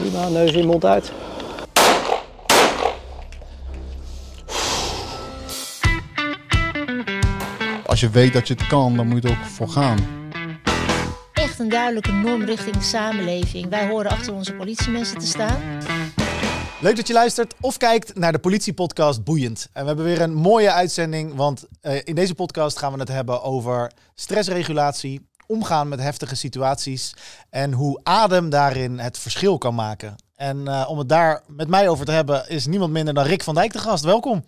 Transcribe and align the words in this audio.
Prima, 0.00 0.28
neus 0.28 0.52
in, 0.52 0.66
mond 0.66 0.84
uit. 0.84 1.12
Als 7.86 8.00
je 8.00 8.10
weet 8.10 8.32
dat 8.32 8.48
je 8.48 8.54
het 8.54 8.66
kan, 8.66 8.96
dan 8.96 9.06
moet 9.06 9.22
je 9.22 9.28
er 9.28 9.38
ook 9.38 9.44
voor 9.44 9.68
gaan. 9.68 9.98
Echt 11.32 11.58
een 11.58 11.68
duidelijke 11.68 12.12
norm 12.12 12.44
richting 12.44 12.76
de 12.76 12.82
samenleving. 12.82 13.68
Wij 13.68 13.88
horen 13.88 14.10
achter 14.10 14.34
onze 14.34 14.54
politiemensen 14.54 15.18
te 15.18 15.26
staan. 15.26 15.60
Leuk 16.80 16.96
dat 16.96 17.06
je 17.06 17.12
luistert 17.12 17.54
of 17.60 17.76
kijkt 17.76 18.14
naar 18.14 18.32
de 18.32 18.38
politiepodcast 18.38 19.24
Boeiend. 19.24 19.68
En 19.72 19.80
we 19.80 19.86
hebben 19.86 20.04
weer 20.04 20.20
een 20.20 20.34
mooie 20.34 20.72
uitzending, 20.72 21.34
want 21.34 21.66
eh, 21.80 22.00
in 22.04 22.14
deze 22.14 22.34
podcast 22.34 22.78
gaan 22.78 22.92
we 22.92 22.98
het 22.98 23.08
hebben 23.08 23.42
over 23.42 23.92
stressregulatie, 24.14 25.29
omgaan 25.50 25.88
met 25.88 26.00
heftige 26.00 26.34
situaties 26.34 27.14
en 27.50 27.72
hoe 27.72 28.00
adem 28.02 28.50
daarin 28.50 28.98
het 28.98 29.18
verschil 29.18 29.58
kan 29.58 29.74
maken. 29.74 30.16
En 30.34 30.68
eh, 30.68 30.86
om 30.88 30.98
het 30.98 31.08
daar 31.08 31.42
met 31.46 31.68
mij 31.68 31.88
over 31.88 32.04
te 32.04 32.12
hebben 32.12 32.48
is 32.48 32.66
niemand 32.66 32.92
minder 32.92 33.14
dan 33.14 33.24
Rick 33.24 33.42
van 33.42 33.54
Dijk 33.54 33.72
de 33.72 33.78
gast. 33.78 34.04
Welkom. 34.04 34.44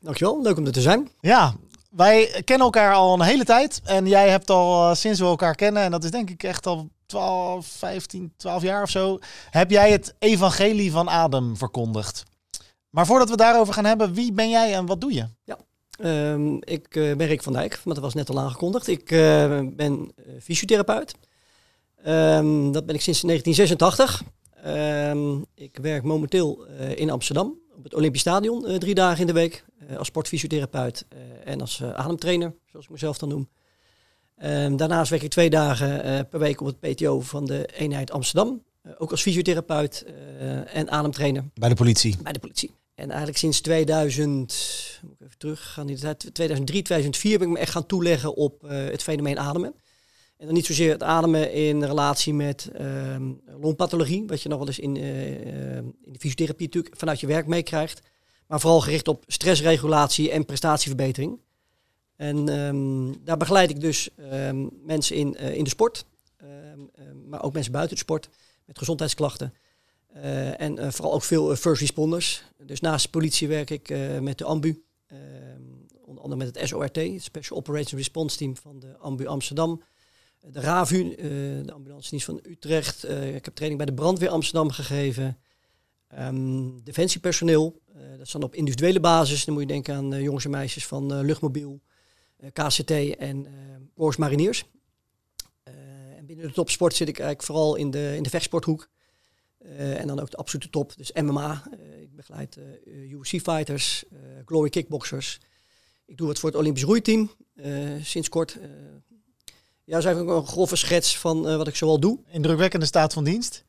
Dankjewel, 0.00 0.42
leuk 0.42 0.56
om 0.56 0.66
er 0.66 0.72
te 0.72 0.80
zijn. 0.80 1.10
Ja, 1.20 1.54
wij 1.90 2.42
kennen 2.44 2.66
elkaar 2.66 2.94
al 2.94 3.14
een 3.14 3.20
hele 3.20 3.44
tijd 3.44 3.80
en 3.84 4.06
jij 4.06 4.28
hebt 4.30 4.50
al 4.50 4.90
eh, 4.90 4.96
sinds 4.96 5.20
we 5.20 5.26
elkaar 5.26 5.54
kennen, 5.54 5.82
en 5.82 5.90
dat 5.90 6.04
is 6.04 6.10
denk 6.10 6.30
ik 6.30 6.42
echt 6.42 6.66
al 6.66 6.88
12, 7.06 7.66
15, 7.66 8.32
12 8.36 8.62
jaar 8.62 8.82
of 8.82 8.90
zo, 8.90 9.18
heb 9.50 9.70
jij 9.70 9.90
het 9.90 10.14
evangelie 10.18 10.92
van 10.92 11.10
adem 11.10 11.56
verkondigd. 11.56 12.22
Maar 12.90 13.06
voordat 13.06 13.30
we 13.30 13.36
daarover 13.36 13.74
gaan 13.74 13.84
hebben, 13.84 14.14
wie 14.14 14.32
ben 14.32 14.50
jij 14.50 14.74
en 14.74 14.86
wat 14.86 15.00
doe 15.00 15.12
je? 15.12 15.28
Ja, 15.44 15.56
ehm, 15.96 16.54
ik 16.54 16.96
uh, 16.96 17.16
ben 17.16 17.26
Rick 17.26 17.42
van 17.42 17.52
Dijk, 17.52 17.80
maar 17.84 17.94
dat 17.94 18.02
was 18.02 18.14
net 18.14 18.30
al 18.30 18.40
aangekondigd. 18.40 18.88
Ik 18.88 19.10
uh, 19.10 19.60
ben 19.72 20.12
fysiotherapeut. 20.40 21.14
Um, 22.06 22.72
dat 22.72 22.86
ben 22.86 22.94
ik 22.94 23.00
sinds 23.00 23.20
1986. 23.20 24.22
Um, 24.66 25.44
ik 25.54 25.78
werk 25.82 26.02
momenteel 26.02 26.64
in 26.94 27.10
Amsterdam 27.10 27.58
op 27.76 27.84
het 27.84 27.94
Olympisch 27.94 28.20
Stadion 28.20 28.78
drie 28.78 28.94
dagen 28.94 29.20
in 29.20 29.26
de 29.26 29.32
week 29.32 29.64
als 29.98 30.06
sportfysiotherapeut 30.06 31.06
en 31.44 31.60
als 31.60 31.82
ademtrainer, 31.82 32.54
zoals 32.66 32.84
ik 32.84 32.90
mezelf 32.90 33.18
dan 33.18 33.28
noem. 33.28 33.48
Um, 34.42 34.76
daarnaast 34.76 35.10
werk 35.10 35.22
ik 35.22 35.30
twee 35.30 35.50
dagen 35.50 36.06
uh, 36.06 36.20
per 36.30 36.38
week 36.38 36.60
op 36.60 36.66
het 36.66 36.80
PTO 36.80 37.20
van 37.20 37.44
de 37.44 37.66
eenheid 37.66 38.10
Amsterdam. 38.10 38.62
Uh, 38.86 38.92
ook 38.98 39.10
als 39.10 39.22
fysiotherapeut 39.22 40.04
uh, 40.06 40.76
en 40.76 40.90
ademtrainer. 40.90 41.44
Bij 41.54 41.68
de 41.68 41.74
politie? 41.74 42.16
Bij 42.22 42.32
de 42.32 42.38
politie. 42.38 42.74
En 42.94 43.08
eigenlijk 43.08 43.38
sinds 43.38 43.60
2000, 43.60 45.00
moet 45.02 45.12
ik 45.12 45.20
even 45.20 45.38
terug 45.38 45.72
gaan, 45.72 45.86
2003, 45.86 46.82
2004 46.82 47.38
ben 47.38 47.46
ik 47.46 47.52
me 47.52 47.58
echt 47.58 47.72
gaan 47.72 47.86
toeleggen 47.86 48.34
op 48.34 48.60
het 48.66 49.02
fenomeen 49.02 49.38
ademen. 49.38 49.74
En 50.36 50.46
dan 50.46 50.54
niet 50.54 50.66
zozeer 50.66 50.92
het 50.92 51.02
ademen 51.02 51.52
in 51.52 51.84
relatie 51.84 52.34
met 52.34 52.70
ehm, 52.72 53.32
longpathologie, 53.60 54.26
wat 54.26 54.42
je 54.42 54.48
nog 54.48 54.58
wel 54.58 54.66
eens 54.66 54.78
in, 54.78 54.96
in 54.96 56.12
de 56.12 56.18
fysiotherapie 56.18 56.66
natuurlijk 56.66 56.96
vanuit 56.98 57.20
je 57.20 57.26
werk 57.26 57.46
meekrijgt. 57.46 58.02
Maar 58.46 58.60
vooral 58.60 58.80
gericht 58.80 59.08
op 59.08 59.24
stressregulatie 59.26 60.30
en 60.30 60.44
prestatieverbetering. 60.44 61.38
En 62.16 62.48
um, 62.58 63.24
daar 63.24 63.36
begeleid 63.36 63.70
ik 63.70 63.80
dus 63.80 64.08
um, 64.32 64.70
mensen 64.82 65.16
in, 65.16 65.36
uh, 65.40 65.54
in 65.54 65.64
de 65.64 65.70
sport, 65.70 66.04
um, 66.42 66.90
maar 67.28 67.42
ook 67.42 67.52
mensen 67.52 67.72
buiten 67.72 67.96
de 67.96 68.02
sport 68.02 68.28
met 68.64 68.78
gezondheidsklachten. 68.78 69.54
Uh, 70.16 70.60
en 70.60 70.78
uh, 70.78 70.90
vooral 70.90 71.14
ook 71.14 71.22
veel 71.22 71.56
first 71.56 71.80
responders. 71.80 72.42
Dus 72.56 72.80
naast 72.80 73.04
de 73.04 73.10
politie 73.10 73.48
werk 73.48 73.70
ik 73.70 73.88
met 74.20 74.38
de 74.38 74.44
AMBU, 74.44 74.82
onder 76.04 76.22
andere 76.22 76.44
met 76.44 76.54
het 76.54 76.68
SORT, 76.68 76.96
het 76.96 77.22
Special 77.22 77.58
Operations 77.58 77.92
Response 77.92 78.36
Team 78.36 78.56
van 78.56 78.78
de 78.78 78.96
AMBU 78.98 79.26
Amsterdam. 79.26 79.82
De 80.40 80.60
RAVU, 80.60 81.14
de 81.64 81.72
ambulance 81.72 82.10
dienst 82.10 82.26
van 82.26 82.40
Utrecht. 82.42 83.04
ik 83.08 83.44
heb 83.44 83.54
training 83.54 83.76
bij 83.76 83.86
de 83.86 83.94
brandweer 83.94 84.28
Amsterdam 84.28 84.70
gegeven. 84.70 85.38
defensiepersoneel, 86.84 87.80
dat 88.16 88.26
is 88.26 88.32
dan 88.32 88.42
op 88.42 88.54
individuele 88.54 89.00
basis. 89.00 89.44
Dan 89.44 89.54
moet 89.54 89.62
je 89.62 89.68
denken 89.68 89.94
aan 89.94 90.22
jongens 90.22 90.44
en 90.44 90.50
meisjes 90.50 90.86
van 90.86 91.20
luchtmobiel. 91.20 91.80
KCT 92.52 92.90
en 93.16 93.46
uh, 93.96 94.16
Mariniers. 94.16 94.64
En 96.16 96.26
binnen 96.26 96.46
de 96.46 96.52
topsport 96.52 96.94
zit 96.94 97.08
ik 97.08 97.18
eigenlijk 97.18 97.46
vooral 97.46 97.74
in 97.74 97.90
de, 97.90 98.12
in 98.16 98.22
de 98.22 98.30
vechtsporthoek. 98.30 98.88
Uh, 99.64 100.00
en 100.00 100.06
dan 100.06 100.20
ook 100.20 100.30
de 100.30 100.36
absolute 100.36 100.70
top, 100.70 100.92
dus 100.96 101.12
MMA. 101.12 101.62
ik 102.00 102.16
begeleid 102.16 102.58
UFC-fighters, 102.86 104.04
glory 104.44 104.68
kickboxers. 104.68 105.40
Ik 106.06 106.16
doe 106.16 106.26
wat 106.26 106.38
voor 106.38 106.48
het 106.48 106.58
Olympisch 106.58 106.82
roeiteam 106.82 107.30
sinds 108.02 108.28
kort. 108.28 108.52
ja, 109.84 109.92
dat 109.92 109.98
is 109.98 110.04
eigenlijk 110.04 110.36
een 110.36 110.46
grove 110.46 110.76
schets 110.76 111.18
van 111.18 111.56
wat 111.56 111.68
ik 111.68 111.76
zoal 111.76 112.00
doe. 112.00 112.18
Indrukwekkende 112.28 112.86
staat 112.86 113.12
van 113.12 113.24
dienst. 113.24 113.64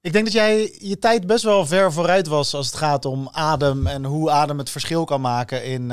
Ik 0.00 0.12
denk 0.12 0.24
dat 0.24 0.34
jij 0.34 0.76
je 0.78 0.98
tijd 0.98 1.26
best 1.26 1.44
wel 1.44 1.66
ver 1.66 1.92
vooruit 1.92 2.26
was 2.26 2.54
als 2.54 2.66
het 2.66 2.76
gaat 2.76 3.04
om 3.04 3.28
adem 3.32 3.86
en 3.86 4.04
hoe 4.04 4.30
adem 4.30 4.58
het 4.58 4.70
verschil 4.70 5.04
kan 5.04 5.20
maken 5.20 5.64
in 5.64 5.90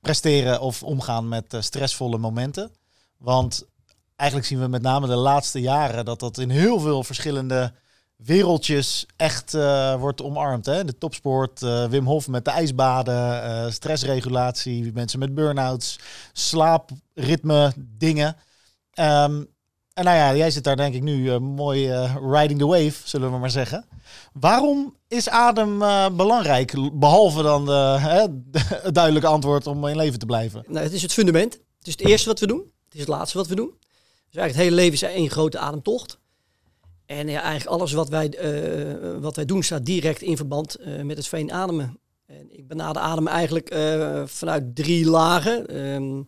presteren 0.00 0.60
of 0.60 0.82
omgaan 0.82 1.28
met 1.28 1.54
uh, 1.54 1.60
stressvolle 1.60 2.18
momenten. 2.18 2.70
Want 3.16 3.66
eigenlijk 4.16 4.48
zien 4.48 4.60
we 4.60 4.66
met 4.68 4.82
name 4.82 5.06
de 5.06 5.16
laatste 5.16 5.60
jaren 5.60 6.04
dat 6.04 6.20
dat 6.20 6.38
in 6.38 6.50
heel 6.50 6.80
veel 6.80 7.04
verschillende 7.04 7.72
wereldjes 8.24 9.06
echt 9.16 9.54
uh, 9.54 9.94
wordt 9.94 10.22
omarmd. 10.22 10.66
Hè? 10.66 10.84
De 10.84 10.98
topsport, 10.98 11.62
uh, 11.62 11.84
Wim 11.84 12.06
Hof 12.06 12.28
met 12.28 12.44
de 12.44 12.50
ijsbaden, 12.50 13.72
stressregulatie, 13.72 14.92
mensen 14.92 15.18
met 15.18 15.34
burn-outs, 15.34 15.98
slaapritme, 16.32 17.72
dingen. 17.76 18.36
Um, 18.94 19.48
en 19.94 20.04
nou 20.04 20.16
ja, 20.16 20.34
jij 20.34 20.50
zit 20.50 20.64
daar 20.64 20.76
denk 20.76 20.94
ik 20.94 21.02
nu 21.02 21.38
mooi 21.38 21.92
riding 22.30 22.58
the 22.58 22.66
wave, 22.66 22.94
zullen 23.04 23.32
we 23.32 23.38
maar 23.38 23.50
zeggen. 23.50 23.86
Waarom 24.32 24.96
is 25.08 25.28
adem 25.28 25.78
belangrijk? 26.16 26.74
Behalve 26.92 27.42
dan 27.42 27.68
het 27.68 28.94
duidelijke 28.94 29.28
antwoord 29.28 29.66
om 29.66 29.86
in 29.86 29.96
leven 29.96 30.18
te 30.18 30.26
blijven. 30.26 30.64
Nou, 30.66 30.84
het 30.84 30.92
is 30.92 31.02
het 31.02 31.12
fundament. 31.12 31.52
Het 31.52 31.86
is 31.86 31.92
het 31.92 32.06
eerste 32.06 32.28
wat 32.28 32.40
we 32.40 32.46
doen. 32.46 32.72
Het 32.84 32.94
is 32.94 33.00
het 33.00 33.08
laatste 33.08 33.38
wat 33.38 33.46
we 33.46 33.54
doen. 33.54 33.74
Dus 34.30 34.40
eigenlijk 34.40 34.54
het 34.54 34.62
hele 34.64 34.74
leven 34.74 34.92
is 34.92 35.02
één 35.02 35.30
grote 35.30 35.58
ademtocht. 35.58 36.18
En 37.08 37.28
eigenlijk 37.28 37.66
alles 37.66 37.92
wat 37.92 38.08
wij, 38.08 38.34
uh, 38.42 39.20
wat 39.20 39.36
wij 39.36 39.44
doen 39.44 39.62
staat 39.62 39.84
direct 39.84 40.22
in 40.22 40.36
verband 40.36 40.80
uh, 40.80 41.02
met 41.02 41.16
het 41.16 41.26
veen 41.26 41.52
ademen. 41.52 41.98
En 42.26 42.58
ik 42.58 42.68
benader 42.68 43.02
adem 43.02 43.26
eigenlijk 43.26 43.74
vanuit 44.24 44.76
drie 44.76 45.06
lagen. 45.06 45.76
Um, 45.76 46.26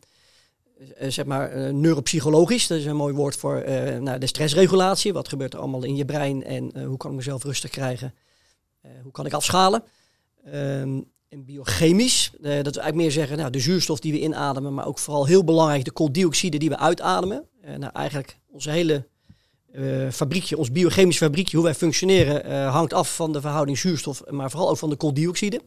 zeg 0.98 1.24
maar 1.24 1.74
neuropsychologisch, 1.74 2.66
dat 2.66 2.78
is 2.78 2.84
een 2.84 2.96
mooi 2.96 3.14
woord 3.14 3.36
voor 3.36 3.64
nou, 4.00 4.18
de 4.18 4.26
stressregulatie. 4.26 5.12
Wat 5.12 5.28
gebeurt 5.28 5.52
er 5.52 5.58
allemaal 5.58 5.84
in 5.84 5.96
je 5.96 6.04
brein 6.04 6.44
en 6.44 6.84
hoe 6.84 6.96
kan 6.96 7.10
ik 7.10 7.16
mezelf 7.16 7.44
rustig 7.44 7.70
krijgen? 7.70 8.14
Hoe 9.02 9.12
kan 9.12 9.26
ik 9.26 9.32
afschalen? 9.32 9.82
Um, 10.54 11.10
en 11.28 11.44
biochemisch, 11.44 12.30
dat 12.32 12.42
we 12.42 12.52
eigenlijk 12.54 12.94
meer 12.94 13.10
zeggen, 13.10 13.36
nou, 13.36 13.50
de 13.50 13.60
zuurstof 13.60 14.00
die 14.00 14.12
we 14.12 14.20
inademen, 14.20 14.74
maar 14.74 14.86
ook 14.86 14.98
vooral 14.98 15.26
heel 15.26 15.44
belangrijk 15.44 15.84
de 15.84 15.90
kooldioxide 15.90 16.58
die 16.58 16.68
we 16.68 16.78
uitademen. 16.78 17.48
Nou, 17.78 17.92
eigenlijk 17.92 18.38
onze 18.46 18.70
hele 18.70 19.08
fabriekje, 20.10 20.56
ons 20.56 20.72
biochemisch 20.72 21.16
fabriekje, 21.16 21.56
hoe 21.56 21.64
wij 21.64 21.74
functioneren, 21.74 22.68
hangt 22.68 22.92
af 22.92 23.14
van 23.14 23.32
de 23.32 23.40
verhouding 23.40 23.78
zuurstof, 23.78 24.22
maar 24.30 24.50
vooral 24.50 24.70
ook 24.70 24.78
van 24.78 24.90
de 24.90 24.96
kooldioxide. 24.96 25.60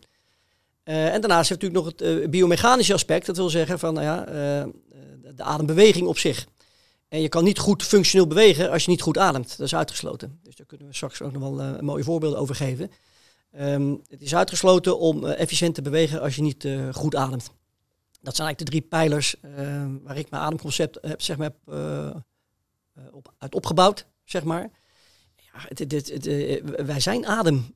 en 0.84 1.22
daarnaast 1.22 1.50
heeft 1.50 1.62
natuurlijk 1.62 2.00
nog 2.00 2.09
het 2.09 2.31
biomechanische 2.31 2.94
aspect, 2.94 3.25
dat 3.25 3.38
wil 3.38 3.50
zeggen 3.50 3.80
van, 3.80 3.94
nou 3.94 4.06
ja, 4.06 4.25
de 5.36 5.44
adembeweging 5.44 6.08
op 6.08 6.18
zich. 6.18 6.46
En 7.08 7.22
je 7.22 7.30
kan 7.30 7.44
niet 7.44 7.59
goed 7.59 7.84
functioneel 7.84 8.28
bewegen 8.28 8.72
als 8.72 8.84
je 8.86 8.90
niet 8.90 9.02
goed 9.02 9.18
ademt. 9.18 9.58
Dat 9.58 9.68
is 9.68 9.75
uitgesloten. 9.75 10.40
Dus 10.44 10.56
daar 10.56 10.66
kunnen 10.66 10.88
we 10.88 10.94
straks 10.94 11.22
ook 11.22 11.31
nog 11.31 11.42
wel 11.42 11.81
mooie 11.81 12.03
voorbeelden 12.03 12.40
over 12.40 12.56
geven. 12.56 12.92
Um, 13.59 14.02
het 14.08 14.22
is 14.22 14.36
uitgesloten 14.36 15.00
om 15.00 15.25
efficiënt 15.25 15.75
te 15.75 15.81
bewegen 15.81 16.22
als 16.22 16.36
je 16.36 16.42
niet 16.42 16.68
goed 16.92 17.16
ademt. 17.16 17.52
Dat 18.22 18.36
zijn 18.36 18.47
eigenlijk 18.47 18.59
de 18.59 18.66
drie 18.66 18.81
pijlers 18.81 19.36
ehm, 19.42 19.97
waar 20.03 20.18
ik 20.18 20.30
mijn 20.30 20.44
ademconcept 20.44 20.97
heb, 21.02 21.22
zeg 21.22 21.38
maar, 21.38 21.52
op, 23.12 23.34
uit 23.38 23.56
opgebouwd. 23.56 24.06
Zeg 24.24 24.44
maar. 24.44 24.72
Ja, 25.36 25.66
het, 25.68 26.26
wij 26.86 27.00
zijn 27.00 27.26
adem. 27.26 27.75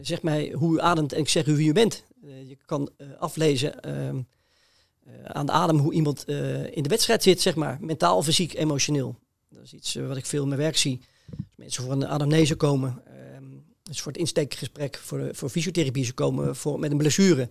zeg 0.00 0.22
mij 0.22 0.52
hoe 0.56 0.74
u 0.74 0.80
ademt 0.80 1.12
en 1.12 1.20
ik 1.20 1.28
zeg 1.28 1.46
u 1.46 1.56
wie 1.56 1.68
u 1.68 1.72
bent. 1.72 2.04
je 2.20 2.56
kan 2.66 2.90
aflezen 3.18 3.80
ehm, 3.80 4.20
aan 5.24 5.46
de 5.46 5.52
adem 5.52 5.78
hoe 5.78 5.92
iemand 5.92 6.28
in 6.70 6.82
de 6.82 6.88
wedstrijd 6.88 7.22
zit, 7.22 7.40
zeg 7.40 7.54
maar. 7.54 7.78
Mentaal, 7.80 8.22
fysiek, 8.22 8.54
emotioneel. 8.54 9.16
Dat 9.48 9.62
is 9.62 9.72
iets 9.72 9.94
wat 9.94 10.16
ik 10.16 10.26
veel 10.26 10.42
in 10.42 10.48
mijn 10.48 10.60
werk 10.60 10.76
zie. 10.76 11.00
Als 11.30 11.56
mensen 11.56 11.82
voor 11.82 11.92
een 11.92 12.06
anamnese 12.06 12.54
komen, 12.54 13.02
um, 13.36 13.64
dus 13.82 14.00
voor 14.00 14.12
het 14.12 14.20
insteekgesprek, 14.20 14.96
voor, 14.96 15.28
voor 15.32 15.48
fysiotherapie, 15.48 16.04
ze 16.04 16.12
komen 16.12 16.56
voor, 16.56 16.78
met 16.78 16.90
een 16.90 16.96
blessure. 16.96 17.48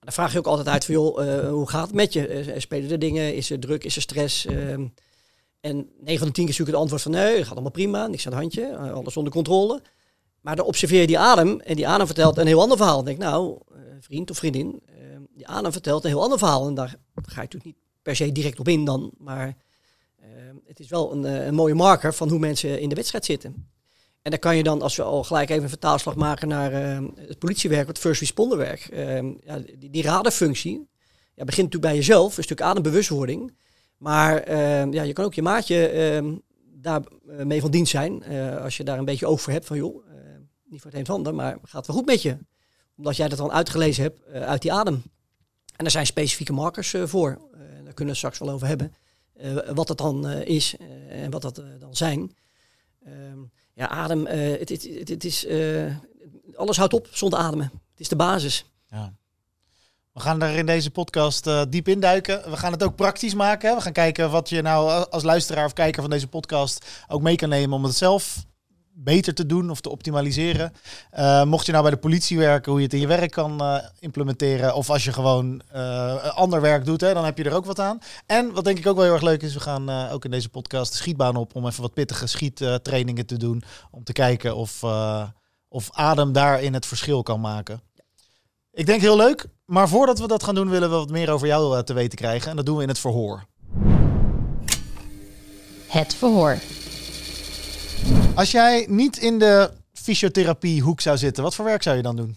Dan 0.00 0.12
vraag 0.12 0.32
je 0.32 0.38
ook 0.38 0.46
altijd 0.46 0.68
uit 0.68 0.84
van, 0.84 0.94
hoe 0.94 1.68
gaat 1.68 1.86
het 1.86 1.94
met 1.94 2.12
je? 2.12 2.54
spelen 2.58 2.90
er 2.90 2.98
dingen? 2.98 3.34
Is 3.34 3.50
er 3.50 3.58
druk? 3.58 3.84
Is 3.84 3.96
er 3.96 4.02
stress? 4.02 4.48
Um, 4.48 4.92
en 5.60 5.90
9 6.00 6.18
van 6.18 6.26
de 6.26 6.32
10 6.32 6.44
keer 6.44 6.54
zoek 6.54 6.66
ik 6.66 6.72
het 6.72 6.82
antwoord 6.82 7.02
van, 7.02 7.12
nee, 7.12 7.44
gaat 7.44 7.52
allemaal 7.52 7.70
prima, 7.70 8.06
niks 8.06 8.26
aan 8.26 8.32
het 8.32 8.40
handje, 8.40 8.76
alles 8.76 9.16
onder 9.16 9.32
controle. 9.32 9.82
Maar 10.40 10.56
dan 10.56 10.66
observeer 10.66 11.00
je 11.00 11.06
die 11.06 11.18
adem 11.18 11.60
en 11.60 11.76
die 11.76 11.88
adem 11.88 12.06
vertelt 12.06 12.38
een 12.38 12.46
heel 12.46 12.60
ander 12.60 12.76
verhaal. 12.76 12.96
Dan 12.96 13.04
denk 13.04 13.16
ik, 13.16 13.22
nou, 13.22 13.58
vriend 14.00 14.30
of 14.30 14.36
vriendin, 14.36 14.82
die 15.30 15.48
Adam 15.48 15.72
vertelt 15.72 16.04
een 16.04 16.10
heel 16.10 16.22
ander 16.22 16.38
verhaal. 16.38 16.66
En 16.66 16.74
daar 16.74 16.88
ga 16.88 17.34
je 17.34 17.36
natuurlijk 17.36 17.64
niet 17.64 17.76
per 18.02 18.16
se 18.16 18.32
direct 18.32 18.60
op 18.60 18.68
in 18.68 18.84
dan. 18.84 19.12
Maar 19.18 19.56
het 20.66 20.80
is 20.80 20.88
wel 20.88 21.12
een, 21.12 21.24
een, 21.24 21.54
mooie 21.54 21.74
marker 21.74 22.14
van 22.14 22.28
hoe 22.28 22.38
mensen 22.38 22.80
in 22.80 22.88
de 22.88 22.94
wedstrijd 22.94 23.24
zitten. 23.24 23.68
En 24.26 24.30
dan 24.30 24.40
kan 24.40 24.56
je 24.56 24.62
dan, 24.62 24.82
als 24.82 24.96
we 24.96 25.02
al 25.02 25.24
gelijk 25.24 25.50
even 25.50 25.62
een 25.62 25.68
vertaalslag 25.68 26.16
maken 26.16 26.48
naar 26.48 26.72
eh, 26.72 27.04
het 27.16 27.38
politiewerk, 27.38 27.86
het 27.86 27.98
first 27.98 28.20
responder 28.20 28.58
werk. 28.58 28.80
eh, 28.80 29.22
ja, 29.44 29.58
die, 29.78 29.90
die 29.90 30.02
radarfunctie 30.02 30.88
ja, 31.34 31.44
begint 31.44 31.72
natuurlijk 31.72 31.92
bij 31.92 31.94
jezelf, 31.94 32.36
een 32.36 32.42
stuk 32.42 32.60
adembewustwording. 32.60 33.56
Maar 33.96 34.36
eh, 34.38 34.92
ja, 34.92 35.02
je 35.02 35.12
kan 35.12 35.24
ook 35.24 35.34
je 35.34 35.42
maatje 35.42 35.88
eh, 35.88 36.24
daar 36.74 37.02
eh, 37.28 37.44
mee 37.44 37.60
van 37.60 37.70
dienst 37.70 37.90
zijn. 37.90 38.22
eh, 38.22 38.62
als 38.62 38.76
je 38.76 38.84
daar 38.84 38.98
een 38.98 39.04
beetje 39.04 39.38
voor 39.38 39.52
hebt 39.52 39.66
van 39.66 39.76
joh, 39.76 40.04
eh, 40.08 40.14
niet 40.64 40.80
voor 40.80 40.90
het 40.90 40.98
een 41.00 41.06
of 41.06 41.14
ander, 41.14 41.34
maar 41.34 41.58
gaat 41.62 41.86
wel 41.86 41.96
goed 41.96 42.06
met 42.06 42.22
je? 42.22 42.36
Omdat 42.96 43.16
jij 43.16 43.28
dat 43.28 43.38
dan 43.38 43.52
uitgelezen 43.52 44.02
hebt 44.02 44.22
eh, 44.24 44.42
uit 44.42 44.62
die 44.62 44.72
adem. 44.72 45.02
En 45.76 45.84
er 45.84 45.90
zijn 45.90 46.06
specifieke 46.06 46.52
markers 46.52 46.94
eh, 46.94 47.02
voor. 47.06 47.30
Eh, 47.30 47.58
daar 47.60 47.94
kunnen 47.94 47.94
we 47.94 48.04
het 48.04 48.16
straks 48.16 48.38
wel 48.38 48.50
over 48.50 48.66
hebben. 48.66 48.94
Eh, 49.34 49.56
wat 49.74 49.86
dat 49.86 49.98
dan 49.98 50.28
eh, 50.28 50.46
is 50.54 50.76
eh, 50.76 51.22
en 51.22 51.30
wat 51.30 51.42
dat 51.42 51.58
eh, 51.58 51.64
dan 51.78 51.96
zijn. 51.96 52.36
Ehm, 53.04 53.38
ja, 53.74 53.88
adem, 53.88 54.26
eh, 54.26 54.58
het, 54.58 54.68
het, 54.68 54.88
het, 54.98 55.08
het 55.08 55.24
is, 55.24 55.46
eh, 55.46 55.96
alles 56.54 56.76
houdt 56.76 56.94
op 56.94 57.08
zonder 57.10 57.38
ademen. 57.38 57.70
Het 57.90 58.00
is 58.00 58.08
de 58.08 58.16
basis. 58.16 58.64
Ja. 58.90 59.14
We 60.16 60.22
gaan 60.22 60.42
er 60.42 60.56
in 60.56 60.66
deze 60.66 60.90
podcast 60.90 61.46
eh, 61.46 61.62
diep 61.68 61.88
induiken. 61.88 62.50
We 62.50 62.56
gaan 62.56 62.72
het 62.72 62.82
ook 62.82 62.96
praktisch 62.96 63.34
maken. 63.34 63.74
We 63.74 63.80
gaan 63.80 63.92
kijken 63.92 64.30
wat 64.30 64.48
je 64.48 64.62
nou 64.62 65.06
als 65.10 65.22
luisteraar 65.22 65.64
of 65.64 65.72
kijker 65.72 66.02
van 66.02 66.10
deze 66.10 66.26
podcast 66.26 66.86
ook 67.08 67.22
mee 67.22 67.36
kan 67.36 67.48
nemen 67.48 67.76
om 67.76 67.84
het 67.84 67.94
zelf 67.94 68.44
beter 68.92 69.34
te 69.34 69.46
doen 69.46 69.70
of 69.70 69.80
te 69.80 69.90
optimaliseren. 69.90 70.72
Eh, 71.10 71.44
mocht 71.44 71.66
je 71.66 71.72
nou 71.72 71.84
bij 71.84 71.92
de 71.92 72.00
politie 72.00 72.38
werken, 72.38 72.70
hoe 72.70 72.80
je 72.80 72.86
het 72.86 72.94
in 72.94 73.00
je 73.00 73.06
werk 73.06 73.30
kan 73.30 73.60
eh, 73.60 73.76
implementeren. 73.98 74.74
Of 74.74 74.90
als 74.90 75.04
je 75.04 75.12
gewoon 75.12 75.62
ander 76.34 76.60
werk 76.60 76.84
doet, 76.84 77.00
hè, 77.00 77.14
dan 77.14 77.24
heb 77.24 77.38
je 77.38 77.44
er 77.44 77.54
ook 77.54 77.66
wat 77.66 77.80
aan. 77.80 77.98
En 78.26 78.52
wat 78.52 78.64
denk 78.64 78.78
ik 78.78 78.86
ook 78.86 78.96
wel 78.96 79.04
heel 79.04 79.14
erg 79.14 79.22
leuk 79.22 79.42
is, 79.42 79.54
we 79.54 79.60
gaan 79.60 80.10
ook 80.10 80.24
in 80.24 80.30
deze 80.30 80.48
podcast 80.48 80.92
de 80.92 80.98
schietbaan 80.98 81.36
op 81.36 81.54
om 81.54 81.66
even 81.66 81.82
wat 81.82 81.94
pittige 81.94 82.26
schiettrainingen 82.26 83.26
te 83.26 83.36
doen. 83.36 83.62
Om 83.90 84.04
te 84.04 84.12
kijken 84.12 84.56
of, 84.56 84.82
of 85.68 85.88
adem 85.92 86.32
daarin 86.32 86.74
het 86.74 86.86
verschil 86.86 87.22
kan 87.22 87.40
maken. 87.40 87.80
Ik 88.72 88.86
denk 88.86 89.00
heel 89.00 89.16
leuk. 89.16 89.54
Maar 89.66 89.88
voordat 89.88 90.18
we 90.18 90.26
dat 90.26 90.42
gaan 90.42 90.54
doen, 90.54 90.70
willen 90.70 90.90
we 90.90 90.96
wat 90.96 91.10
meer 91.10 91.30
over 91.30 91.46
jou 91.46 91.76
eh, 91.76 91.82
te 91.82 91.92
weten 91.92 92.18
krijgen. 92.18 92.50
En 92.50 92.56
dat 92.56 92.66
doen 92.66 92.76
we 92.76 92.82
in 92.82 92.88
het 92.88 92.98
verhoor. 92.98 93.46
Het 95.86 96.14
verhoor. 96.14 96.58
Als 98.34 98.50
jij 98.50 98.86
niet 98.88 99.16
in 99.16 99.38
de 99.38 99.70
fysiotherapiehoek 99.92 101.00
zou 101.00 101.16
zitten, 101.16 101.42
wat 101.42 101.54
voor 101.54 101.64
werk 101.64 101.82
zou 101.82 101.96
je 101.96 102.02
dan 102.02 102.16
doen? 102.16 102.36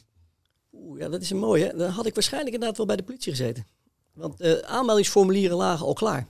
Oeh, 0.73 0.99
ja, 0.99 1.09
dat 1.09 1.21
is 1.21 1.29
een 1.29 1.37
mooie. 1.37 1.73
Dan 1.75 1.89
had 1.89 2.05
ik 2.05 2.13
waarschijnlijk 2.13 2.53
inderdaad 2.53 2.77
wel 2.77 2.87
bij 2.87 2.95
de 2.95 3.03
politie 3.03 3.31
gezeten. 3.31 3.65
Want 4.13 4.37
de 4.37 4.65
aanmeldingsformulieren 4.65 5.57
lagen 5.57 5.85
al 5.85 5.93
klaar. 5.93 6.27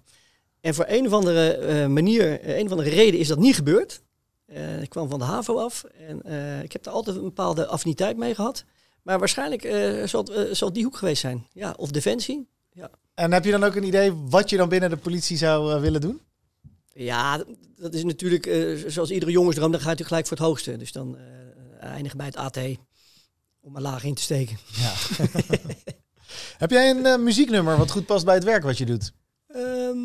En 0.62 0.74
voor 0.74 0.86
een 0.88 1.06
of 1.06 1.14
andere 1.14 1.52
eh, 1.52 1.88
manier, 1.88 2.40
eh, 2.40 2.58
een 2.58 2.66
of 2.66 2.72
andere 2.72 2.90
reden 2.90 3.20
is 3.20 3.28
dat 3.28 3.40
niet 3.40 3.56
gebeurd. 3.56 4.02
Eh, 4.50 4.82
ik 4.82 4.90
kwam 4.90 5.10
van 5.10 5.20
de 5.20 5.26
HAVO 5.26 5.60
af 5.60 5.84
en 6.08 6.24
eh, 6.24 6.64
ik 6.64 6.72
heb 6.72 6.84
daar 6.84 6.94
altijd 6.94 7.16
een 7.16 7.24
bepaalde 7.24 7.66
affiniteit 7.66 8.18
mee 8.18 8.36
gehad. 8.36 8.64
Maar 9.04 9.20
waarschijnlijk 9.20 9.64
eh, 9.64 10.04
zal, 10.06 10.24
het, 10.24 10.30
eh, 10.30 10.54
zal 10.54 10.68
het 10.68 10.76
die 10.76 10.84
hoek 10.84 10.98
geweest 10.98 11.22
zijn. 11.22 11.48
Ja, 11.54 11.74
of 11.78 11.92
Defensie. 11.92 12.48
En 13.14 13.32
heb 13.34 13.46
je 13.46 13.52
dan 13.52 13.64
ook 13.64 13.76
een 13.76 13.84
idee 13.84 14.14
wat 14.14 14.50
je 14.50 14.58
dan 14.58 14.70
binnen 14.70 14.90
de 14.90 14.98
politie 14.98 15.38
zou 15.38 15.74
eh, 15.74 15.82
willen 15.82 16.02
doen? 16.02 16.22
Ja, 16.94 17.44
dat 17.76 17.94
is 17.94 18.04
natuurlijk 18.04 18.50
zoals 18.88 19.12
iedere 19.12 19.32
jongensdroom, 19.32 19.72
dan 19.72 19.80
ga 19.80 19.90
je 19.90 19.96
natuurlijk 19.96 20.08
gelijk 20.08 20.28
voor 20.28 20.38
het 20.38 20.46
hoogste. 20.46 20.78
Dus 20.78 20.92
dan 20.92 21.18
eindigen 21.80 22.18
bij 22.18 22.26
het 22.26 22.36
AT 22.36 22.58
om 23.62 23.76
een 23.76 23.82
laag 23.82 24.04
in 24.04 24.14
te 24.14 24.22
steken. 24.22 24.58
Ja. 24.72 24.94
heb 26.64 26.70
jij 26.70 26.90
een 26.90 27.24
muzieknummer 27.24 27.78
wat 27.78 27.92
goed 27.92 28.06
past 28.06 28.26
bij 28.26 28.36
het 28.36 28.44
werk 28.44 28.64
wat 28.64 28.78
je 28.78 28.86
doet? 28.86 29.14
Ehm, 29.48 29.98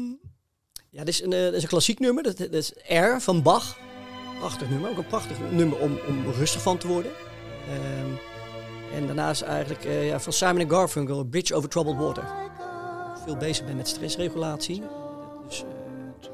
ja, 0.90 1.04
dit 1.04 1.08
is, 1.08 1.22
een, 1.22 1.32
is 1.32 1.62
een 1.62 1.68
klassiek 1.68 1.98
nummer. 1.98 2.22
Dat, 2.22 2.36
dat 2.36 2.52
is 2.52 2.72
R 2.88 3.20
van 3.20 3.42
Bach. 3.42 3.78
Prachtig 4.38 4.68
nummer. 4.68 4.90
Ook 4.90 4.98
een 4.98 5.06
prachtig 5.06 5.38
nummer 5.50 5.78
om, 5.78 5.98
om 6.08 6.30
rustig 6.30 6.62
van 6.62 6.78
te 6.78 6.86
worden. 6.86 7.12
Ehm, 7.68 8.33
en 8.94 9.06
daarnaast 9.06 9.42
eigenlijk 9.42 9.84
eh, 9.84 10.06
ja, 10.06 10.20
van 10.20 10.32
Simon 10.32 10.70
Garfunkel, 10.70 11.24
Bridge 11.24 11.54
Over 11.54 11.68
Troubled 11.68 11.96
Water. 11.96 12.24
Veel 13.24 13.36
bezig 13.36 13.66
ben 13.66 13.76
met 13.76 13.88
stressregulatie. 13.88 14.82
Dus 15.46 15.62
eh, 15.62 15.68
het, 16.14 16.30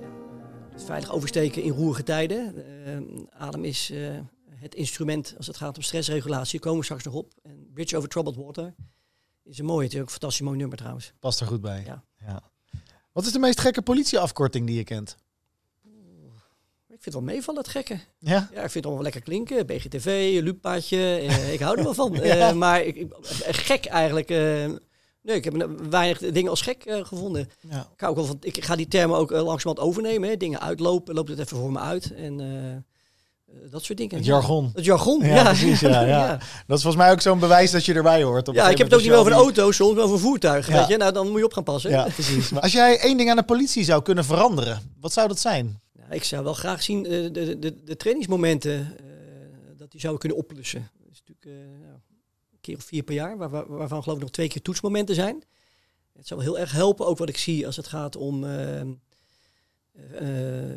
ja, 0.00 0.78
veilig 0.84 1.12
oversteken 1.12 1.62
in 1.62 1.72
roerige 1.72 2.02
tijden. 2.02 2.64
Ehm, 2.86 3.04
adem 3.30 3.64
is 3.64 3.90
eh, 3.90 4.18
het 4.50 4.74
instrument 4.74 5.34
als 5.36 5.46
het 5.46 5.56
gaat 5.56 5.76
om 5.76 5.82
stressregulatie. 5.82 6.52
Daar 6.52 6.60
komen 6.60 6.78
we 6.78 6.84
straks 6.84 7.04
nog 7.04 7.14
op. 7.14 7.32
En 7.42 7.70
Bridge 7.74 7.96
Over 7.96 8.08
Troubled 8.08 8.36
Water 8.36 8.74
is 9.44 9.58
een 9.58 9.64
mooie. 9.64 9.84
Het 9.84 9.92
is 9.92 9.98
ook 9.98 10.06
een 10.06 10.12
fantastisch 10.12 10.46
mooi 10.46 10.58
nummer 10.58 10.76
trouwens. 10.78 11.12
Past 11.20 11.40
er 11.40 11.46
goed 11.46 11.60
bij. 11.60 11.84
Ja. 11.84 12.42
Wat 13.12 13.26
is 13.26 13.32
de 13.32 13.38
meest 13.38 13.60
gekke 13.60 13.82
politieafkorting 13.82 14.66
die 14.66 14.76
je 14.76 14.84
kent? 14.84 15.16
Ik 17.02 17.08
vind 17.12 17.14
het 17.14 17.24
wel 17.26 17.34
meevallen, 17.34 17.60
het 17.62 17.70
gekke. 17.70 17.98
Ja? 18.18 18.30
Ja, 18.30 18.62
ik 18.62 18.70
vind 18.70 18.74
het 18.74 18.84
allemaal 18.84 19.02
lekker 19.02 19.22
klinken. 19.22 19.66
BGTV, 19.66 20.38
Lupaatje, 20.42 20.96
eh, 21.16 21.52
ik 21.52 21.60
hou 21.60 21.76
er 21.78 21.84
wel 21.84 21.94
van. 21.94 22.12
Ja. 22.22 22.48
Eh, 22.48 22.52
maar 22.54 22.82
ik, 22.82 22.96
ik- 22.96 23.12
gek 23.50 23.84
eigenlijk. 23.84 24.30
eh, 24.30 24.38
nee, 25.22 25.36
ik 25.36 25.44
heb 25.44 25.68
weinig 25.90 26.18
dingen 26.18 26.50
als 26.50 26.60
gek 26.62 26.82
gevonden. 27.02 27.50
ja. 27.70 27.86
Ik, 27.96 28.08
ook 28.08 28.16
wel 28.16 28.24
van, 28.24 28.36
ik 28.40 28.64
ga 28.64 28.76
die 28.76 28.88
termen 28.88 29.16
ook 29.16 29.30
uh, 29.30 29.36
langzamerhand 29.44 29.88
overnemen. 29.88 30.28
Hè. 30.28 30.36
Dingen 30.36 30.60
uitlopen, 30.60 31.14
loopt 31.14 31.28
het 31.28 31.38
even 31.38 31.56
voor 31.56 31.72
me 31.72 31.78
uit. 31.78 32.14
En 32.14 32.84
dat 33.70 33.84
soort 33.84 33.98
dingen. 33.98 34.16
Het 34.16 34.24
Ja. 34.24 34.32
jargon. 34.32 34.70
Het 34.74 34.84
jargon, 34.84 35.20
Ja, 35.26 35.34
ja. 35.34 35.42
precies, 35.52 35.80
ja, 35.80 36.00
ja. 36.06 36.26
Dat 36.66 36.76
is 36.76 36.82
volgens 36.82 36.96
mij 36.96 37.10
ook 37.12 37.20
zo'n 37.20 37.38
bewijs 37.38 37.70
dat 37.70 37.84
je 37.84 37.94
erbij 37.94 38.22
hoort. 38.22 38.48
Op 38.48 38.54
Ja, 38.54 38.68
ik 38.68 38.78
heb 38.78 38.86
het 38.86 38.94
ook 38.94 39.00
niet 39.02 39.10
meer 39.10 39.18
over 39.18 39.32
een 39.32 39.38
als 39.38 39.46
je 39.46 39.52
al 39.52 39.58
auto, 39.62 39.72
soms 39.76 39.94
maar 39.94 40.02
over 40.04 40.14
een 40.16 40.22
voertuig. 40.22 40.68
Ja. 40.68 40.78
Weet 40.78 40.88
je? 40.88 40.96
Nou, 40.96 41.12
dan 41.12 41.28
moet 41.30 41.38
je 41.38 41.44
op 41.44 41.52
gaan 41.52 41.62
passen. 41.64 41.90
Ja, 41.90 42.02
precies. 42.14 42.50
Maar 42.50 42.62
als 42.62 42.72
jij 42.72 42.98
één 42.98 43.16
ding 43.16 43.30
aan 43.30 43.36
de 43.36 43.42
politie 43.42 43.84
zou 43.84 44.02
kunnen 44.02 44.24
veranderen, 44.24 44.94
wat 45.00 45.12
zou 45.12 45.28
dat 45.28 45.38
zijn? 45.40 45.80
Nou, 46.02 46.14
ik 46.14 46.24
zou 46.24 46.44
wel 46.44 46.54
graag 46.54 46.82
zien 46.82 47.04
eh, 47.06 47.10
de, 47.32 47.58
de, 47.58 47.82
de, 47.84 47.96
trainingsmomenten, 47.96 48.98
eh, 48.98 49.04
dat 49.76 49.90
die 49.90 50.00
zouden 50.00 50.20
kunnen 50.20 50.38
oplossen. 50.38 50.90
Dat 50.98 51.08
is 51.12 51.22
natuurlijk 51.26 51.46
eh, 51.62 51.80
nou, 51.80 51.92
een 52.52 52.60
keer 52.60 52.76
of 52.76 52.84
vier 52.84 53.02
per 53.02 53.14
jaar, 53.14 53.36
waar, 53.36 53.50
waar- 53.50 53.68
waarvan 53.68 54.02
geloof 54.02 54.16
ik 54.16 54.22
nog 54.22 54.32
twee 54.32 54.48
keer 54.48 54.62
toetsmomenten 54.62 55.14
zijn. 55.14 55.42
Het 56.12 56.26
zou 56.26 56.42
heel 56.42 56.58
erg 56.58 56.72
helpen, 56.72 57.06
ook 57.06 57.18
wat 57.18 57.28
ik 57.28 57.36
zie 57.36 57.66
als 57.66 57.76
het 57.76 57.86
gaat 57.86 58.16
om 58.16 58.44
eh, 58.44 58.80
eh, 58.80 58.86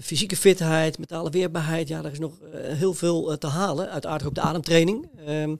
fysieke 0.01 0.35
fitheid, 0.35 0.97
mentale 0.97 1.29
weerbaarheid. 1.29 1.87
Ja, 1.87 2.01
daar 2.01 2.11
is 2.11 2.19
nog 2.19 2.39
heel 2.53 2.93
veel 2.93 3.37
te 3.37 3.47
halen, 3.47 3.89
uiteraard 3.89 4.23
ook 4.25 4.35
de 4.35 4.41
ademtraining. 4.41 5.09
Ehm, 5.25 5.55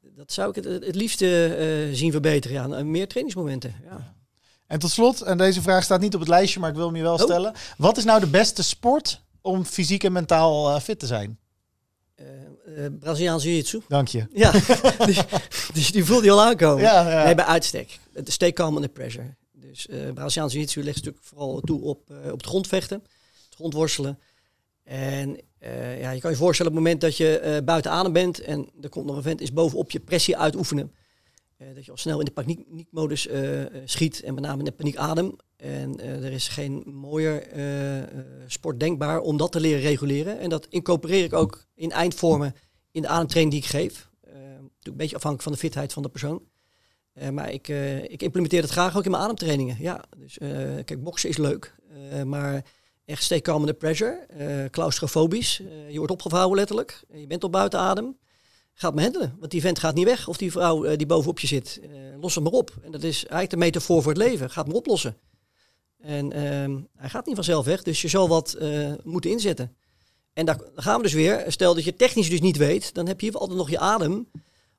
dat 0.00 0.32
zou 0.32 0.48
ik 0.48 0.54
het, 0.54 0.84
het 0.84 0.94
liefste 0.94 1.88
zien 1.92 2.10
verbeteren, 2.10 2.56
ja, 2.70 2.82
meer 2.84 3.08
trainingsmomenten. 3.08 3.74
Ja. 3.84 4.16
En 4.68 4.78
tot 4.78 4.90
slot, 4.90 5.20
en 5.22 5.38
deze 5.38 5.62
vraag 5.62 5.84
staat 5.84 6.00
niet 6.00 6.14
op 6.14 6.20
het 6.20 6.28
lijstje, 6.28 6.60
maar 6.60 6.70
ik 6.70 6.76
wil 6.76 6.86
hem 6.86 6.96
je 6.96 7.02
wel 7.02 7.14
Oh. 7.14 7.20
stellen. 7.20 7.52
Wat 7.76 7.96
is 7.96 8.04
nou 8.04 8.20
de 8.20 8.26
beste 8.26 8.62
sport 8.62 9.20
om 9.40 9.64
fysiek 9.64 10.04
en 10.04 10.12
mentaal 10.12 10.74
eh, 10.74 10.80
fit 10.80 10.98
te 10.98 11.06
zijn? 11.06 11.38
Eh, 12.14 12.24
Braziliaanse 13.00 13.46
jiu-jitsu. 13.48 13.80
Dank 13.88 14.08
je. 14.08 14.26
Ja, 14.32 14.50
dus, 15.06 15.20
dus 15.72 15.90
die 15.92 16.04
voelde 16.04 16.24
je 16.24 16.30
al 16.30 16.42
aankomen. 16.42 16.82
Ja, 16.82 17.10
ja. 17.10 17.24
Nee, 17.24 17.34
bij 17.34 17.44
uitstek. 17.44 17.98
Het 18.12 18.32
stay 18.32 18.52
calm 18.52 18.74
under 18.74 18.90
pressure. 18.90 19.34
Dus 19.52 19.86
eh 19.88 19.96
Braziliaanse 20.14 20.56
jiu-jitsu 20.56 20.82
legt 20.82 20.96
natuurlijk 20.96 21.24
vooral 21.24 21.60
toe 21.60 21.82
op, 21.82 22.10
op 22.24 22.38
het 22.38 22.46
grondvechten, 22.46 23.02
het 23.44 23.54
grondworstelen. 23.54 24.18
En 24.84 25.40
ja, 26.00 26.10
je 26.10 26.20
kan 26.20 26.30
je 26.30 26.36
voorstellen 26.36 26.72
op 26.72 26.78
het 26.78 26.84
moment 26.86 27.00
dat 27.00 27.16
je 27.16 27.62
buiten 27.64 27.90
adem 27.90 28.12
bent 28.12 28.40
en 28.40 28.68
er 28.80 28.88
komt 28.88 29.06
nog 29.06 29.16
een 29.16 29.22
vent 29.22 29.40
is 29.40 29.52
bovenop 29.52 29.90
je 29.90 30.00
pressie 30.00 30.36
uitoefenen. 30.36 30.92
Eh, 31.58 31.66
dat 31.74 31.84
je 31.84 31.90
al 31.90 31.96
snel 31.96 32.18
in 32.18 32.24
de 32.24 32.30
paniekmodus 32.30 33.26
eh, 33.26 33.62
eh, 33.62 33.82
schiet 33.84 34.22
en 34.22 34.34
met 34.34 34.42
name 34.42 34.58
in 34.58 34.64
de 34.64 34.72
paniekadem. 34.72 35.36
En 35.56 36.00
er 36.00 36.32
is 36.32 36.48
geen 36.48 36.82
mooier 36.86 37.46
sport 38.46 38.80
denkbaar 38.80 39.20
om 39.20 39.36
dat 39.36 39.52
te 39.52 39.60
leren 39.60 39.80
reguleren. 39.80 40.38
En 40.38 40.48
dat 40.48 40.66
incorporeer 40.70 41.24
ik 41.24 41.32
ook 41.32 41.66
in 41.74 41.90
eindvormen 41.90 42.54
in 42.90 43.02
de 43.02 43.08
ademtraining 43.08 43.54
die 43.54 43.62
ik 43.62 43.68
geef. 43.68 44.08
Natuurlijk 44.22 44.82
een 44.82 44.96
beetje 44.96 45.16
afhankelijk 45.16 45.42
van 45.42 45.52
de 45.52 45.58
fitheid 45.58 45.92
van 45.92 46.02
de 46.02 46.08
persoon. 46.08 46.42
Maar 47.32 47.52
ik, 47.52 47.68
ik 48.08 48.22
implementeer 48.22 48.62
het 48.62 48.70
graag 48.70 48.96
ook 48.96 49.04
in 49.04 49.10
mijn 49.10 49.22
ademtrainingen. 49.22 49.76
Ja, 49.80 50.04
dus 50.16 50.36
kijk, 50.84 51.02
boksen 51.02 51.28
is 51.28 51.36
leuk. 51.36 51.74
maar 52.24 52.64
echt 53.04 53.22
stay 53.22 53.42
pressure. 53.78 54.26
eh 54.28 54.64
claustrofobisch. 54.70 55.62
je 55.88 55.96
wordt 55.96 56.12
opgevouwen 56.12 56.56
letterlijk. 56.56 57.04
je 57.12 57.26
bent 57.26 57.44
op 57.44 57.52
buiten 57.52 57.78
adem. 57.78 58.16
Gaat 58.80 58.94
me 58.94 59.02
handelen. 59.02 59.36
Want 59.38 59.50
die 59.50 59.60
vent 59.60 59.78
gaat 59.78 59.94
niet 59.94 60.04
weg. 60.04 60.28
Of 60.28 60.36
die 60.36 60.50
vrouw 60.52 60.84
eh, 60.84 60.96
die 60.96 61.06
bovenop 61.06 61.38
je 61.38 61.46
zit. 61.46 61.80
eh, 61.82 61.88
los 62.20 62.34
hem 62.34 62.44
maar 62.44 62.52
op. 62.52 62.72
En 62.82 62.90
dat 62.90 63.02
is 63.02 63.16
eigenlijk 63.16 63.50
de 63.50 63.56
metafoor 63.56 64.02
voor 64.02 64.12
het 64.12 64.20
leven. 64.22 64.50
Gaat 64.50 64.66
me 64.66 64.74
oplossen. 64.74 65.16
En 66.00 66.32
ehm, 66.32 66.76
hij 66.96 67.08
gaat 67.08 67.26
niet 67.26 67.34
vanzelf 67.34 67.64
weg. 67.64 67.82
Dus 67.82 68.02
je 68.02 68.08
zal 68.08 68.28
wat 68.28 68.52
eh, 68.52 68.92
moeten 69.04 69.30
inzetten. 69.30 69.76
En 70.32 70.46
daar 70.46 70.60
gaan 70.74 70.96
we 70.96 71.02
dus 71.02 71.12
weer. 71.12 71.44
Stel 71.48 71.74
dat 71.74 71.84
je 71.84 71.94
technisch 71.94 72.30
dus 72.30 72.40
niet 72.40 72.56
weet. 72.56 72.94
Dan 72.94 73.06
heb 73.06 73.20
je 73.20 73.26
hier 73.30 73.38
altijd 73.38 73.58
nog 73.58 73.70
je 73.70 73.78
adem. 73.78 74.28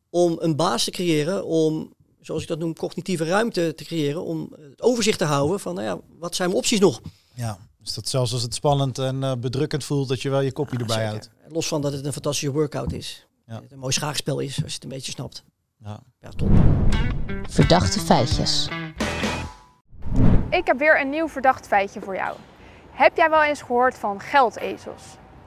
Om 0.09 0.37
een 0.39 0.55
baas 0.55 0.83
te 0.83 0.91
creëren. 0.91 1.45
Om, 1.45 1.93
zoals 2.21 2.41
ik 2.41 2.47
dat 2.47 2.59
noem, 2.59 2.73
cognitieve 2.75 3.25
ruimte 3.25 3.73
te 3.75 3.83
creëren. 3.83 4.23
Om 4.23 4.53
het 4.69 4.81
overzicht 4.81 5.17
te 5.17 5.25
houden 5.25 5.59
van, 5.59 5.75
nou 5.75 5.87
ja, 5.87 5.99
wat 6.19 6.35
zijn 6.35 6.47
mijn 6.49 6.61
opties 6.61 6.79
nog? 6.79 7.01
Ja, 7.33 7.57
dus 7.81 7.93
dat 7.93 8.09
zelfs 8.09 8.33
als 8.33 8.41
het 8.41 8.53
spannend 8.53 8.97
en 8.97 9.39
bedrukkend 9.39 9.83
voelt, 9.83 10.07
dat 10.07 10.21
je 10.21 10.29
wel 10.29 10.41
je 10.41 10.51
kopje 10.51 10.73
Ja, 10.75 10.79
erbij 10.81 10.95
zeker. 10.95 11.09
houdt. 11.09 11.29
Los 11.53 11.67
van 11.67 11.81
dat 11.81 11.91
het 11.93 12.05
een 12.05 12.13
fantastische 12.13 12.51
workout 12.51 12.91
is. 12.93 13.27
Ja. 13.49 13.55
Dat 13.55 13.63
het 13.63 13.71
een 13.71 13.79
mooi 13.79 13.93
schaakspel 13.93 14.39
is, 14.39 14.63
als 14.63 14.71
je 14.71 14.73
het 14.73 14.83
een 14.83 14.89
beetje 14.89 15.11
snapt. 15.11 15.43
Ja. 15.77 15.99
Ja, 16.19 16.29
top. 16.29 16.49
Verdachte 17.47 17.99
feitjes. 17.99 18.69
Ik 20.49 20.67
heb 20.67 20.77
weer 20.77 21.01
een 21.01 21.09
nieuw 21.09 21.27
verdacht 21.27 21.67
feitje 21.67 22.01
voor 22.01 22.15
jou. 22.15 22.37
Heb 22.91 23.17
jij 23.17 23.29
wel 23.29 23.43
eens 23.43 23.61
gehoord 23.61 23.97
van 23.97 24.19
geldezels? 24.19 25.03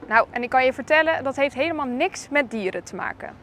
Nou, 0.07 0.27
en 0.31 0.43
ik 0.43 0.49
kan 0.49 0.65
je 0.65 0.73
vertellen, 0.73 1.23
dat 1.23 1.35
heeft 1.35 1.55
helemaal 1.55 1.85
niks 1.85 2.29
met 2.29 2.51
dieren 2.51 2.83
te 2.83 2.95
maken. 2.95 3.33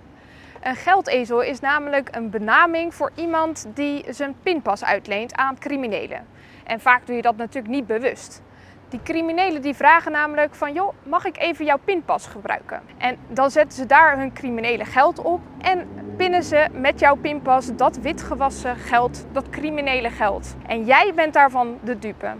Een 0.62 0.76
geldezel 0.76 1.40
is 1.40 1.60
namelijk 1.60 2.16
een 2.16 2.30
benaming 2.30 2.94
voor 2.94 3.12
iemand 3.14 3.66
die 3.74 4.12
zijn 4.12 4.34
pinpas 4.42 4.84
uitleent 4.84 5.34
aan 5.34 5.58
criminelen. 5.58 6.26
En 6.64 6.80
vaak 6.80 7.06
doe 7.06 7.16
je 7.16 7.22
dat 7.22 7.36
natuurlijk 7.36 7.74
niet 7.74 7.86
bewust. 7.86 8.42
Die 8.90 9.00
criminelen 9.02 9.62
die 9.62 9.74
vragen 9.74 10.12
namelijk 10.12 10.54
van, 10.54 10.72
joh, 10.72 10.94
mag 11.02 11.24
ik 11.24 11.38
even 11.38 11.64
jouw 11.64 11.78
pinpas 11.84 12.26
gebruiken? 12.26 12.82
En 12.98 13.16
dan 13.28 13.50
zetten 13.50 13.78
ze 13.78 13.86
daar 13.86 14.18
hun 14.18 14.32
criminele 14.32 14.84
geld 14.84 15.18
op 15.18 15.40
en 15.60 15.88
pinnen 16.16 16.42
ze 16.42 16.66
met 16.72 17.00
jouw 17.00 17.14
pinpas 17.14 17.76
dat 17.76 17.96
witgewassen 17.96 18.76
geld, 18.76 19.26
dat 19.32 19.50
criminele 19.50 20.10
geld. 20.10 20.56
En 20.66 20.84
jij 20.84 21.12
bent 21.14 21.32
daarvan 21.32 21.78
de 21.82 21.98
dupe. 21.98 22.34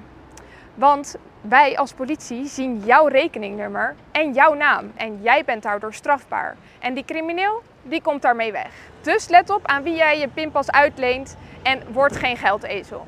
Want 0.75 1.17
wij 1.41 1.79
als 1.79 1.93
politie 1.93 2.47
zien 2.47 2.79
jouw 2.79 3.07
rekeningnummer 3.07 3.95
en 4.13 4.33
jouw 4.33 4.55
naam. 4.55 4.93
En 4.97 5.23
jij 5.23 5.45
bent 5.45 5.63
daardoor 5.63 5.95
strafbaar. 5.95 6.57
En 6.79 6.95
die 6.95 7.05
crimineel, 7.05 7.63
die 7.83 8.03
komt 8.03 8.23
daarmee 8.23 8.53
weg. 8.53 8.71
Dus 9.01 9.29
let 9.29 9.51
op 9.51 9.67
aan 9.67 9.83
wie 9.83 9.95
jij 9.95 10.19
je 10.19 10.29
pinpas 10.29 10.71
uitleent 10.71 11.37
en 11.63 11.83
word 11.93 12.17
geen 12.17 12.37
geldezel. 12.37 13.07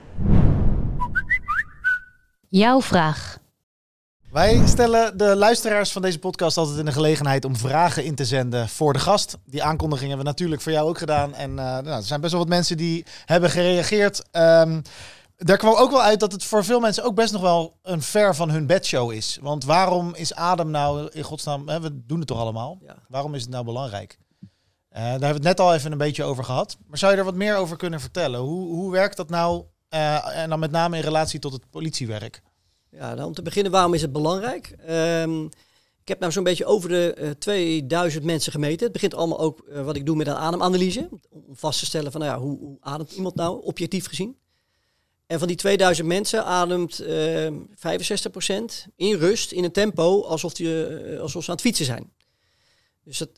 Jouw 2.55 2.81
vraag. 2.81 3.39
Wij 4.31 4.67
stellen 4.67 5.19
de 5.19 5.37
luisteraars 5.37 5.93
van 5.93 6.03
deze 6.03 6.19
podcast 6.19 6.57
altijd 6.57 6.79
in 6.79 6.85
de 6.85 6.93
gelegenheid 6.93 7.45
om 7.45 7.57
vragen 7.57 8.05
in 8.05 8.15
te 8.15 8.25
zenden 8.25 8.69
voor 8.69 8.93
de 8.93 8.99
gast. 8.99 9.39
Die 9.45 9.63
aankondiging 9.63 10.09
hebben 10.09 10.27
we 10.27 10.33
natuurlijk 10.33 10.63
voor 10.63 10.73
jou 10.73 10.89
ook 10.89 10.99
gedaan. 10.99 11.35
En 11.35 11.51
uh, 11.51 11.57
nou, 11.57 11.87
er 11.87 12.03
zijn 12.03 12.21
best 12.21 12.33
wel 12.33 12.41
wat 12.41 12.51
mensen 12.51 12.77
die 12.77 13.05
hebben 13.25 13.51
gereageerd. 13.51 14.23
Um, 14.33 14.83
daar 15.37 15.57
kwam 15.57 15.75
ook 15.75 15.91
wel 15.91 16.03
uit 16.03 16.21
dat 16.21 16.33
het 16.33 16.45
voor 16.45 16.65
veel 16.65 16.81
mensen 16.81 17.05
ook 17.05 17.15
best 17.15 17.33
nog 17.33 17.43
wel 17.43 17.79
een 17.83 18.03
ver 18.03 18.35
van 18.35 18.51
hun 18.51 18.67
bedshow 18.67 19.13
is. 19.13 19.39
Want 19.41 19.65
waarom 19.65 20.15
is 20.15 20.35
adem 20.35 20.71
nou 20.71 21.09
in 21.13 21.23
godsnaam, 21.23 21.69
hè, 21.69 21.81
we 21.81 22.07
doen 22.07 22.19
het 22.19 22.29
toch 22.29 22.39
allemaal? 22.39 22.79
Ja. 22.87 22.97
Waarom 23.09 23.35
is 23.35 23.43
het 23.43 23.51
nou 23.51 23.65
belangrijk? 23.65 24.19
Uh, 24.41 24.49
daar 24.91 25.11
hebben 25.11 25.29
we 25.29 25.35
het 25.35 25.43
net 25.43 25.61
al 25.61 25.75
even 25.75 25.93
een 25.93 25.99
beetje 25.99 26.25
over 26.25 26.45
gehad. 26.45 26.77
Maar 26.87 26.99
zou 26.99 27.13
je 27.13 27.19
er 27.19 27.25
wat 27.25 27.35
meer 27.35 27.57
over 27.57 27.77
kunnen 27.77 28.01
vertellen? 28.01 28.41
Hoe, 28.41 28.69
hoe 28.69 28.91
werkt 28.91 29.17
dat 29.17 29.29
nou? 29.29 29.65
Uh, 29.95 30.37
en 30.37 30.49
dan 30.49 30.59
met 30.59 30.71
name 30.71 30.97
in 30.97 31.03
relatie 31.03 31.39
tot 31.39 31.53
het 31.53 31.71
politiewerk. 31.71 32.43
Ja, 32.91 33.27
om 33.27 33.35
te 33.35 33.43
beginnen, 33.43 33.73
waarom 33.73 33.95
is 33.95 34.03
het 34.03 34.13
belangrijk? 34.13 34.75
Um, 34.91 35.45
ik 36.03 36.09
heb 36.09 36.21
nou 36.21 36.33
zo'n 36.33 36.45
beetje 36.45 36.65
over 36.65 36.89
de 36.89 37.17
uh, 37.19 37.31
2000 37.31 38.25
mensen 38.25 38.53
gemeten. 38.53 38.83
Het 38.85 38.93
begint 38.93 39.15
allemaal 39.15 39.39
ook 39.39 39.67
uh, 39.69 39.85
wat 39.85 39.97
ik 39.97 40.07
doe 40.07 40.17
met 40.17 40.27
een 40.27 40.35
ademanalyse. 40.35 41.09
Om 41.31 41.45
vast 41.53 41.79
te 41.79 41.85
stellen 41.85 42.13
van 42.13 42.21
nou 42.21 42.33
ja, 42.33 42.39
hoe, 42.39 42.59
hoe 42.59 42.77
ademt 42.81 43.13
iemand 43.13 43.35
nou, 43.35 43.63
objectief 43.63 44.07
gezien. 44.07 44.37
En 45.27 45.39
van 45.39 45.49
die 45.49 45.57
2000 45.57 46.07
mensen 46.07 46.45
ademt 46.45 47.01
uh, 47.01 47.47
65% 47.47 47.51
in 48.97 49.15
rust, 49.15 49.53
in 49.53 49.65
een 49.65 49.73
tempo, 49.73 50.23
alsof, 50.23 50.53
alsof 51.21 51.45
ze 51.45 51.51
aan 51.51 51.57
het 51.57 51.65
fietsen 51.65 51.87
zijn. 51.87 52.13
Dus 53.05 53.19
dat 53.19 53.31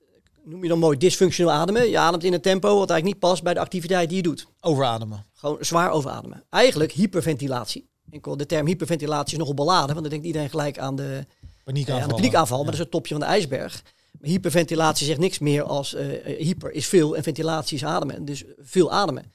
noem 0.45 0.63
je 0.63 0.69
dan 0.69 0.79
mooi 0.79 0.97
dysfunctioneel 0.99 1.53
ademen. 1.53 1.91
Je 1.91 1.99
ademt 1.99 2.25
in 2.25 2.33
een 2.33 2.41
tempo 2.41 2.69
wat 2.69 2.91
eigenlijk 2.91 3.05
niet 3.05 3.19
past 3.19 3.43
bij 3.43 3.55
de 3.55 3.61
activiteit 3.61 4.09
die 4.09 4.17
je 4.17 4.23
doet. 4.23 4.47
Overademen. 4.61 5.27
Gewoon 5.35 5.57
zwaar 5.61 5.91
overademen. 5.91 6.45
Eigenlijk 6.51 6.93
hyperventilatie. 6.93 7.89
Enkel 8.11 8.37
de 8.37 8.47
term 8.47 8.67
hyperventilatie 8.67 9.33
is 9.33 9.39
nogal 9.39 9.55
beladen, 9.55 9.89
want 9.89 10.01
dan 10.01 10.09
denkt 10.09 10.27
iedereen 10.27 10.51
gelijk 10.51 10.79
aan 10.79 10.97
de 10.97 11.27
paniekaanval. 11.65 12.03
aan 12.03 12.09
de 12.09 12.15
paniekaanval, 12.15 12.57
maar 12.57 12.67
dat 12.67 12.75
is 12.75 12.81
het 12.81 12.91
topje 12.91 13.15
van 13.15 13.23
de 13.23 13.29
ijsberg. 13.29 13.83
Maar 14.21 14.31
hyperventilatie 14.31 15.07
zegt 15.07 15.19
niks 15.19 15.39
meer 15.39 15.63
als 15.63 15.95
uh, 15.95 16.07
hyper 16.39 16.73
is 16.73 16.87
veel 16.87 17.17
en 17.17 17.23
ventilatie 17.23 17.77
is 17.77 17.85
ademen. 17.85 18.25
Dus 18.25 18.45
veel 18.59 18.93
ademen. 18.93 19.33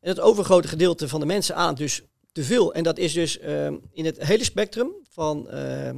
En 0.00 0.08
het 0.08 0.20
overgrote 0.20 0.68
gedeelte 0.68 1.08
van 1.08 1.20
de 1.20 1.26
mensen 1.26 1.56
ademt 1.56 1.78
dus 1.78 2.02
te 2.32 2.44
veel. 2.44 2.74
En 2.74 2.82
dat 2.82 2.98
is 2.98 3.12
dus 3.12 3.38
uh, 3.38 3.66
in 3.92 4.04
het 4.04 4.24
hele 4.24 4.44
spectrum 4.44 4.90
van 5.10 5.48
uh, 5.52 5.90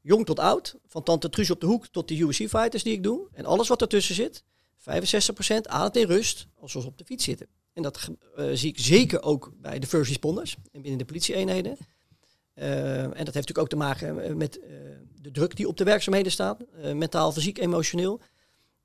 jong 0.00 0.26
tot 0.26 0.38
oud. 0.38 0.76
Van 0.86 1.02
tante 1.02 1.28
Truus 1.28 1.50
op 1.50 1.60
de 1.60 1.66
hoek 1.66 1.86
tot 1.86 2.08
de 2.08 2.16
UFC-fighters 2.16 2.82
die 2.82 2.92
ik 2.92 3.02
doe. 3.02 3.28
En 3.32 3.44
alles 3.44 3.68
wat 3.68 3.80
ertussen 3.80 4.14
zit. 4.14 4.42
65% 4.80 4.82
ademt 5.62 5.96
in 5.96 6.06
rust 6.06 6.46
alsof 6.60 6.82
ze 6.82 6.88
op 6.88 6.98
de 6.98 7.04
fiets 7.04 7.24
zitten. 7.24 7.46
En 7.72 7.82
dat 7.82 8.08
uh, 8.38 8.44
zie 8.52 8.68
ik 8.68 8.78
zeker 8.78 9.22
ook 9.22 9.52
bij 9.60 9.78
de 9.78 9.86
first 9.86 10.08
responders 10.08 10.56
en 10.72 10.80
binnen 10.80 10.98
de 10.98 11.04
politieeenheden. 11.04 11.76
Uh, 12.54 13.02
en 13.02 13.08
dat 13.08 13.16
heeft 13.16 13.26
natuurlijk 13.26 13.58
ook 13.58 13.68
te 13.68 13.76
maken 13.76 14.36
met 14.36 14.58
uh, 14.58 14.64
de 15.20 15.30
druk 15.30 15.56
die 15.56 15.68
op 15.68 15.76
de 15.76 15.84
werkzaamheden 15.84 16.32
staat. 16.32 16.58
mentaal, 16.94 17.32
fysiek, 17.32 17.58
emotioneel. 17.58 18.20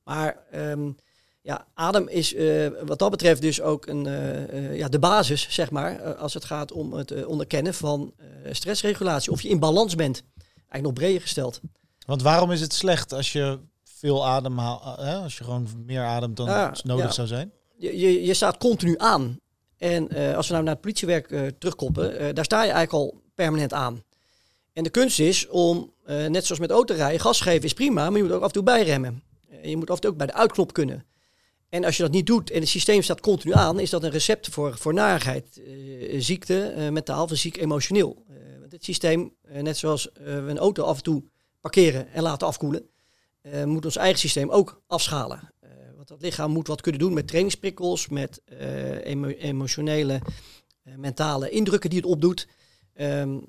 Maar 0.04 0.44
um, 0.56 0.96
ja, 1.42 1.68
adem 1.74 2.08
is 2.08 2.36
wat 2.86 3.00
dat 3.00 3.12
betreft 3.12 3.42
dus 3.42 3.62
ook 3.62 3.86
een, 3.88 4.04
ja, 4.76 4.88
de 4.88 5.00
basis, 5.00 5.48
zeg 5.50 5.72
maar, 5.72 6.16
als 6.16 6.34
het 6.34 6.46
gaat 6.46 6.72
om 6.72 6.94
het 6.94 7.26
onderkennen 7.26 7.74
van 7.74 8.14
stressregulatie. 8.52 9.32
Of 9.32 9.42
je 9.42 9.50
in 9.50 9.60
balans 9.60 9.96
bent. 9.96 10.24
Eigenlijk 10.76 10.84
nog 10.84 10.94
breder 10.94 11.22
gesteld. 11.22 11.62
Want 12.06 12.22
waarom 12.22 12.52
is 12.52 12.62
het 12.62 12.74
slecht 12.74 13.14
als 13.14 13.32
je 13.32 13.60
veel 13.84 14.28
adem 14.28 14.58
haalt, 14.58 14.98
als 15.24 15.38
je 15.38 15.44
gewoon 15.44 15.68
meer 15.86 16.04
ademt 16.04 16.38
dan 16.38 16.46
ja, 16.46 16.74
nodig 16.84 17.06
ja. 17.06 17.12
zou 17.12 17.28
zijn? 17.28 17.52
Je, 17.78 18.00
je, 18.00 18.26
je, 18.26 18.34
staat 18.34 18.58
continu 18.58 18.96
aan. 18.98 19.40
En 19.78 20.08
uh, 20.18 20.36
als 20.36 20.48
we 20.48 20.54
nou 20.54 20.66
naar 20.66 20.74
het 20.74 20.82
politiewerk 20.82 21.32
uh, 21.32 21.48
terugkoppelen, 21.60 22.22
uh, 22.22 22.28
daar 22.34 22.46
sta 22.46 22.64
je 22.64 22.72
eigenlijk 22.72 22.94
al 22.94 23.22
permanent 23.36 23.74
aan. 23.74 24.04
En 24.74 24.84
de 24.84 24.90
kunst 24.90 25.20
is 25.20 25.48
om, 25.48 25.94
net 26.06 26.46
zoals 26.46 26.62
met 26.62 26.72
autorijden, 26.72 27.20
gas 27.20 27.42
geven 27.42 27.64
is 27.64 27.74
prima, 27.74 28.10
maar 28.10 28.18
je 28.18 28.24
moet 28.24 28.32
ook 28.32 28.42
af 28.42 28.48
en 28.48 28.54
toe 28.54 28.64
bijremmen. 28.64 29.24
je 29.64 29.78
moet 29.78 29.90
af 29.90 29.96
en 29.96 30.02
toe 30.02 30.12
ook 30.12 30.18
bij 30.18 30.28
de 30.28 30.34
uitknop 30.34 30.74
kunnen. 30.74 31.06
En 31.70 31.86
als 31.86 31.98
je 31.98 32.04
dat 32.04 32.12
niet 32.12 32.26
doet 32.26 32.52
en 32.52 32.60
het 32.60 32.70
systeem 32.70 33.02
staat 33.02 33.20
continu 33.20 33.54
aan, 33.54 33.80
is 33.80 33.90
dat 33.90 34.04
een 34.04 34.10
recept 34.10 34.48
voor, 34.48 34.78
voor 34.78 34.94
narigheid, 34.94 35.62
ziekte, 36.18 36.90
mentaal, 36.92 37.28
fysiek, 37.28 37.58
emotioneel. 37.58 38.25
Het 38.76 38.84
systeem, 38.84 39.36
net 39.62 39.78
zoals 39.78 40.10
we 40.14 40.44
een 40.48 40.58
auto 40.58 40.84
af 40.84 40.98
en 40.98 41.04
toe 41.04 41.24
parkeren 41.62 42.12
en 42.12 42.22
laten 42.22 42.48
afkoelen, 42.48 42.90
moet 43.66 43.86
ons 43.86 43.96
eigen 43.96 44.20
systeem 44.20 44.50
ook 44.50 44.82
afschalen. 44.88 45.54
Want 45.96 46.08
dat 46.08 46.22
lichaam 46.22 46.52
moet 46.52 46.68
wat 46.68 46.82
kunnen 46.82 47.02
doen 47.02 47.14
met 47.14 47.28
trainingsprikkels, 47.28 48.08
met 48.08 48.42
emo 49.04 49.28
emotionele, 49.28 50.22
mentale 50.96 51.50
indrukken 51.50 51.90
die 51.90 52.00
het 52.00 52.08
opdoet. 52.08 52.48
Um, 52.96 53.46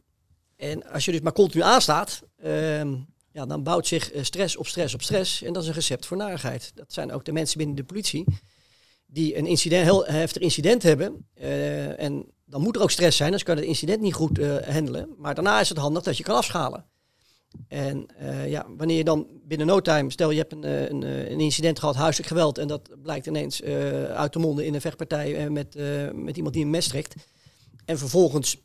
en 0.57 0.87
als 0.91 1.05
je 1.05 1.13
dus 1.13 1.21
maar 1.21 1.33
continu 1.33 1.63
aanstaat, 1.63 2.23
um, 2.45 3.07
ja, 3.33 3.47
dan 3.47 3.63
bouwt 3.63 3.87
zich 3.87 4.13
stress 4.21 4.57
op 4.57 4.67
stress 4.67 4.95
op 4.95 5.03
stress. 5.03 5.43
En 5.43 5.53
dat 5.53 5.63
is 5.63 5.69
een 5.69 5.75
recept 5.75 6.07
voor 6.07 6.17
narigheid. 6.17 6.73
Dat 6.75 6.93
zijn 6.93 7.13
ook 7.13 7.25
de 7.25 7.33
mensen 7.33 7.59
binnen 7.59 7.77
de 7.77 7.85
politie 7.85 8.25
die 9.07 9.37
een 9.37 9.47
incident, 9.47 9.85
heel 9.85 10.07
heftig 10.07 10.43
incident 10.43 10.83
hebben. 10.83 11.29
En 11.97 12.27
dan 12.49 12.63
moet 12.63 12.77
er 12.77 12.83
ook 12.83 12.91
stress 12.91 13.17
zijn, 13.17 13.33
dus 13.33 13.43
kan 13.43 13.57
het 13.57 13.65
incident 13.65 14.01
niet 14.01 14.15
goed 14.15 14.39
handelen. 14.65 15.15
Maar 15.19 15.35
daarna 15.35 15.61
is 15.61 15.69
het 15.69 15.79
handig 15.79 16.03
dat 16.03 16.17
je 16.17 16.23
kan 16.23 16.37
afschalen. 16.37 16.85
En 17.69 18.07
uh, 18.21 18.51
ja, 18.51 18.67
wanneer 18.77 18.97
je 18.97 19.05
dan 19.05 19.27
binnen 19.45 19.67
no 19.67 19.81
time, 19.81 20.11
stel 20.11 20.31
je 20.31 20.39
hebt 20.39 20.53
een, 20.53 20.65
een, 20.65 21.03
een 21.33 21.41
incident 21.41 21.79
gehad, 21.79 21.95
huiselijk 21.95 22.29
geweld, 22.29 22.59
en 22.59 22.69
dat 22.69 23.03
blijkt 23.03 23.27
ineens 23.27 23.63
uit 23.63 24.33
de 24.33 24.39
monden 24.39 24.65
in 24.67 24.75
een 24.75 24.81
vechtpartij 24.81 25.51
met, 25.51 25.75
met 26.15 26.37
iemand 26.37 26.55
die 26.55 26.65
een 26.65 26.71
mes 26.71 26.89
trekt. 26.89 27.15
En 27.85 27.99
vervolgens 27.99 28.57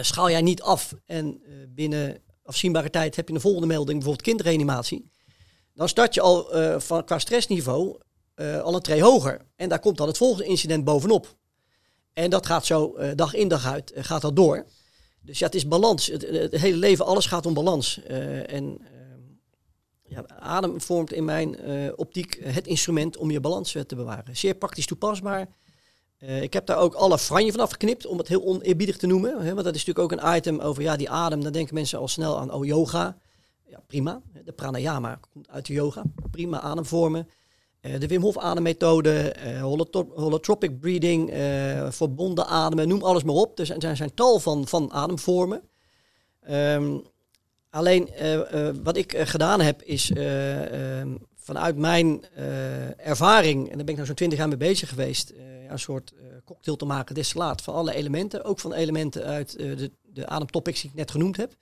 schaal 0.00 0.30
jij 0.30 0.42
niet 0.42 0.62
af 0.62 0.94
en 1.04 1.42
binnen 1.68 2.22
afzienbare 2.42 2.90
tijd 2.90 3.16
heb 3.16 3.28
je 3.28 3.34
een 3.34 3.40
volgende 3.40 3.66
melding, 3.66 3.98
bijvoorbeeld 3.98 4.26
kindreanimatie. 4.26 5.10
Dan 5.74 5.88
start 5.88 6.14
je 6.14 6.20
al 6.20 6.50
van, 6.80 7.04
qua 7.04 7.18
stressniveau 7.18 7.98
al 8.62 8.74
een 8.74 8.82
tree 8.82 9.02
hoger. 9.02 9.46
En 9.56 9.68
daar 9.68 9.80
komt 9.80 9.96
dan 9.96 10.06
het 10.06 10.16
volgende 10.16 10.48
incident 10.48 10.84
bovenop. 10.84 11.36
En 12.18 12.30
dat 12.30 12.46
gaat 12.46 12.66
zo 12.66 12.96
dag 13.14 13.34
in 13.34 13.48
dag 13.48 13.66
uit, 13.66 13.92
gaat 13.94 14.22
dat 14.22 14.36
door. 14.36 14.66
Dus 15.20 15.38
ja, 15.38 15.46
het 15.46 15.54
is 15.54 15.68
balans. 15.68 16.06
Het, 16.06 16.28
het, 16.28 16.56
hele 16.56 16.76
leven, 16.76 17.06
alles 17.06 17.26
gaat 17.26 17.46
om 17.46 17.54
balans. 17.54 18.02
En 18.46 18.78
uh, 18.80 18.86
ja, 20.02 20.24
adem 20.38 20.80
vormt 20.80 21.12
in 21.12 21.24
mijn 21.24 21.56
optiek 21.96 22.38
het 22.42 22.66
instrument 22.66 23.16
om 23.16 23.30
je 23.30 23.40
balans 23.40 23.76
te 23.86 23.96
bewaren. 23.96 24.36
Zeer 24.36 24.54
praktisch 24.54 24.86
toepasbaar. 24.86 25.48
ik 26.18 26.52
heb 26.52 26.66
daar 26.66 26.78
ook 26.78 26.94
alle 26.94 27.18
franje 27.18 27.52
van 27.52 27.60
afgeknipt, 27.60 28.06
om 28.06 28.18
het 28.18 28.28
heel 28.28 28.44
oneerbiedig 28.44 28.96
te 28.96 29.06
noemen. 29.06 29.30
Hè, 29.30 29.54
want 29.54 29.64
dat 29.64 29.74
is 29.74 29.84
natuurlijk 29.84 29.98
ook 29.98 30.12
een 30.12 30.36
item 30.36 30.58
over 30.58 30.82
ja, 30.82 30.96
die 30.96 31.10
adem. 31.10 31.42
Dan 31.42 31.52
denken 31.52 31.74
mensen 31.74 31.98
al 31.98 32.08
snel 32.08 32.38
aan, 32.38 32.52
oh, 32.52 32.64
yoga. 32.64 33.16
Ja, 33.66 33.80
prima. 33.86 34.20
De 34.44 34.52
pranayama 34.52 35.20
komt 35.32 35.48
uit 35.48 35.66
de 35.66 35.72
yoga. 35.72 36.02
Prima 36.30 36.60
ademvormen. 36.60 37.28
Uh, 37.88 38.00
de 38.00 38.06
Wim 38.06 38.20
Hof 38.20 38.38
ademmethode, 38.38 39.34
uh, 39.46 39.62
holotropic 40.14 40.80
breathing, 40.80 41.32
uh, 41.32 41.90
verbonden 41.90 42.46
ademen, 42.46 42.88
noem 42.88 43.02
alles 43.02 43.22
maar 43.22 43.34
op. 43.34 43.58
Er 43.58 43.66
zijn, 43.66 43.96
zijn 43.96 44.14
tal 44.14 44.38
van, 44.38 44.66
van 44.66 44.92
ademvormen. 44.92 45.62
Um, 46.50 47.02
alleen 47.70 48.08
wat 48.82 48.96
ik 48.96 49.14
gedaan 49.18 49.60
heb 49.60 49.82
is 49.82 50.10
ehm, 50.10 51.14
vanuit 51.36 51.76
mijn 51.76 52.24
ervaring, 52.96 53.62
en 53.62 53.76
daar 53.76 53.76
ben 53.76 53.88
ik 53.88 53.94
nou 53.94 54.06
zo'n 54.06 54.14
twintig 54.14 54.38
jaar 54.38 54.48
mee 54.48 54.56
bezig 54.56 54.88
geweest, 54.88 55.32
een 55.68 55.78
soort 55.78 56.12
cocktail 56.44 56.76
te 56.76 56.84
maken, 56.84 57.14
destillaat 57.14 57.62
van 57.62 57.74
alle 57.74 57.94
elementen. 57.94 58.44
Ook 58.44 58.60
van 58.60 58.72
elementen 58.72 59.24
uit 59.24 59.58
de, 59.58 59.90
de 60.02 60.26
ademtopics 60.26 60.80
die 60.80 60.90
ik 60.90 60.96
net 60.96 61.10
genoemd 61.10 61.36
heb. 61.36 61.54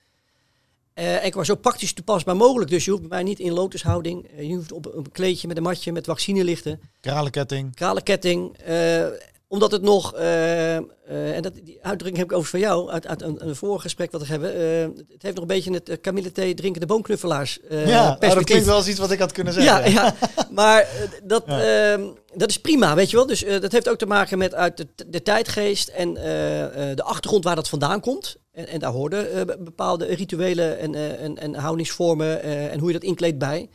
Uh, 0.99 1.25
ik 1.25 1.33
was 1.33 1.47
zo 1.47 1.55
praktisch 1.55 1.93
toepasbaar 1.93 2.35
mogelijk. 2.35 2.69
Dus 2.69 2.85
je 2.85 2.91
hoeft 2.91 3.09
mij 3.09 3.23
niet 3.23 3.39
in 3.39 3.51
lotushouding. 3.53 4.29
Uh, 4.37 4.47
je 4.49 4.55
hoeft 4.55 4.71
op 4.71 4.95
een 4.95 5.11
kleedje 5.11 5.47
met 5.47 5.57
een 5.57 5.63
matje 5.63 5.91
met 5.91 6.05
vaccinelichten. 6.05 6.79
Kralenketting. 7.01 7.75
Kralenketting. 7.75 8.57
Uh, 8.69 9.05
omdat 9.49 9.71
het 9.71 9.81
nog, 9.81 10.13
eh, 10.13 10.75
eh, 10.75 10.83
en 11.07 11.41
dat, 11.41 11.53
die 11.63 11.77
uitdrukking 11.81 12.17
heb 12.17 12.31
ik 12.31 12.37
over 12.37 12.49
van 12.49 12.59
jou, 12.59 12.89
uit, 12.89 13.07
uit 13.07 13.21
een, 13.21 13.47
een 13.47 13.55
vorig 13.55 13.81
gesprek 13.81 14.11
wat 14.11 14.21
we 14.21 14.27
hebben. 14.27 14.53
eh, 14.55 14.81
het 15.13 15.21
heeft 15.21 15.33
nog 15.35 15.41
een 15.41 15.47
beetje 15.47 15.73
het 15.73 15.89
uh, 15.89 15.95
kamillethee 16.01 16.53
drinkende 16.53 16.85
boomknuffelaars 16.87 17.59
eh, 17.69 17.87
ja, 17.87 18.17
oh, 18.21 18.33
dat 18.33 18.43
klinkt 18.43 18.65
wel 18.65 18.77
eens 18.77 18.87
iets 18.87 18.99
wat 18.99 19.11
ik 19.11 19.19
had 19.19 19.31
kunnen 19.31 19.53
zeggen. 19.53 19.91
Ja, 19.91 20.01
ja. 20.03 20.13
maar 20.51 20.81
eh, 20.81 20.87
dat, 21.23 21.43
Ja. 21.45 21.91
ehm, 21.93 22.03
dat 22.35 22.49
is 22.49 22.59
prima, 22.61 22.95
weet 22.95 23.09
je 23.09 23.17
wel. 23.17 23.25
Dus 23.27 23.43
eh, 23.43 23.61
dat 23.61 23.71
heeft 23.71 23.89
ook 23.89 23.97
te 23.97 24.05
maken 24.05 24.37
met 24.37 24.53
uit 24.53 24.77
de, 24.77 24.87
de 25.07 25.21
tijdgeest 25.21 25.87
en 25.87 26.17
eh, 26.17 26.89
eh, 26.89 26.95
de 26.95 27.03
achtergrond 27.03 27.43
waar 27.43 27.55
dat 27.55 27.69
vandaan 27.69 27.99
komt. 27.99 28.37
En, 28.57 28.67
en 28.67 28.79
daar 28.79 28.91
hoorden 28.91 29.31
eh, 29.31 29.45
be- 29.45 29.57
bepaalde 29.59 30.05
rituelen 30.05 30.79
en, 30.79 30.95
eh, 30.95 31.23
en, 31.23 31.37
en 31.37 31.55
houdingsvormen 31.55 32.41
eh, 32.41 32.71
en 32.71 32.79
hoe 32.79 32.87
je 32.87 32.93
dat 32.93 33.03
inkleedt 33.03 33.37
bij. 33.37 33.69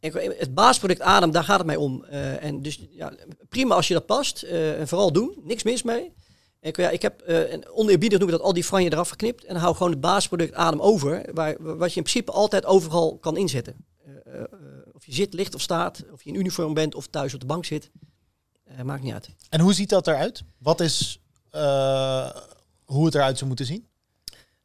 En 0.00 0.12
het 0.14 0.54
basisproduct 0.54 1.00
adem, 1.00 1.30
daar 1.30 1.44
gaat 1.44 1.58
het 1.58 1.66
mij 1.66 1.76
om. 1.76 2.04
En 2.04 2.62
dus 2.62 2.86
ja, 2.90 3.12
prima 3.48 3.74
als 3.74 3.88
je 3.88 3.94
dat 3.94 4.06
past. 4.06 4.42
en 4.42 4.88
vooral 4.88 5.12
doen, 5.12 5.34
niks 5.42 5.62
mis 5.62 5.82
mee. 5.82 6.12
En 6.60 6.72
ja, 6.74 6.90
ik 6.90 7.02
heb 7.02 7.20
en 7.20 7.68
oneerbiedig 7.68 8.18
noem 8.18 8.28
ik 8.28 8.34
dat 8.34 8.44
al 8.44 8.52
die 8.52 8.64
franje 8.64 8.92
eraf 8.92 9.08
geknipt. 9.08 9.44
En 9.44 9.56
hou 9.56 9.74
gewoon 9.74 9.90
het 9.92 10.00
basisproduct 10.00 10.54
adem 10.54 10.80
over. 10.80 11.24
Waar, 11.34 11.56
wat 11.58 11.90
je 11.90 11.96
in 11.96 12.02
principe 12.02 12.32
altijd 12.32 12.64
overal 12.66 13.18
kan 13.18 13.36
inzetten. 13.36 13.76
Of 14.92 15.06
je 15.06 15.14
zit, 15.14 15.34
ligt 15.34 15.54
of 15.54 15.60
staat. 15.60 16.04
Of 16.12 16.22
je 16.22 16.30
in 16.30 16.36
uniform 16.36 16.74
bent 16.74 16.94
of 16.94 17.06
thuis 17.06 17.34
op 17.34 17.40
de 17.40 17.46
bank 17.46 17.64
zit. 17.64 17.90
Maakt 18.82 19.02
niet 19.02 19.12
uit. 19.12 19.28
En 19.48 19.60
hoe 19.60 19.72
ziet 19.72 19.88
dat 19.88 20.06
eruit? 20.06 20.44
Wat 20.58 20.80
is 20.80 21.20
hoe 22.84 23.04
het 23.04 23.14
eruit 23.14 23.36
zou 23.36 23.46
moeten 23.46 23.66
zien? 23.66 23.87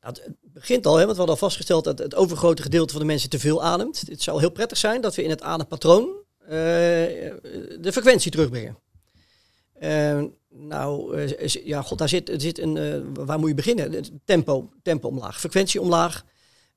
Nou, 0.04 0.16
het 0.22 0.36
begint 0.42 0.86
al, 0.86 0.96
hè, 0.96 1.06
want 1.06 1.12
we 1.12 1.18
hadden 1.18 1.36
al 1.36 1.48
vastgesteld 1.48 1.84
dat 1.84 2.00
het 2.00 2.16
overgrote 2.16 2.62
gedeelte 2.62 2.92
van 2.92 3.02
de 3.02 3.08
mensen 3.08 3.30
te 3.30 3.40
veel 3.40 3.64
ademt. 3.64 4.04
Het 4.08 4.22
zou 4.22 4.40
heel 4.40 4.52
prettig 4.52 4.78
zijn 4.78 5.02
dat 5.02 5.16
we 5.16 5.24
in 5.24 5.30
het 5.30 5.42
adempatroon 5.42 6.10
eh, 6.40 6.50
de 6.50 7.90
frequentie 7.92 8.32
terugbrengen. 8.32 8.78
Eh, 9.84 10.24
nou, 10.50 11.18
eh, 11.18 11.48
ja, 11.48 11.82
god, 11.82 11.98
daar 11.98 12.10
zit, 12.10 12.30
er 12.30 12.42
zit 12.42 12.60
een, 12.60 13.14
waar 13.14 13.40
moet 13.40 13.50
je 13.50 13.56
beginnen? 13.56 14.22
Tempo, 14.26 14.70
tempo 14.82 15.08
omlaag, 15.08 15.40
frequentie 15.40 15.82
omlaag. 15.82 16.26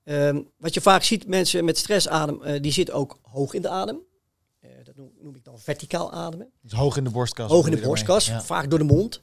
Eh, 0.03 0.37
wat 0.59 0.75
je 0.75 0.81
vaak 0.81 1.03
ziet, 1.03 1.27
mensen 1.27 1.65
met 1.65 1.79
stressadem, 1.79 2.61
die 2.63 2.73
zitten 2.73 2.95
ook 2.95 3.19
hoog 3.23 3.55
in 3.55 3.63
de 3.63 3.69
adem. 3.69 4.01
Dat 4.85 4.97
noem, 4.97 5.11
noem 5.21 5.35
ik 5.35 5.45
dan 5.45 5.59
verticaal 5.59 6.13
ademen. 6.13 6.51
Dus 6.63 6.73
hoog 6.73 6.97
in 6.97 7.05
de 7.05 7.11
borstkas. 7.11 7.51
Hoog 7.51 7.67
in 7.67 7.77
de 7.77 7.81
borstkas, 7.81 8.31
vaak 8.31 8.71
door 8.71 8.79
de 8.79 8.85
mond. 8.85 9.21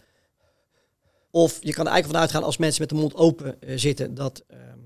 Of 1.35 1.57
je 1.61 1.73
kan 1.73 1.85
er 1.85 1.91
eigenlijk 1.91 2.05
vanuit 2.05 2.31
gaan 2.31 2.43
als 2.43 2.57
mensen 2.57 2.81
met 2.81 2.89
de 2.89 2.95
mond 2.95 3.15
open 3.15 3.61
eh, 3.61 3.77
zitten 3.77 4.15
dat 4.15 4.43
ehm, 4.47 4.79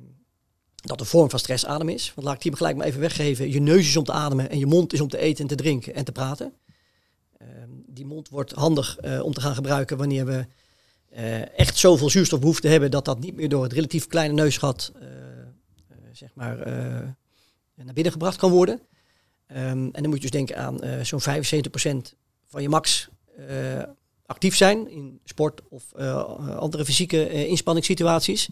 dat 0.75 0.99
een 0.99 1.05
vorm 1.05 1.29
van 1.29 1.39
stressadem 1.39 1.89
is. 1.89 2.11
Want 2.15 2.27
laat 2.27 2.35
ik 2.35 2.41
die 2.41 2.55
gelijk 2.55 2.75
maar 2.77 2.85
even 2.85 2.99
weggeven. 2.99 3.51
Je 3.51 3.59
neus 3.59 3.87
is 3.87 3.97
om 3.97 4.03
te 4.03 4.11
ademen 4.11 4.49
en 4.49 4.59
je 4.59 4.65
mond 4.65 4.93
is 4.93 5.01
om 5.01 5.07
te 5.07 5.17
eten 5.17 5.41
en 5.41 5.47
te 5.47 5.55
drinken 5.55 5.93
en 5.93 6.05
te 6.05 6.11
praten. 6.11 6.53
Ehm, 7.37 7.69
die 7.85 8.05
mond 8.05 8.29
wordt 8.29 8.51
handig 8.51 8.97
eh, 8.97 9.23
om 9.23 9.33
te 9.33 9.41
gaan 9.41 9.55
gebruiken 9.55 9.97
wanneer 9.97 10.25
we 10.25 10.45
eh, 11.09 11.59
echt 11.59 11.77
zoveel 11.77 12.09
zuurstofbehoefte 12.09 12.67
hebben 12.67 12.91
dat 12.91 13.05
dat 13.05 13.19
niet 13.19 13.35
meer 13.35 13.49
door 13.49 13.63
het 13.63 13.73
relatief 13.73 14.07
kleine 14.07 14.33
neusgat 14.33 14.91
zeg 16.11 16.29
maar, 16.33 16.57
naar 17.75 17.93
binnen 17.93 18.11
gebracht 18.11 18.37
kan 18.37 18.51
worden. 18.51 18.81
Ehm, 19.47 19.67
en 19.67 19.91
dan 19.91 20.07
moet 20.07 20.15
je 20.15 20.21
dus 20.21 20.31
denken 20.31 20.57
aan 20.57 21.05
zo'n 21.05 21.21
75% 21.21 22.15
van 22.45 22.61
je 22.61 22.69
max 22.69 23.09
actief 24.27 24.55
zijn 24.55 24.89
in 24.91 25.19
sport 25.23 25.61
of 25.69 25.83
eh, 25.95 26.23
andere 26.57 26.85
fysieke 26.85 27.25
eh, 27.27 27.47
inspanningssituaties. 27.47 28.49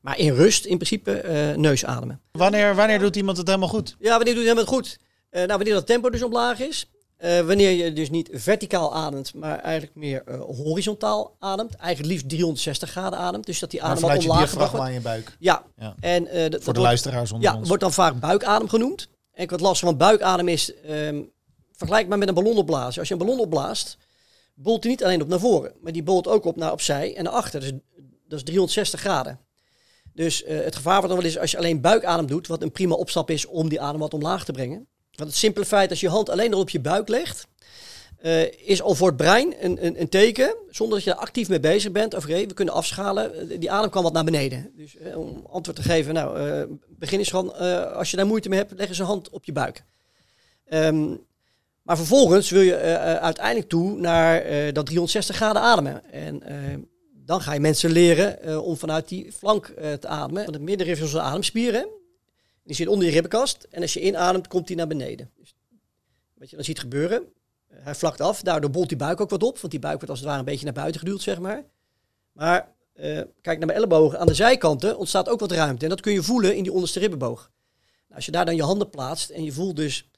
Maar 0.00 0.18
in 0.18 0.34
rust 0.34 0.64
in 0.64 0.76
principe 0.76 1.12
eh 1.20 1.56
neus 1.56 1.84
ademen. 1.84 2.20
Wanneer, 2.32 2.74
wanneer 2.74 2.98
doet 2.98 3.16
iemand 3.16 3.36
het 3.36 3.46
helemaal 3.46 3.68
goed? 3.68 3.96
Ja, 3.98 4.16
wanneer 4.16 4.34
doe 4.34 4.42
je 4.42 4.48
het 4.48 4.58
helemaal 4.58 4.80
goed? 4.80 4.98
Eh, 5.30 5.38
nou, 5.44 5.56
wanneer 5.56 5.74
dat 5.74 5.86
tempo 5.86 6.10
dus 6.10 6.22
omlaag 6.22 6.60
is. 6.60 6.90
Eh, 7.16 7.40
wanneer 7.40 7.70
je 7.70 7.92
dus 7.92 8.10
niet 8.10 8.28
verticaal 8.32 8.94
ademt, 8.94 9.34
maar 9.34 9.58
eigenlijk 9.58 9.94
meer 9.96 10.22
eh, 10.26 10.40
horizontaal 10.40 11.36
ademt. 11.38 11.74
Eigenlijk 11.74 12.12
liefst 12.12 12.28
360 12.28 12.90
graden 12.90 13.18
ademt. 13.18 13.46
Dus 13.46 13.58
dat 13.58 13.70
die 13.70 13.82
adem 13.82 14.02
wat 14.08 14.22
je 14.22 14.30
omlaag 14.30 14.50
gebracht 14.50 14.70
wordt. 14.72 14.86
aan 14.86 14.92
je 14.92 15.00
buik. 15.00 15.36
Ja, 15.38 15.62
Ja. 15.78 15.94
en 16.00 16.26
eh, 16.26 16.32
dat, 16.42 16.42
dat 16.42 16.50
Voor 16.50 16.50
de 16.60 16.64
wordt- 16.64 16.78
luisteraars 16.78 17.32
onder 17.32 17.50
ja, 17.50 17.56
ons. 17.56 17.66
wordt 17.68 17.82
dan 17.82 17.92
vaak 17.92 18.20
buikadem 18.20 18.68
genoemd. 18.68 19.08
En 19.32 19.48
wat 19.48 19.60
lastig 19.60 19.88
van 19.88 19.96
buikadem 19.96 20.48
is, 20.48 20.74
ehm, 20.82 21.22
vergelijk 21.72 22.08
maar 22.08 22.18
met 22.18 22.28
een 22.28 22.34
ballon 22.34 22.56
opblazen. 22.56 22.98
Als 22.98 23.08
je 23.08 23.14
een 23.14 23.20
ballon 23.26 23.40
opblaast, 23.40 23.96
bolt 24.58 24.82
hij 24.82 24.92
niet 24.92 25.04
alleen 25.04 25.22
op 25.22 25.28
naar 25.28 25.40
voren, 25.40 25.72
maar 25.80 25.92
die 25.92 26.02
bolt 26.02 26.28
ook 26.28 26.44
op 26.44 26.56
naar 26.56 26.72
opzij 26.72 27.16
en 27.16 27.24
naar 27.24 27.32
achter. 27.32 27.60
Dus 27.60 27.72
dat 28.28 28.38
is 28.38 28.44
360 28.44 29.00
graden. 29.00 29.40
Dus 30.14 30.44
eh, 30.44 30.60
het 30.64 30.76
gevaar 30.76 30.94
wordt 30.94 31.08
dan 31.08 31.16
wel 31.16 31.26
eens 31.26 31.38
als 31.38 31.50
je 31.50 31.58
alleen 31.58 31.80
buikadem 31.80 32.26
doet, 32.26 32.46
wat 32.46 32.62
een 32.62 32.72
prima 32.72 32.94
opstap 32.94 33.30
is 33.30 33.46
om 33.46 33.68
die 33.68 33.80
adem 33.80 34.00
wat 34.00 34.14
omlaag 34.14 34.44
te 34.44 34.52
brengen. 34.52 34.86
Want 35.10 35.30
het 35.30 35.38
simpele 35.38 35.66
feit 35.66 35.88
dat 35.88 36.00
je 36.00 36.08
hand 36.08 36.30
alleen 36.30 36.50
nog 36.50 36.60
op 36.60 36.70
je 36.70 36.80
buik 36.80 37.08
legt, 37.08 37.46
eh, 38.16 38.68
is 38.68 38.82
al 38.82 38.94
voor 38.94 39.06
het 39.06 39.16
brein 39.16 39.54
een, 39.60 39.86
een, 39.86 40.00
een 40.00 40.08
teken, 40.08 40.56
zonder 40.70 40.96
dat 40.96 41.04
je 41.04 41.10
er 41.12 41.16
actief 41.16 41.48
mee 41.48 41.60
bezig 41.60 41.92
bent. 41.92 42.14
Oké, 42.14 42.46
we 42.46 42.54
kunnen 42.54 42.74
afschalen, 42.74 43.50
eh, 43.50 43.60
die 43.60 43.70
adem 43.70 43.90
kan 43.90 44.02
wat 44.02 44.12
naar 44.12 44.24
beneden. 44.24 44.72
Dus 44.76 44.96
om 45.14 45.46
antwoord 45.50 45.76
te 45.76 45.82
geven, 45.82 46.14
nou, 46.14 46.78
begin 46.88 47.18
eens 47.18 47.32
eh, 47.32 47.92
als 47.92 48.10
je 48.10 48.16
daar 48.16 48.26
moeite 48.26 48.48
mee 48.48 48.58
hebt, 48.58 48.72
leg 48.76 48.88
eens 48.88 48.98
een 48.98 49.04
hand 49.04 49.30
op 49.30 49.44
je 49.44 49.52
buik. 49.52 49.84
Ehm, 50.64 51.14
maar 51.86 51.96
vervolgens 51.96 52.50
wil 52.50 52.60
je 52.60 52.74
eh, 52.74 52.94
eh, 52.94 53.22
uiteindelijk 53.22 53.68
toe 53.68 53.98
naar 53.98 54.40
eh, 54.40 54.72
dat 54.72 54.86
360 54.86 55.36
graden 55.36 55.62
ademen. 55.62 56.12
En 56.12 56.42
dan 57.12 57.40
ga 57.40 57.52
je 57.52 57.60
mensen 57.60 57.90
leren 57.90 58.62
om 58.62 58.76
vanuit 58.76 59.08
die 59.08 59.32
flank 59.32 59.66
te 60.00 60.06
ademen. 60.06 60.42
Want 60.42 60.54
het 60.54 60.64
middenrif 60.64 60.96
is 60.96 61.02
onze 61.02 61.20
ademspieren. 61.20 61.88
Die 62.64 62.76
zit 62.76 62.88
onder 62.88 63.06
je 63.06 63.12
ribbenkast. 63.12 63.66
En 63.70 63.82
als 63.82 63.92
je 63.92 64.00
inademt, 64.00 64.48
komt 64.48 64.66
die 64.66 64.76
naar 64.76 64.86
beneden. 64.86 65.30
Dus 65.36 65.54
wat 66.34 66.50
je 66.50 66.56
dan 66.56 66.64
ziet 66.64 66.78
gebeuren, 66.78 67.22
hij 67.72 67.94
vlakt 67.94 68.20
af. 68.20 68.42
Daardoor 68.42 68.70
bolt 68.70 68.88
die 68.88 68.98
buik 68.98 69.20
ook 69.20 69.30
wat 69.30 69.42
op. 69.42 69.58
Want 69.58 69.70
die 69.70 69.80
buik 69.80 69.94
wordt 69.94 70.10
als 70.10 70.18
het 70.18 70.28
ware 70.28 70.40
een 70.40 70.44
beetje 70.44 70.64
naar 70.64 70.74
buiten 70.74 71.00
geduwd, 71.00 71.22
zeg 71.22 71.38
maar. 71.38 71.64
Maar 72.32 72.74
kijk 73.40 73.58
naar 73.58 73.66
mijn 73.66 73.78
ellebogen. 73.78 74.18
Aan 74.18 74.26
de 74.26 74.34
zijkanten 74.34 74.98
ontstaat 74.98 75.28
ook 75.28 75.40
wat 75.40 75.52
ruimte. 75.52 75.84
En 75.84 75.90
dat 75.90 76.00
kun 76.00 76.12
je 76.12 76.22
voelen 76.22 76.56
in 76.56 76.62
die 76.62 76.72
onderste 76.72 76.98
ribbenboog. 76.98 77.50
Nou, 78.04 78.14
als 78.14 78.24
je 78.24 78.30
daar 78.30 78.44
dan 78.44 78.56
je 78.56 78.62
handen 78.62 78.90
plaatst 78.90 79.30
en 79.30 79.44
je 79.44 79.52
voelt 79.52 79.76
dus... 79.76 80.08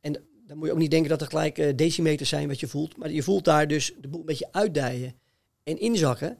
En 0.00 0.32
dan 0.46 0.56
moet 0.56 0.66
je 0.66 0.72
ook 0.72 0.78
niet 0.78 0.90
denken 0.90 1.08
dat 1.08 1.20
er 1.20 1.26
gelijk 1.26 1.58
eh, 1.58 1.76
decimeters 1.76 2.28
zijn 2.28 2.48
wat 2.48 2.60
je 2.60 2.68
voelt. 2.68 2.96
Maar 2.96 3.10
je 3.10 3.22
voelt 3.22 3.44
daar 3.44 3.68
dus 3.68 3.94
de 4.00 4.08
boel 4.08 4.20
een 4.20 4.26
beetje 4.26 4.48
uitdijen 4.50 5.14
en 5.62 5.78
inzakken. 5.78 6.38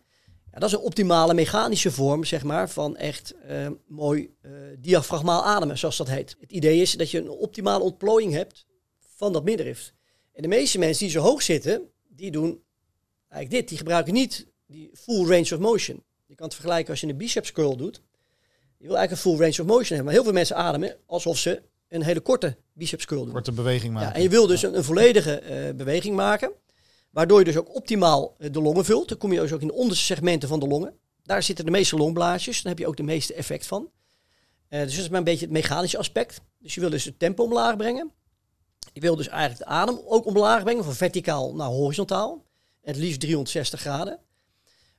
Ja, 0.53 0.59
dat 0.61 0.69
is 0.69 0.75
een 0.75 0.83
optimale 0.83 1.35
mechanische 1.35 1.90
vorm, 1.90 2.25
zeg 2.25 2.43
maar, 2.43 2.71
van 2.71 2.97
echt 2.97 3.35
eh, 3.35 3.69
mooi 3.87 4.35
eh, 4.40 4.51
diafragmaal 4.79 5.45
ademen, 5.45 5.79
zoals 5.79 5.97
dat 5.97 6.09
heet. 6.09 6.37
Het 6.40 6.53
idee 6.53 6.81
is 6.81 6.93
dat 6.93 7.11
je 7.11 7.19
een 7.19 7.31
optimale 7.31 7.85
ontplooiing 7.85 8.33
hebt 8.33 8.67
van 9.17 9.33
dat 9.33 9.45
middenrif. 9.45 9.95
En 10.33 10.43
de 10.43 10.49
meeste 10.49 10.79
mensen 10.79 11.05
die 11.05 11.12
zo 11.12 11.21
hoog 11.21 11.43
zitten, 11.43 11.90
die 12.09 12.31
doen 12.31 12.62
eigenlijk 13.29 13.51
dit. 13.51 13.69
Die 13.69 13.79
gebruiken 13.79 14.12
niet 14.12 14.47
die 14.67 14.90
full 14.95 15.27
range 15.27 15.55
of 15.55 15.59
motion. 15.59 16.03
Je 16.27 16.35
kan 16.35 16.47
het 16.47 16.55
vergelijken 16.55 16.90
als 16.90 17.01
je 17.01 17.07
een 17.07 17.17
biceps 17.17 17.53
curl 17.53 17.77
doet. 17.77 18.03
Je 18.79 18.87
wil 18.87 18.97
eigenlijk 18.97 19.11
een 19.11 19.31
full 19.31 19.40
range 19.40 19.61
of 19.61 19.77
motion 19.77 19.97
hebben. 19.97 20.05
Maar 20.05 20.14
heel 20.14 20.25
veel 20.25 20.33
mensen 20.33 20.57
ademen 20.57 20.97
alsof 21.07 21.38
ze 21.38 21.62
een 21.94 22.02
hele 22.02 22.20
korte 22.20 22.57
biceps 22.72 23.04
curl 23.04 23.24
doen. 23.24 23.33
Korte 23.33 23.52
beweging 23.52 23.92
maken. 23.92 24.09
Ja, 24.09 24.14
en 24.14 24.22
je 24.22 24.28
wil 24.28 24.46
dus 24.46 24.62
een, 24.62 24.76
een 24.76 24.85
volledige 24.85 25.38
eh, 25.38 25.74
beweging 25.74 26.16
maken. 26.16 26.52
Waardoor 27.11 27.38
je 27.38 27.44
dus 27.44 27.57
ook 27.57 27.74
optimaal 27.74 28.35
eh, 28.38 28.52
de 28.52 28.61
longen 28.61 28.85
vult. 28.85 29.09
Dan 29.09 29.18
kom 29.18 29.33
je 29.33 29.40
dus 29.40 29.52
ook 29.52 29.61
in 29.61 29.66
de 29.66 29.74
onderste 29.74 30.04
segmenten 30.04 30.48
van 30.48 30.61
de 30.61 30.66
longen. 30.66 30.94
Daar 31.22 31.42
zitten 31.42 31.64
de 31.64 31.70
meeste 31.70 31.96
longblaasjes. 31.96 32.62
Dan 32.62 32.70
heb 32.70 32.80
je 32.80 32.87
ook 32.87 32.96
de 32.96 33.02
meeste 33.02 33.35
effect 33.35 33.66
van. 33.66 33.90
Eh, 34.68 34.80
dus 34.80 34.94
dat 34.94 35.04
is 35.04 35.09
maar 35.09 35.18
een 35.18 35.24
beetje 35.24 35.44
het 35.44 35.54
mechanische 35.54 35.98
aspect. 35.98 36.40
Dus 36.59 36.74
je 36.74 36.80
wil 36.80 36.90
dus 36.90 37.04
het 37.04 37.18
tempo 37.18 37.44
omlaag 37.44 37.76
brengen. 37.76 38.12
Je 38.92 39.00
wil 39.00 39.16
dus 39.16 39.28
eigenlijk 39.28 39.59
de 39.59 39.76
adem 39.76 40.00
ook 40.04 40.26
omlaag 40.26 40.62
brengen. 40.62 40.85
Van 40.85 40.94
verticaal 40.94 41.54
naar 41.54 41.68
horizontaal. 41.68 42.44
Het 42.83 42.96
liefst 42.96 43.20
360 43.20 43.80
graden. 43.80 44.18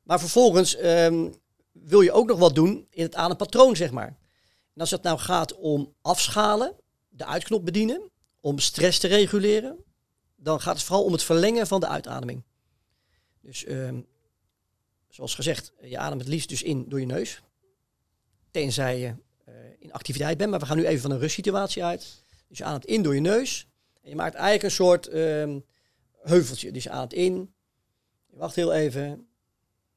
Maar 0.04 0.20
vervolgens 0.20 0.76
ehm, 0.76 1.28
wil 1.72 2.02
je 2.02 2.12
ook 2.12 2.28
nog 2.28 2.40
wat 2.40 2.56
doen 2.56 2.88
in 2.90 3.04
het 3.04 3.16
adempatroon, 3.16 3.76
zeg 3.76 3.92
maar. 3.92 4.18
En 4.74 4.82
als 4.82 4.92
het 4.92 5.04
nou 5.04 5.20
gaat 5.20 5.56
om 5.56 5.94
afschalen, 6.02 6.76
de 7.16 7.26
uitknop 7.26 7.66
bedienen, 7.66 8.10
om 8.40 8.60
stress 8.60 9.00
te 9.00 9.08
reguleren, 9.08 9.84
dan 10.36 10.62
gaat 10.62 10.76
het 10.76 10.84
vooral 10.84 11.04
om 11.04 11.12
het 11.12 11.24
verlengen 11.24 11.68
van 11.68 11.80
de 11.80 11.88
uitademing. 11.88 12.44
Dus 13.42 13.66
ehm, 13.66 14.02
zoals 15.08 15.36
gezegd, 15.36 15.74
je 15.82 15.98
ademt 15.98 16.22
het 16.22 16.30
liefst 16.30 16.50
dus 16.50 16.64
in 16.64 16.90
door 16.90 17.00
je 17.00 17.06
neus. 17.06 17.42
Tenzij 18.52 19.00
je 19.00 19.16
eh, 19.46 19.54
in 19.80 19.94
activiteit 19.94 20.38
bent, 20.38 20.50
maar 20.50 20.60
we 20.60 20.66
gaan 20.66 20.78
nu 20.78 20.86
even 20.86 21.02
van 21.02 21.12
een 21.12 21.20
rustsituatie 21.20 21.84
uit. 21.84 22.24
Dus 22.48 22.58
je 22.58 22.64
ademt 22.64 22.86
in 22.86 23.04
door 23.04 23.16
je 23.16 23.22
neus. 23.22 23.68
En 24.02 24.10
je 24.10 24.16
maakt 24.16 24.34
eigenlijk 24.34 24.64
een 24.64 24.72
soort 24.72 25.08
ehm, 25.08 25.60
heuveltje. 26.22 26.72
Dus 26.72 26.84
je 26.84 26.90
ademt 26.90 27.14
in, 27.14 27.54
je 28.26 28.38
wacht 28.38 28.56
heel 28.56 28.74
even 28.74 29.28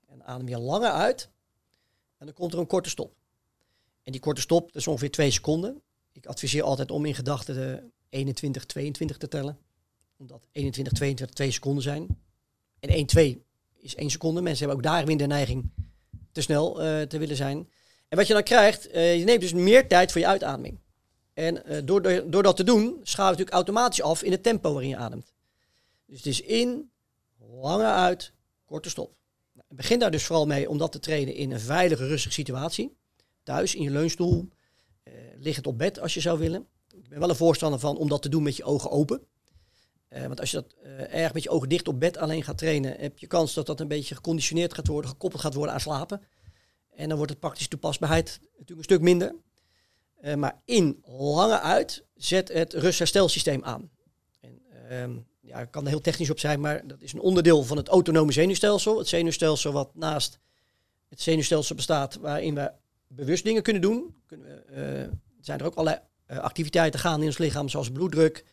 en 0.07 0.25
adem 0.25 0.49
je 0.49 0.59
langer 0.59 0.91
uit. 0.91 1.31
En 2.19 2.27
dan 2.27 2.35
komt 2.35 2.53
er 2.53 2.59
een 2.59 2.67
korte 2.67 2.89
stop. 2.89 3.15
En 4.03 4.13
die 4.13 4.21
korte 4.21 4.41
stop, 4.41 4.67
dat 4.67 4.77
is 4.77 4.87
ongeveer 4.87 5.11
twee 5.11 5.31
seconden. 5.31 5.83
Ik 6.19 6.27
adviseer 6.27 6.63
altijd 6.63 6.91
om 6.91 7.05
in 7.05 7.15
gedachten 7.15 7.55
de 7.55 7.83
21, 8.09 8.65
22 8.65 9.17
te 9.17 9.29
tellen. 9.29 9.59
Omdat 10.17 10.47
21, 10.53 10.93
22 10.93 11.37
twee 11.37 11.51
seconden 11.51 11.83
zijn. 11.83 12.07
En 12.81 12.89
1, 12.89 13.07
2 13.07 13.45
is 13.77 13.95
één 13.95 14.11
seconde. 14.11 14.41
Mensen 14.41 14.67
hebben 14.67 14.77
ook 14.77 14.93
daar 14.93 15.07
weer 15.07 15.17
de 15.17 15.27
neiging 15.27 15.71
te 16.33 16.41
snel 16.41 16.83
eh, 16.83 17.03
te 17.03 17.19
willen 17.19 17.37
zijn. 17.37 17.69
En 18.09 18.17
wat 18.17 18.27
je 18.27 18.33
dan 18.33 18.43
krijgt, 18.43 18.87
eh, 18.87 19.19
je 19.19 19.25
neemt 19.25 19.41
dus 19.41 19.53
meer 19.53 19.89
tijd 19.89 20.13
voor 20.13 20.21
je 20.21 20.27
uitademing. 20.27 20.79
En 21.35 21.65
eh, 21.65 21.83
door, 21.85 22.31
door, 22.31 22.43
dat 22.43 22.57
te 22.57 22.65
doen, 22.65 23.01
schaal 23.03 23.25
je 23.25 23.31
natuurlijk 23.31 23.57
automatisch 23.57 24.03
af 24.03 24.23
in 24.23 24.33
het 24.33 24.43
tempo 24.43 24.73
waarin 24.73 24.91
je 24.91 24.97
ademt. 24.97 25.33
Dus 26.07 26.17
het 26.17 26.27
is 26.27 26.41
in, 26.41 26.91
langer 27.61 27.87
uit, 27.87 28.33
korte 28.65 28.91
stop. 28.91 29.15
Nou, 29.53 29.67
begin 29.69 29.99
daar 29.99 30.11
dus 30.11 30.25
vooral 30.25 30.47
mee 30.47 30.69
om 30.69 30.79
dat 30.79 30.93
te 30.93 31.01
trainen 31.01 31.35
in 31.35 31.51
een 31.51 31.61
veilige, 31.61 32.07
rustige 32.07 32.35
situatie. 32.35 32.97
Thuis, 33.43 33.75
in 33.75 33.83
je 33.83 33.91
leunstoel, 33.91 34.49
liggend 35.39 35.67
op 35.67 35.79
bed 35.79 36.01
als 36.01 36.15
je 36.15 36.21
zou 36.21 36.39
willen. 36.39 36.67
Ik 36.95 37.09
ben 37.09 37.19
wel 37.19 37.29
een 37.29 37.37
voorstander 37.37 37.81
van 37.81 37.97
om 37.97 38.09
dat 38.09 38.23
te 38.23 38.29
doen 38.29 38.43
met 38.43 38.57
je 38.57 38.65
ogen 38.65 38.91
open. 38.91 39.21
Uh, 40.11 40.27
want 40.27 40.41
als 40.41 40.51
je 40.51 40.57
dat 40.57 40.75
uh, 40.85 41.15
erg 41.15 41.35
met 41.35 41.43
je 41.43 41.51
ogen 41.51 41.69
dicht 41.69 41.89
op 41.89 42.01
bed 42.01 42.17
alleen 42.17 42.43
gaat 42.43 42.59
trainen, 42.59 42.97
heb 42.99 43.19
je 43.19 43.27
kans 43.27 43.55
dat 43.55 43.67
dat 43.67 43.81
een 43.81 43.89
beetje 43.89 44.15
geconditioneerd 44.15 44.75
gaat 44.75 44.87
worden, 44.87 45.11
gekoppeld 45.11 45.43
gaat 45.43 45.55
worden 45.55 45.75
aan 45.75 45.81
slapen. 45.81 46.23
En 46.95 47.09
dan 47.09 47.17
wordt 47.17 47.33
het 47.33 47.41
praktische 47.41 47.69
toepasbaarheid 47.69 48.41
natuurlijk 48.43 48.79
een 48.79 48.85
stuk 48.85 49.01
minder. 49.01 49.35
Maar 50.37 50.61
in 50.65 51.03
lange 51.05 51.61
uit 51.61 52.05
zet 52.15 52.49
het 52.53 52.73
rust-herstelsysteem 52.73 53.65
aan. 53.65 53.91
En, 54.41 54.63
ehm, 54.89 55.17
ja, 55.41 55.59
ik 55.59 55.71
kan 55.71 55.83
er 55.83 55.89
heel 55.89 56.01
technisch 56.01 56.31
op 56.31 56.39
zijn, 56.39 56.61
maar 56.61 56.87
dat 56.87 57.03
is 57.03 57.13
een 57.13 57.21
onderdeel 57.21 57.63
van 57.63 57.77
het 57.77 57.89
autonome 57.89 58.33
zenuwstelsel. 58.33 58.99
Het 58.99 59.09
zenuwstelsel 59.09 59.73
wat 59.73 59.95
naast 59.95 60.39
het 61.09 61.21
zenuwstelsel 61.21 61.75
bestaat, 61.75 62.17
waarin 62.17 62.55
we 62.55 62.73
bewust 63.09 63.45
dingen 63.45 63.63
kunnen 63.63 63.83
doen. 63.83 64.15
Kunnen 64.27 64.47
we, 64.47 65.11
zijn 65.41 65.59
er 65.59 65.67
ook 65.67 65.75
allerlei 65.75 66.01
activiteiten 66.27 67.01
gaan 67.01 67.21
in 67.21 67.27
ons 67.27 67.39
lichaam, 67.39 67.69
zoals 67.69 67.91
bloeddruk, 67.91 68.45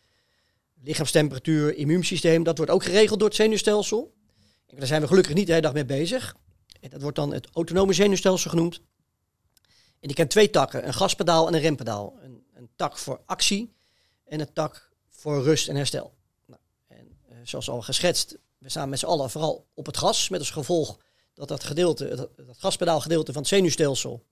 lichaamstemperatuur, 0.82 1.74
immuunsysteem. 1.74 2.42
Dat 2.42 2.56
wordt 2.56 2.72
ook 2.72 2.84
geregeld 2.84 3.18
door 3.18 3.28
het 3.28 3.36
zenuwstelsel. 3.36 4.14
En 4.66 4.76
daar 4.76 4.86
zijn 4.86 5.00
we 5.00 5.06
gelukkig 5.06 5.34
niet 5.34 5.46
de 5.46 5.52
hele 5.52 5.64
dag 5.64 5.72
mee 5.72 5.84
bezig. 5.84 6.36
En 6.80 6.90
dat 6.90 7.02
wordt 7.02 7.16
dan 7.16 7.32
het 7.32 7.48
autonome 7.52 7.92
zenuwstelsel 7.92 8.50
genoemd. 8.50 8.80
En 10.00 10.08
die 10.08 10.14
kent 10.14 10.30
twee 10.30 10.50
takken, 10.50 10.86
een 10.86 10.94
gaspedaal 10.94 11.46
en 11.46 11.54
een 11.54 11.60
rempedaal. 11.60 12.18
Een, 12.22 12.44
een 12.54 12.68
tak 12.76 12.98
voor 12.98 13.20
actie 13.26 13.74
en 14.24 14.40
een 14.40 14.52
tak 14.52 14.90
voor 15.08 15.42
rust 15.42 15.68
en 15.68 15.76
herstel. 15.76 16.14
Nou, 16.46 16.60
en 16.86 17.18
uh, 17.30 17.36
zoals 17.42 17.68
al 17.68 17.82
geschetst, 17.82 18.38
we 18.58 18.68
staan 18.68 18.88
met 18.88 18.98
z'n 18.98 19.06
allen 19.06 19.30
vooral 19.30 19.66
op 19.74 19.86
het 19.86 19.96
gas, 19.96 20.28
met 20.28 20.40
als 20.40 20.50
gevolg 20.50 20.98
dat 21.34 21.48
dat 21.48 21.64
gedeelte, 21.64 22.14
dat, 22.14 22.30
dat 22.36 22.58
gaspedaalgedeelte 22.58 23.32
van 23.32 23.40
het 23.40 23.50
zenuwstelsel 23.50 24.24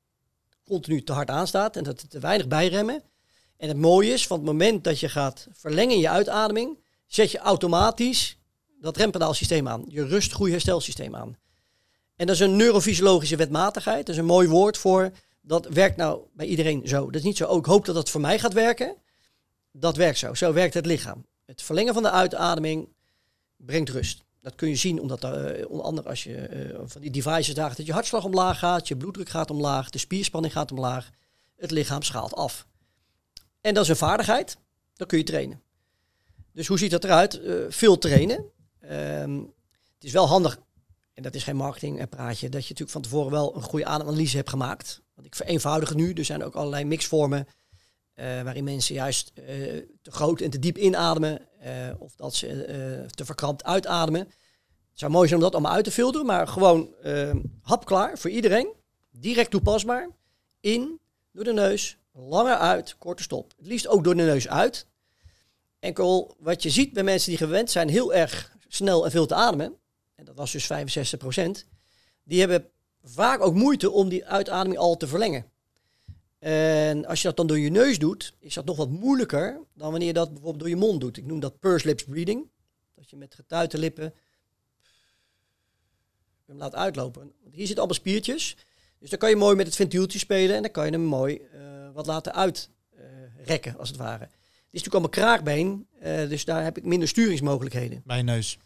continu 0.65 1.03
te 1.03 1.13
hard 1.13 1.31
aanstaat 1.31 1.77
en 1.77 1.85
dat 1.85 2.01
het 2.01 2.11
te 2.11 2.19
weinig 2.19 2.49
bijremmen. 2.49 3.03
En 3.57 3.69
het 3.69 3.77
mooie 3.77 4.13
is, 4.13 4.27
van 4.27 4.37
het 4.37 4.47
moment 4.47 4.85
dat 4.85 5.01
je 5.01 5.09
gaat 5.09 5.49
verlengen 5.53 5.99
je 5.99 6.09
uitademing, 6.09 6.79
zet 7.07 7.31
je 7.31 7.39
automatisch 7.39 8.39
dat 8.81 8.97
rempedaalsysteem 8.97 9.69
aan. 9.69 9.85
Je 9.89 10.07
rust, 10.07 10.33
groei, 10.33 10.51
herstelsysteem 10.51 11.17
aan. 11.17 11.37
En 12.17 12.27
dat 12.27 12.35
is 12.35 12.41
een 12.41 12.57
neurofysiologische 12.57 13.37
wetmatigheid. 13.37 14.07
Dat 14.07 14.15
is 14.15 14.21
een 14.21 14.27
mooi 14.27 14.49
woord 14.49 14.79
voor. 14.79 15.11
Dat 15.41 15.67
werkt 15.67 15.97
nou 15.97 16.21
bij 16.33 16.47
iedereen 16.47 16.89
zo. 16.89 17.05
Dat 17.05 17.15
is 17.15 17.23
niet 17.23 17.37
zo, 17.37 17.47
ook 17.47 17.59
ik 17.59 17.65
hoop 17.65 17.85
dat 17.85 17.95
dat 17.95 18.11
voor 18.11 18.21
mij 18.21 18.39
gaat 18.39 18.53
werken. 18.53 18.97
Dat 19.73 19.97
werkt 19.97 20.19
zo. 20.19 20.35
Zo 20.35 20.53
werkt 20.53 20.75
het 20.75 20.87
lichaam. 20.87 21.27
Het 21.45 21.63
verlengen 21.63 21.95
van 21.95 22.03
de 22.03 22.11
uitademing 22.11 22.89
brengt 23.57 23.91
rust. 23.91 24.24
Dat 24.45 24.55
kun 24.55 24.69
je 24.69 24.77
zien 24.77 25.01
omdat 25.01 25.25
uh, 25.25 25.31
onder 25.69 25.87
andere 25.87 26.09
als 26.09 26.25
je 26.25 26.69
uh, 26.73 26.81
van 26.85 27.01
die 27.01 27.11
devices 27.11 27.55
draagt, 27.55 27.77
dat 27.77 27.87
je 27.87 27.93
hartslag 27.93 28.25
omlaag 28.25 28.59
gaat, 28.59 28.89
je 28.89 28.97
bloeddruk 28.97 29.29
gaat 29.29 29.51
omlaag, 29.51 29.91
de 29.91 29.99
spierspanning 29.99 30.53
gaat 30.53 30.71
omlaag. 30.71 31.11
Het 31.57 31.71
lichaam 31.71 32.03
schaalt 32.03 32.35
af. 32.35 32.67
En 33.61 33.75
dat 33.75 33.83
is 33.83 33.89
een 33.89 33.97
vaardigheid. 33.97 34.57
Dat 34.95 35.09
kun 35.09 35.19
je 35.19 35.25
trainen. 35.25 35.61
Dus 36.53 36.67
hoe 36.67 36.79
ziet 36.79 36.91
dat 36.91 37.05
eruit? 37.05 37.35
Uh, 37.35 37.65
veel 37.69 37.99
trainen. 37.99 38.45
Um, 38.91 39.53
het 39.95 40.05
is 40.05 40.13
wel 40.13 40.27
handig, 40.27 40.59
en 41.15 41.23
dat 41.23 41.35
is 41.35 41.45
geen 41.45 41.57
marketing 41.57 41.99
en 41.99 42.09
praatje, 42.09 42.49
dat 42.49 42.63
je 42.63 42.75
natuurlijk 42.75 42.91
van 42.91 43.03
tevoren 43.03 43.31
wel 43.31 43.57
een 43.57 43.63
goede 43.63 43.87
ademanalyse 43.87 44.37
hebt 44.37 44.51
gemaakt. 44.51 45.03
Want 45.15 45.27
ik 45.27 45.35
vereenvoudig 45.35 45.89
het 45.89 45.99
nu. 45.99 46.13
Er 46.13 46.25
zijn 46.25 46.45
ook 46.45 46.55
allerlei 46.55 46.85
mixvormen 46.85 47.47
waarin 48.15 48.65
mensen 48.65 48.95
juist 48.95 49.35
te 49.35 50.11
groot 50.11 50.41
en 50.41 50.51
te 50.51 50.59
diep 50.59 50.79
inademen. 50.79 51.49
Of 51.99 52.15
dat 52.15 52.35
ze 52.35 53.07
te 53.15 53.25
verkrampt 53.25 53.65
uitademen. 53.65 54.21
Het 54.21 55.03
zou 55.03 55.13
mooi 55.13 55.29
zijn 55.29 55.41
om 55.41 55.45
dat 55.45 55.55
allemaal 55.55 55.73
uit 55.73 55.85
te 55.85 55.91
filteren, 55.91 56.27
maar 56.27 56.49
gewoon 56.49 56.95
ehm, 57.03 57.41
hapklaar 57.63 58.19
voor 58.19 58.31
iedereen. 58.31 58.73
Direct 59.11 59.51
toepasbaar. 59.51 60.09
In, 60.61 61.01
door 61.33 61.45
de 61.45 61.53
neus, 61.53 61.99
langer 62.13 62.57
uit, 62.57 62.97
korte 62.99 63.23
stop. 63.23 63.53
Het 63.57 63.67
liefst 63.67 63.89
ook 63.89 64.05
door 64.05 64.17
de 64.17 64.23
neus 64.23 64.49
uit. 64.49 64.87
Enkel 65.79 66.37
wat 66.39 66.63
je 66.63 66.71
ziet 66.71 66.93
bij 66.93 67.03
mensen 67.03 67.29
die 67.29 67.39
gewend 67.39 67.71
zijn 67.71 67.89
heel 67.89 68.15
erg 68.15 68.57
snel 68.69 69.05
en 69.05 69.11
veel 69.11 69.27
te 69.27 69.35
ademen, 69.35 69.77
en 70.15 70.25
dat 70.25 70.35
was 70.37 70.53
dus 70.53 70.73
65% 70.73 71.67
die 72.25 72.41
hebben 72.41 72.71
vaak 73.03 73.41
ook 73.41 73.55
moeite 73.55 73.91
om 73.91 74.09
die 74.09 74.27
uitademing 74.27 74.79
al 74.79 74.97
te 74.97 75.07
verlengen. 75.07 75.53
En 76.45 77.07
als 77.07 77.23
je 77.23 77.29
dat 77.29 77.37
dan 77.37 77.47
door 77.47 77.59
je 77.59 77.71
neus 77.71 77.99
doet, 77.99 78.35
is 78.39 78.55
dat 78.55 78.65
nog 78.65 78.77
wat 78.77 78.91
moeilijker 78.91 79.61
dan 79.75 79.91
wanneer 79.91 80.09
je 80.09 80.15
dat 80.15 80.33
bijvoorbeeld 80.33 80.59
door 80.59 80.69
je 80.69 80.77
mond 80.77 81.01
doet. 81.01 81.17
Ik 81.17 81.25
noem 81.25 81.41
dat 81.41 81.59
purse 81.59 81.87
lips 81.87 82.05
breathing. 82.05 82.51
Dat 82.95 83.11
je 83.11 83.17
met 83.17 83.35
getuite 83.35 83.79
lippen 83.79 84.15
hem 86.47 86.57
laat 86.57 86.75
uitlopen. 86.75 87.33
Hier 87.43 87.67
zitten 87.67 87.77
allemaal 87.77 87.95
spiertjes. 87.95 88.57
Dus 88.99 89.11
dan 89.11 89.19
kan 89.19 89.29
je 89.29 89.37
mooi 89.37 89.57
met 89.57 89.67
het 89.67 89.77
ventieltje 89.77 90.19
spelen 90.19 90.57
en 90.57 90.63
dan 90.63 90.71
kan 90.71 90.87
je 90.87 90.93
hem 90.93 91.05
mooi 91.05 91.41
uh, 91.55 91.61
wat 91.93 92.07
laten 92.07 92.35
uitrekken, 92.35 93.73
uh, 93.73 93.79
als 93.79 93.89
het 93.89 93.99
ware. 93.99 94.25
Het 94.25 94.33
is 94.71 94.83
natuurlijk 94.83 94.95
allemaal 94.95 95.35
kraakbeen, 95.35 95.87
uh, 96.03 96.29
dus 96.29 96.45
daar 96.45 96.65
heb 96.65 96.77
ik 96.77 96.85
minder 96.85 97.09
sturingsmogelijkheden. 97.09 98.03
Bij 98.05 98.17
je 98.17 98.23
neus. 98.23 98.59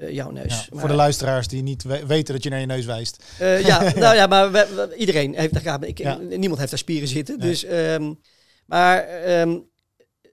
Uh, 0.00 0.10
jouw 0.10 0.30
neus. 0.30 0.68
Ja, 0.70 0.78
voor 0.78 0.88
de 0.88 0.94
luisteraars 0.94 1.48
die 1.48 1.62
niet 1.62 1.82
we 1.82 2.06
weten 2.06 2.34
dat 2.34 2.42
je 2.42 2.50
naar 2.50 2.60
je 2.60 2.66
neus 2.66 2.84
wijst. 2.84 3.24
Uh, 3.40 3.66
ja, 3.66 3.92
nou 4.04 4.14
ja, 4.14 4.26
maar 4.26 4.52
we, 4.52 4.66
we, 4.74 4.96
iedereen 4.96 5.34
heeft 5.34 5.64
daar 5.64 5.84
ik, 5.84 5.98
ja. 5.98 6.16
Niemand 6.16 6.58
heeft 6.58 6.70
daar 6.70 6.78
spieren 6.78 7.08
zitten. 7.08 7.38
Nee. 7.38 7.48
Dus, 7.48 7.66
um, 7.66 8.20
maar 8.66 9.24
um, 9.40 9.68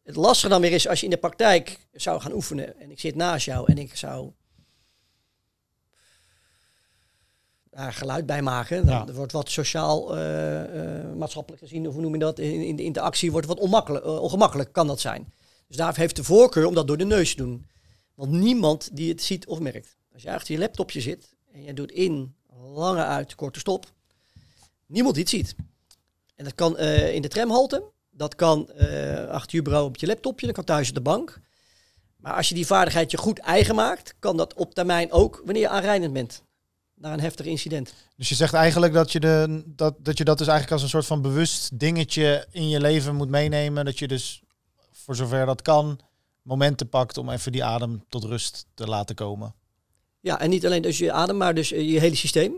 het 0.03 0.15
lastige 0.15 0.49
dan 0.49 0.62
weer 0.62 0.71
is 0.71 0.88
als 0.88 0.99
je 0.99 1.06
in 1.06 1.12
de 1.12 1.17
praktijk 1.17 1.88
zou 1.91 2.21
gaan 2.21 2.34
oefenen 2.34 2.80
en 2.80 2.91
ik 2.91 2.99
zit 2.99 3.15
naast 3.15 3.45
jou 3.45 3.71
en 3.71 3.77
ik 3.77 3.95
zou 3.95 4.32
daar 7.69 7.93
geluid 7.93 8.25
bij 8.25 8.41
maken. 8.41 8.86
Dan 8.86 9.03
ja. 9.08 9.13
wordt 9.13 9.32
wat 9.32 9.49
sociaal, 9.49 10.17
uh, 10.17 10.23
uh, 10.63 11.13
maatschappelijk 11.15 11.62
gezien, 11.62 11.88
of 11.88 11.93
hoe 11.93 12.01
noem 12.01 12.13
je 12.13 12.19
dat, 12.19 12.39
in, 12.39 12.62
in 12.62 12.75
de 12.75 12.84
interactie 12.84 13.32
wordt 13.32 13.47
wat 13.47 13.60
ongemakkelijk, 13.60 14.06
ongemakkelijk 14.06 14.73
kan 14.73 14.88
dat 14.88 14.99
zijn. 14.99 15.34
Dus 15.67 15.77
daar 15.77 15.95
heeft 15.95 16.15
de 16.15 16.23
voorkeur 16.23 16.65
om 16.65 16.73
dat 16.73 16.88
door 16.88 16.97
de 16.97 17.06
neus 17.06 17.30
te 17.30 17.43
doen. 17.43 17.65
Want 18.17 18.32
niemand 18.32 18.89
die 18.93 19.10
het 19.10 19.21
ziet 19.21 19.47
of 19.47 19.60
merkt. 19.60 19.97
Als 20.13 20.21
je 20.21 20.34
achter 20.34 20.53
je 20.53 20.60
laptopje 20.60 21.01
zit 21.01 21.36
en 21.51 21.63
je 21.63 21.73
doet 21.73 21.91
in, 21.91 22.36
lange 22.73 23.03
uit, 23.03 23.36
korte 23.36 23.60
stop, 23.60 23.86
niemand 24.86 25.15
die 25.15 25.23
het 25.23 25.34
ziet. 25.34 25.56
En 26.36 26.43
dat 26.43 26.56
kan 26.56 26.77
in 26.77 27.21
de 27.21 27.27
tramhalte, 27.27 27.84
dat 28.10 28.36
kan 28.36 28.69
achter 29.30 29.56
je 29.56 29.62
bureau 29.62 29.86
op 29.86 29.97
je 29.97 30.08
laptopje, 30.08 30.45
dat 30.45 30.56
kan 30.56 30.63
thuis 30.63 30.89
op 30.89 30.95
de 30.95 31.01
bank. 31.01 31.39
Maar 32.17 32.34
als 32.34 32.49
je 32.49 32.56
die 32.56 32.65
vaardigheid 32.65 33.12
je 33.12 33.17
goed 33.17 33.39
eigen 33.39 33.75
maakt, 33.75 34.15
kan 34.19 34.38
dat 34.38 34.53
op 34.53 34.73
termijn 34.73 35.12
ook 35.12 35.41
wanneer 35.45 35.62
je 35.62 35.69
aanrijdend 35.69 36.13
bent 36.13 36.43
naar 36.95 37.13
een 37.13 37.19
heftig 37.19 37.45
incident. 37.45 37.93
Dus 38.15 38.30
je 38.30 38.36
zegt 38.36 38.53
eigenlijk 38.53 38.93
dat 38.93 39.12
je, 39.12 39.19
de, 39.19 39.63
dat, 39.65 39.95
dat 39.99 40.17
je 40.17 40.23
dat 40.23 40.38
dus 40.38 40.47
eigenlijk 40.47 40.75
als 40.75 40.84
een 40.84 40.97
soort 40.97 41.06
van 41.06 41.21
bewust 41.21 41.80
dingetje 41.80 42.47
in 42.51 42.69
je 42.69 42.80
leven 42.80 43.15
moet 43.15 43.30
meenemen. 43.30 43.86
Dat 43.86 43.99
je 43.99 44.08
dus 44.08 44.41
voor 44.91 45.15
zover 45.15 45.45
dat 45.45 45.62
kan 45.62 45.99
momenten 46.47 46.89
pakt 46.89 47.17
om 47.17 47.29
even 47.29 47.51
die 47.51 47.63
adem 47.63 48.03
tot 48.10 48.23
rust 48.23 48.65
te 48.73 48.88
laten 48.88 49.15
komen. 49.15 49.55
Ja, 50.19 50.39
en 50.39 50.49
niet 50.49 50.65
alleen 50.65 50.81
dus 50.81 50.97
je 50.97 51.12
adem, 51.12 51.38
maar 51.38 51.53
dus 51.53 51.69
je 51.69 51.99
hele 51.99 52.15
systeem. 52.15 52.53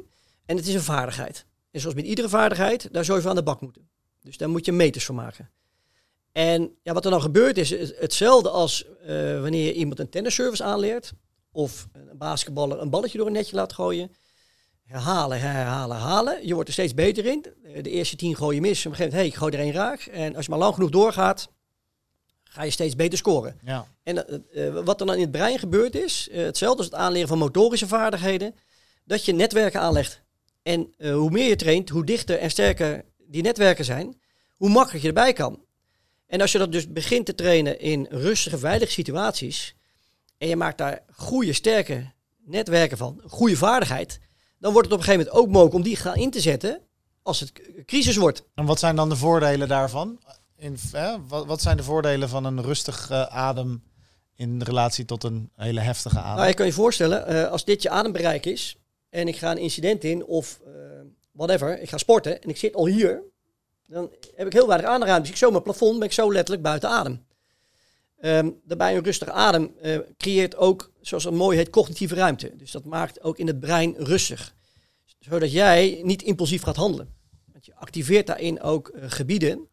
En 0.45 0.55
het 0.57 0.67
is 0.67 0.73
een 0.73 0.81
vaardigheid. 0.81 1.45
En 1.71 1.79
zoals 1.79 1.95
met 1.95 2.05
iedere 2.05 2.29
vaardigheid, 2.29 2.93
daar 2.93 3.05
zou 3.05 3.21
je 3.21 3.29
aan 3.29 3.35
de 3.35 3.43
bak 3.43 3.61
moeten. 3.61 3.89
Dus 4.21 4.37
daar 4.37 4.49
moet 4.49 4.65
je 4.65 4.71
meters 4.71 5.05
van 5.05 5.15
maken. 5.15 5.49
En 6.31 6.77
ja, 6.83 6.93
wat 6.93 7.05
er 7.05 7.11
dan 7.11 7.21
gebeurt 7.21 7.57
is 7.57 7.69
hetzelfde 7.99 8.49
als 8.49 8.85
uh, 9.01 9.41
wanneer 9.41 9.65
je 9.65 9.73
iemand 9.73 9.99
een 9.99 10.09
tennisservice 10.09 10.63
aanleert. 10.63 11.13
Of 11.51 11.87
een 11.91 12.17
basketballer 12.17 12.81
een 12.81 12.89
balletje 12.89 13.17
door 13.17 13.27
een 13.27 13.33
netje 13.33 13.55
laat 13.55 13.73
gooien 13.73 14.11
herhalen, 14.89 15.39
herhalen, 15.39 15.97
herhalen. 15.97 16.47
Je 16.47 16.53
wordt 16.53 16.67
er 16.67 16.73
steeds 16.73 16.93
beter 16.93 17.25
in. 17.25 17.45
De 17.81 17.89
eerste 17.89 18.15
tien 18.15 18.35
gooi 18.35 18.55
je 18.55 18.61
mis. 18.61 18.85
Op 18.85 18.91
een 18.91 18.97
gegeven 18.97 19.03
moment, 19.03 19.21
hey, 19.21 19.25
ik 19.25 19.35
gooi 19.35 19.53
er 19.53 19.59
één 19.59 19.83
raak. 19.83 19.99
En 20.01 20.35
als 20.35 20.45
je 20.45 20.51
maar 20.51 20.59
lang 20.59 20.73
genoeg 20.73 20.89
doorgaat, 20.89 21.49
ga 22.49 22.63
je 22.63 22.71
steeds 22.71 22.95
beter 22.95 23.17
scoren. 23.17 23.59
Ja. 23.63 23.87
En 24.03 24.43
uh, 24.53 24.79
wat 24.83 24.99
er 24.99 25.05
dan 25.05 25.15
in 25.15 25.21
het 25.21 25.31
brein 25.31 25.59
gebeurt 25.59 25.95
is, 25.95 26.27
uh, 26.31 26.43
hetzelfde 26.43 26.77
als 26.77 26.85
het 26.85 26.95
aanleren 26.95 27.27
van 27.27 27.37
motorische 27.37 27.87
vaardigheden, 27.87 28.55
dat 29.03 29.25
je 29.25 29.33
netwerken 29.33 29.81
aanlegt. 29.81 30.21
En 30.61 30.93
uh, 30.97 31.13
hoe 31.13 31.29
meer 31.29 31.47
je 31.47 31.55
traint, 31.55 31.89
hoe 31.89 32.05
dichter 32.05 32.39
en 32.39 32.49
sterker 32.49 33.05
die 33.17 33.41
netwerken 33.41 33.85
zijn, 33.85 34.21
hoe 34.55 34.69
makkelijker 34.69 35.01
je 35.01 35.15
erbij 35.15 35.33
kan. 35.33 35.65
En 36.27 36.41
als 36.41 36.51
je 36.51 36.57
dat 36.57 36.71
dus 36.71 36.91
begint 36.91 37.25
te 37.25 37.35
trainen 37.35 37.79
in 37.79 38.07
rustige, 38.09 38.57
veilige 38.57 38.91
situaties, 38.91 39.75
en 40.37 40.47
je 40.47 40.55
maakt 40.55 40.77
daar 40.77 41.03
goede, 41.11 41.53
sterke 41.53 42.11
netwerken 42.45 42.97
van, 42.97 43.21
goede 43.25 43.57
vaardigheid, 43.57 44.19
dan 44.59 44.73
wordt 44.73 44.87
het 44.87 44.97
op 44.97 45.03
een 45.03 45.11
gegeven 45.11 45.27
moment 45.27 45.45
ook 45.45 45.53
mogelijk 45.53 45.75
om 45.75 45.83
die 45.83 45.95
gaan 45.95 46.15
in 46.15 46.31
te 46.31 46.39
zetten 46.41 46.81
als 47.21 47.39
het 47.39 47.51
crisis 47.85 48.15
wordt. 48.15 48.43
En 48.55 48.65
wat 48.65 48.79
zijn 48.79 48.95
dan 48.95 49.09
de 49.09 49.15
voordelen 49.15 49.67
daarvan? 49.67 50.19
Wat, 51.27 51.45
wat, 51.45 51.61
zijn 51.61 51.77
de 51.77 51.83
voordelen 51.83 52.29
van 52.29 52.45
een 52.45 52.61
rustig 52.61 53.11
uh, 53.11 53.23
adem 53.23 53.83
in 54.35 54.61
relatie 54.61 55.05
tot 55.05 55.23
een 55.23 55.49
hele 55.55 55.79
heftige 55.79 56.19
adem? 56.19 56.35
Nou, 56.35 56.47
je 56.47 56.53
kan 56.53 56.65
je 56.65 56.73
voorstellen, 56.73 57.33
uh, 57.33 57.51
als 57.51 57.65
dit 57.65 57.81
je 57.81 57.89
adembereik 57.89 58.45
is 58.45 58.77
en 59.09 59.27
ik 59.27 59.37
ga 59.37 59.51
een 59.51 59.57
incident 59.57 60.03
in 60.03 60.25
of 60.25 60.59
uh, 60.67 60.73
whatever, 61.31 61.81
ik 61.81 61.89
ga 61.89 61.97
sporten 61.97 62.41
en 62.41 62.49
ik 62.49 62.57
zit 62.57 62.75
al 62.75 62.87
hier, 62.87 63.21
dan 63.85 64.11
heb 64.35 64.45
ik 64.45 64.53
heel 64.53 64.67
weinig 64.67 64.89
ademruimte. 64.89 65.21
Dus 65.21 65.31
ik 65.31 65.37
zo 65.37 65.51
mijn 65.51 65.63
plafond 65.63 65.99
ben 65.99 66.07
ik 66.07 66.13
zo 66.13 66.31
letterlijk 66.31 66.63
buiten 66.63 66.89
adem. 66.89 67.25
Ehm, 68.19 68.49
daarbij 68.63 68.95
een 68.95 69.03
rustige 69.03 69.31
adem 69.31 69.73
eh, 69.81 69.99
creëert 70.17 70.55
ook, 70.55 70.91
zoals 71.01 71.23
het 71.23 71.33
mooi 71.33 71.57
heet, 71.57 71.69
cognitieve 71.69 72.15
ruimte. 72.15 72.55
Dus 72.55 72.71
dat 72.71 72.85
maakt 72.85 73.23
ook 73.23 73.37
in 73.37 73.47
het 73.47 73.59
brein 73.59 73.95
rustig. 73.97 74.55
Zodat 75.19 75.51
jij 75.51 76.01
niet 76.03 76.21
impulsief 76.21 76.61
gaat 76.61 76.75
handelen. 76.75 77.13
Want 77.51 77.65
je 77.65 77.75
activeert 77.75 78.27
daarin 78.27 78.61
ook 78.61 78.87
eh, 78.87 79.03
gebieden 79.07 79.68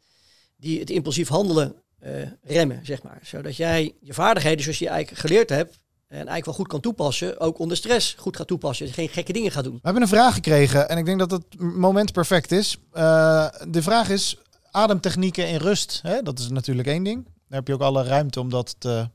die 0.57 0.81
het 0.81 0.91
impulsief 0.91 1.29
handelen 1.29 1.75
eh, 1.99 2.13
remmen, 2.43 2.81
zeg 2.83 3.03
maar. 3.03 3.19
Zodat 3.23 3.57
jij 3.57 3.95
je 4.01 4.15
vaardigheden, 4.15 4.63
zoals 4.63 4.79
je 4.79 4.89
eigenlijk 4.89 5.21
geleerd 5.21 5.49
hebt, 5.49 5.79
en 6.09 6.17
eigenlijk 6.17 6.45
wel 6.45 6.55
goed 6.55 6.69
kan 6.69 6.81
toepassen, 6.81 7.41
ook 7.41 7.59
onder 7.59 7.77
stress 7.77 8.15
goed 8.19 8.37
gaat 8.37 8.47
toepassen. 8.47 8.87
Dus 8.87 8.95
geen 8.95 9.09
gekke 9.09 9.33
dingen 9.33 9.51
gaat 9.51 9.65
doen. 9.65 9.73
We 9.75 9.81
hebben 9.83 10.03
een 10.03 10.09
vraag 10.09 10.35
gekregen 10.35 10.89
en 10.89 10.99
ik 10.99 11.05
denk 11.05 11.19
dat 11.19 11.31
het 11.31 11.59
moment 11.59 12.13
perfect 12.13 12.53
is. 12.53 12.79
Uh, 12.93 13.49
de 13.69 13.83
vraag 13.83 14.09
is 14.09 14.39
ademtechnieken 14.71 15.49
in 15.49 15.57
rust. 15.57 16.01
Hè? 16.03 16.23
Dat 16.23 16.39
is 16.39 16.49
natuurlijk 16.49 16.89
één 16.89 17.03
ding. 17.03 17.25
Daar 17.25 17.59
heb 17.59 17.67
je 17.67 17.75
ook 17.75 17.81
alle 17.81 18.05
ruimte 18.05 18.41
om 18.41 18.51
dat 18.51 18.77
te 18.79 19.09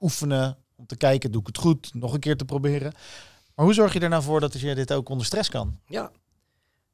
oefenen, 0.00 0.56
om 0.76 0.86
te 0.86 0.96
kijken, 0.96 1.32
doe 1.32 1.40
ik 1.40 1.46
het 1.46 1.58
goed, 1.58 1.94
nog 1.94 2.12
een 2.12 2.20
keer 2.20 2.36
te 2.36 2.44
proberen. 2.44 2.92
Maar 3.54 3.64
hoe 3.64 3.74
zorg 3.74 3.92
je 3.92 4.00
er 4.00 4.08
nou 4.08 4.22
voor 4.22 4.40
dat 4.40 4.60
je 4.60 4.74
dit 4.74 4.92
ook 4.92 5.08
onder 5.08 5.26
stress 5.26 5.48
kan? 5.48 5.78
Ja, 5.86 6.10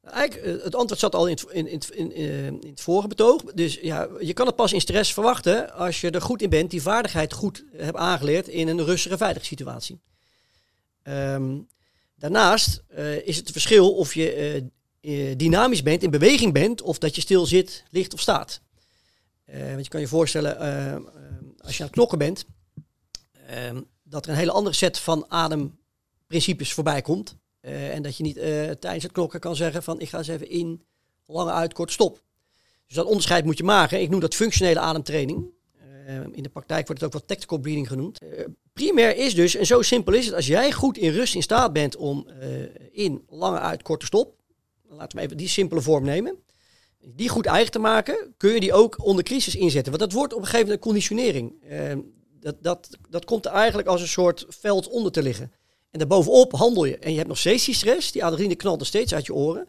Eh, 0.05 0.63
het 0.63 0.75
antwoord 0.75 0.99
zat 0.99 1.15
al 1.15 1.27
in 1.27 1.35
het, 1.35 1.45
in, 1.51 1.67
in, 1.67 2.13
eh, 2.13 2.45
in 2.45 2.69
het 2.69 2.81
vorige 2.81 3.07
betoog. 3.07 3.43
Dus 3.43 3.79
ja, 3.81 4.07
je 4.19 4.33
kan 4.33 4.45
het 4.45 4.55
pas 4.55 4.73
in 4.73 4.81
stress 4.81 5.13
verwachten 5.13 5.73
als 5.73 6.01
je 6.01 6.11
er 6.11 6.21
goed 6.21 6.41
in 6.41 6.49
bent, 6.49 6.71
die 6.71 6.81
vaardigheid 6.81 7.33
goed 7.33 7.63
hebt 7.75 7.97
aangeleerd 7.97 8.47
in 8.47 8.67
een 8.67 8.83
rustige, 8.83 9.17
veilige 9.17 9.45
situatie. 9.45 9.99
Ehm, 11.03 11.57
daarnaast 12.15 12.83
uh, 12.97 13.27
is 13.27 13.37
het 13.37 13.51
verschil 13.51 13.95
of 13.95 14.13
je 14.13 14.69
dynamisch 15.37 15.83
bent, 15.83 16.03
in 16.03 16.09
beweging 16.09 16.53
bent, 16.53 16.81
of 16.81 16.97
dat 16.97 17.15
je 17.15 17.21
stil 17.21 17.45
zit, 17.45 17.83
ligt 17.89 18.13
of 18.13 18.19
staat. 18.19 18.61
want 19.45 19.83
je 19.83 19.89
kan 19.89 19.99
je 19.99 20.07
voorstellen, 20.07 20.57
als 21.57 21.77
je 21.77 21.79
aan 21.79 21.85
het 21.85 21.95
knokken 21.95 22.17
bent, 22.17 22.45
ehm, 23.47 23.81
dat 24.03 24.25
er 24.25 24.31
een 24.31 24.37
hele 24.37 24.51
andere 24.51 24.75
set 24.75 24.99
van 24.99 25.25
ademprincipes 25.31 26.73
voorbij 26.73 27.01
komt. 27.01 27.37
Uh, 27.65 27.93
en 27.93 28.01
dat 28.01 28.17
je 28.17 28.23
niet 28.23 28.37
uh, 28.37 28.43
tijdens 28.69 29.03
het 29.03 29.11
klokken 29.11 29.39
kan 29.39 29.55
zeggen 29.55 29.83
van 29.83 29.99
ik 29.99 30.09
ga 30.09 30.17
eens 30.17 30.27
even 30.27 30.49
in, 30.49 30.81
lange 31.25 31.51
uit, 31.51 31.73
kort 31.73 31.91
stop. 31.91 32.21
Dus 32.87 32.95
dat 32.95 33.05
onderscheid 33.05 33.45
moet 33.45 33.57
je 33.57 33.63
maken. 33.63 34.01
Ik 34.01 34.09
noem 34.09 34.19
dat 34.19 34.35
functionele 34.35 34.79
ademtraining. 34.79 35.45
Uh, 36.07 36.19
in 36.31 36.43
de 36.43 36.49
praktijk 36.49 36.87
wordt 36.87 37.01
het 37.01 37.13
ook 37.13 37.17
wel 37.17 37.27
tactical 37.27 37.57
breathing 37.57 37.87
genoemd. 37.87 38.19
primair 38.73 39.15
is 39.17 39.35
dus, 39.35 39.55
en 39.55 39.65
zo 39.65 39.81
simpel 39.81 40.13
is 40.13 40.25
het, 40.25 40.35
als 40.35 40.47
jij 40.47 40.71
goed 40.71 40.97
in 40.97 41.11
rust 41.11 41.35
in 41.35 41.41
staat 41.41 41.73
bent 41.73 41.95
om 41.95 42.27
in, 42.91 43.25
lange 43.29 43.59
uit, 43.59 43.81
korte 43.81 44.05
stop. 44.05 44.35
Laten 44.87 45.17
we 45.17 45.23
even 45.23 45.37
die 45.37 45.47
simpele 45.47 45.81
vorm 45.81 46.03
nemen. 46.03 46.35
Die 46.99 47.29
goed 47.29 47.45
eigen 47.45 47.71
te 47.71 47.79
maken, 47.79 48.33
kun 48.37 48.53
je 48.53 48.59
die 48.59 48.73
ook 48.73 49.05
onder 49.05 49.23
crisis 49.23 49.55
inzetten. 49.55 49.91
Want 49.91 50.03
dat 50.03 50.13
wordt 50.13 50.33
op 50.33 50.39
een 50.39 50.45
gegeven 50.45 50.65
moment 50.65 50.85
een 50.85 50.91
conditionering. 50.91 51.53
dat, 52.39 52.55
dat, 52.61 52.89
dat 53.09 53.25
komt 53.25 53.45
er 53.45 53.51
eigenlijk 53.51 53.87
als 53.87 54.01
een 54.01 54.07
soort 54.07 54.45
veld 54.49 54.87
onder 54.87 55.11
te 55.11 55.23
liggen. 55.23 55.51
En 55.95 56.01
daarbovenop 56.01 56.51
handel 56.51 56.85
je. 56.85 56.97
En 56.97 57.11
je 57.11 57.17
hebt 57.17 57.27
nog 57.27 57.37
steeds 57.37 57.65
die 57.65 57.75
stress. 57.75 58.11
Die 58.11 58.23
adrenaline 58.23 58.55
knalt 58.55 58.77
nog 58.77 58.87
steeds 58.87 59.13
uit 59.13 59.25
je 59.25 59.33
oren. 59.33 59.67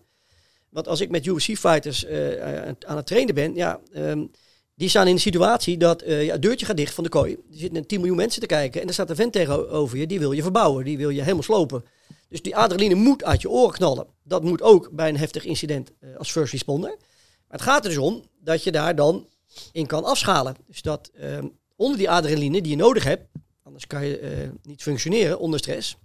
Want 0.68 0.88
als 0.88 1.00
ik 1.00 1.10
met 1.10 1.26
UFC-fighters 1.26 2.04
uh, 2.04 2.62
eh, 2.68 2.74
aan 2.86 2.96
het 2.96 3.06
trainen 3.06 3.34
ben, 3.34 3.54
ja, 3.54 3.80
um, 3.94 4.30
die 4.74 4.88
staan 4.88 5.06
in 5.06 5.12
een 5.12 5.20
situatie 5.20 5.76
dat 5.76 6.02
uh, 6.02 6.24
ja, 6.24 6.32
het 6.32 6.42
deurtje 6.42 6.66
gaat 6.66 6.76
dicht 6.76 6.94
van 6.94 7.04
de 7.04 7.10
kooi. 7.10 7.32
Er 7.32 7.58
zitten 7.58 7.86
10 7.86 7.98
miljoen 7.98 8.16
mensen 8.16 8.40
te 8.40 8.46
kijken 8.46 8.80
en 8.80 8.86
er 8.86 8.92
staat 8.92 9.10
een 9.10 9.16
vent 9.16 9.32
tegenover 9.32 9.98
je, 9.98 10.06
die 10.06 10.18
wil 10.18 10.32
je 10.32 10.42
verbouwen, 10.42 10.84
die 10.84 10.98
wil 10.98 11.08
je 11.08 11.20
helemaal 11.20 11.42
slopen. 11.42 11.84
Dus 12.28 12.42
die 12.42 12.56
adrenaline 12.56 12.94
moet 12.94 13.24
uit 13.24 13.42
je 13.42 13.50
oren 13.50 13.74
knallen. 13.74 14.06
Dat 14.22 14.42
moet 14.42 14.62
ook 14.62 14.90
bij 14.92 15.08
een 15.08 15.16
heftig 15.16 15.44
incident 15.44 15.92
als 16.18 16.30
first 16.30 16.52
responder. 16.52 16.90
Maar 16.90 17.58
het 17.58 17.62
gaat 17.62 17.84
er 17.84 17.90
dus 17.90 17.98
om 17.98 18.22
dat 18.40 18.64
je 18.64 18.72
daar 18.72 18.96
dan 18.96 19.28
in 19.72 19.86
kan 19.86 20.04
afschalen. 20.04 20.56
Dus 20.66 20.82
dat 20.82 21.10
ehm, 21.14 21.46
onder 21.76 21.98
die 21.98 22.10
adrenaline 22.10 22.60
die 22.60 22.70
je 22.70 22.76
nodig 22.76 23.04
hebt, 23.04 23.26
anders 23.62 23.86
kan 23.86 24.06
je 24.06 24.50
niet 24.62 24.82
functioneren 24.82 25.38
onder 25.38 25.58
stress, 25.58 25.96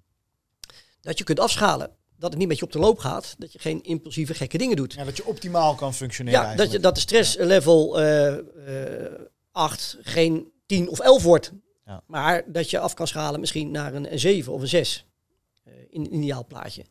dat 1.01 1.17
je 1.17 1.23
kunt 1.23 1.39
afschalen. 1.39 1.91
Dat 2.17 2.29
het 2.29 2.39
niet 2.39 2.47
met 2.47 2.57
je 2.59 2.65
op 2.65 2.71
de 2.71 2.79
loop 2.79 2.99
gaat. 2.99 3.35
Dat 3.37 3.53
je 3.53 3.59
geen 3.59 3.83
impulsieve 3.83 4.33
gekke 4.33 4.57
dingen 4.57 4.75
doet. 4.75 4.93
Ja, 4.93 5.03
dat 5.03 5.17
je 5.17 5.25
optimaal 5.25 5.75
kan 5.75 5.93
functioneren. 5.93 6.41
Ja, 6.41 6.55
dat, 6.55 6.71
je, 6.71 6.79
dat 6.79 6.95
de 6.95 7.01
stresslevel 7.01 8.01
uh, 8.01 8.27
uh, 8.27 8.35
8 9.51 9.97
geen 10.01 10.51
10 10.65 10.89
of 10.89 10.99
11 10.99 11.23
wordt. 11.23 11.51
Ja. 11.85 12.03
Maar 12.07 12.43
dat 12.47 12.69
je 12.69 12.79
af 12.79 12.93
kan 12.93 13.07
schalen 13.07 13.39
misschien 13.39 13.71
naar 13.71 13.93
een, 13.93 14.11
een 14.11 14.19
7 14.19 14.53
of 14.53 14.61
een 14.61 14.67
6. 14.67 15.05
Uh, 15.67 15.73
in 15.89 16.01
een 16.01 16.13
ideaal 16.13 16.45
plaatje. 16.45 16.81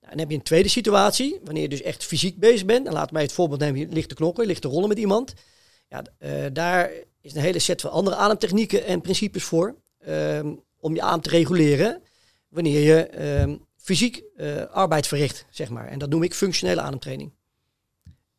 Nou, 0.00 0.10
dan 0.10 0.18
heb 0.18 0.30
je 0.30 0.36
een 0.36 0.42
tweede 0.42 0.68
situatie. 0.68 1.40
Wanneer 1.44 1.62
je 1.62 1.68
dus 1.68 1.82
echt 1.82 2.04
fysiek 2.04 2.38
bezig 2.38 2.66
bent. 2.66 2.86
En 2.86 2.92
laat 2.92 3.10
mij 3.10 3.22
het 3.22 3.32
voorbeeld 3.32 3.60
nemen. 3.60 3.80
Je 3.80 3.88
ligt 3.88 4.08
te 4.08 4.14
knokken, 4.14 4.42
je 4.42 4.48
ligt 4.48 4.62
te 4.62 4.68
rollen 4.68 4.88
met 4.88 4.98
iemand. 4.98 5.34
Ja, 5.88 6.02
uh, 6.18 6.46
daar 6.52 6.90
is 7.20 7.34
een 7.34 7.40
hele 7.40 7.58
set 7.58 7.80
van 7.80 7.90
andere 7.90 8.16
ademtechnieken 8.16 8.84
en 8.84 9.00
principes 9.00 9.44
voor. 9.44 9.76
Ehm, 9.98 10.54
om 10.80 10.94
je 10.94 11.02
adem 11.02 11.20
te 11.20 11.30
reguleren 11.30 12.02
wanneer 12.48 12.80
je 12.80 13.40
um, 13.40 13.66
fysiek 13.76 14.22
uh, 14.36 14.62
arbeid 14.64 15.06
verricht, 15.06 15.46
zeg 15.50 15.68
maar. 15.68 15.86
En 15.86 15.98
dat 15.98 16.08
noem 16.08 16.22
ik 16.22 16.34
functionele 16.34 16.80
ademtraining. 16.80 17.32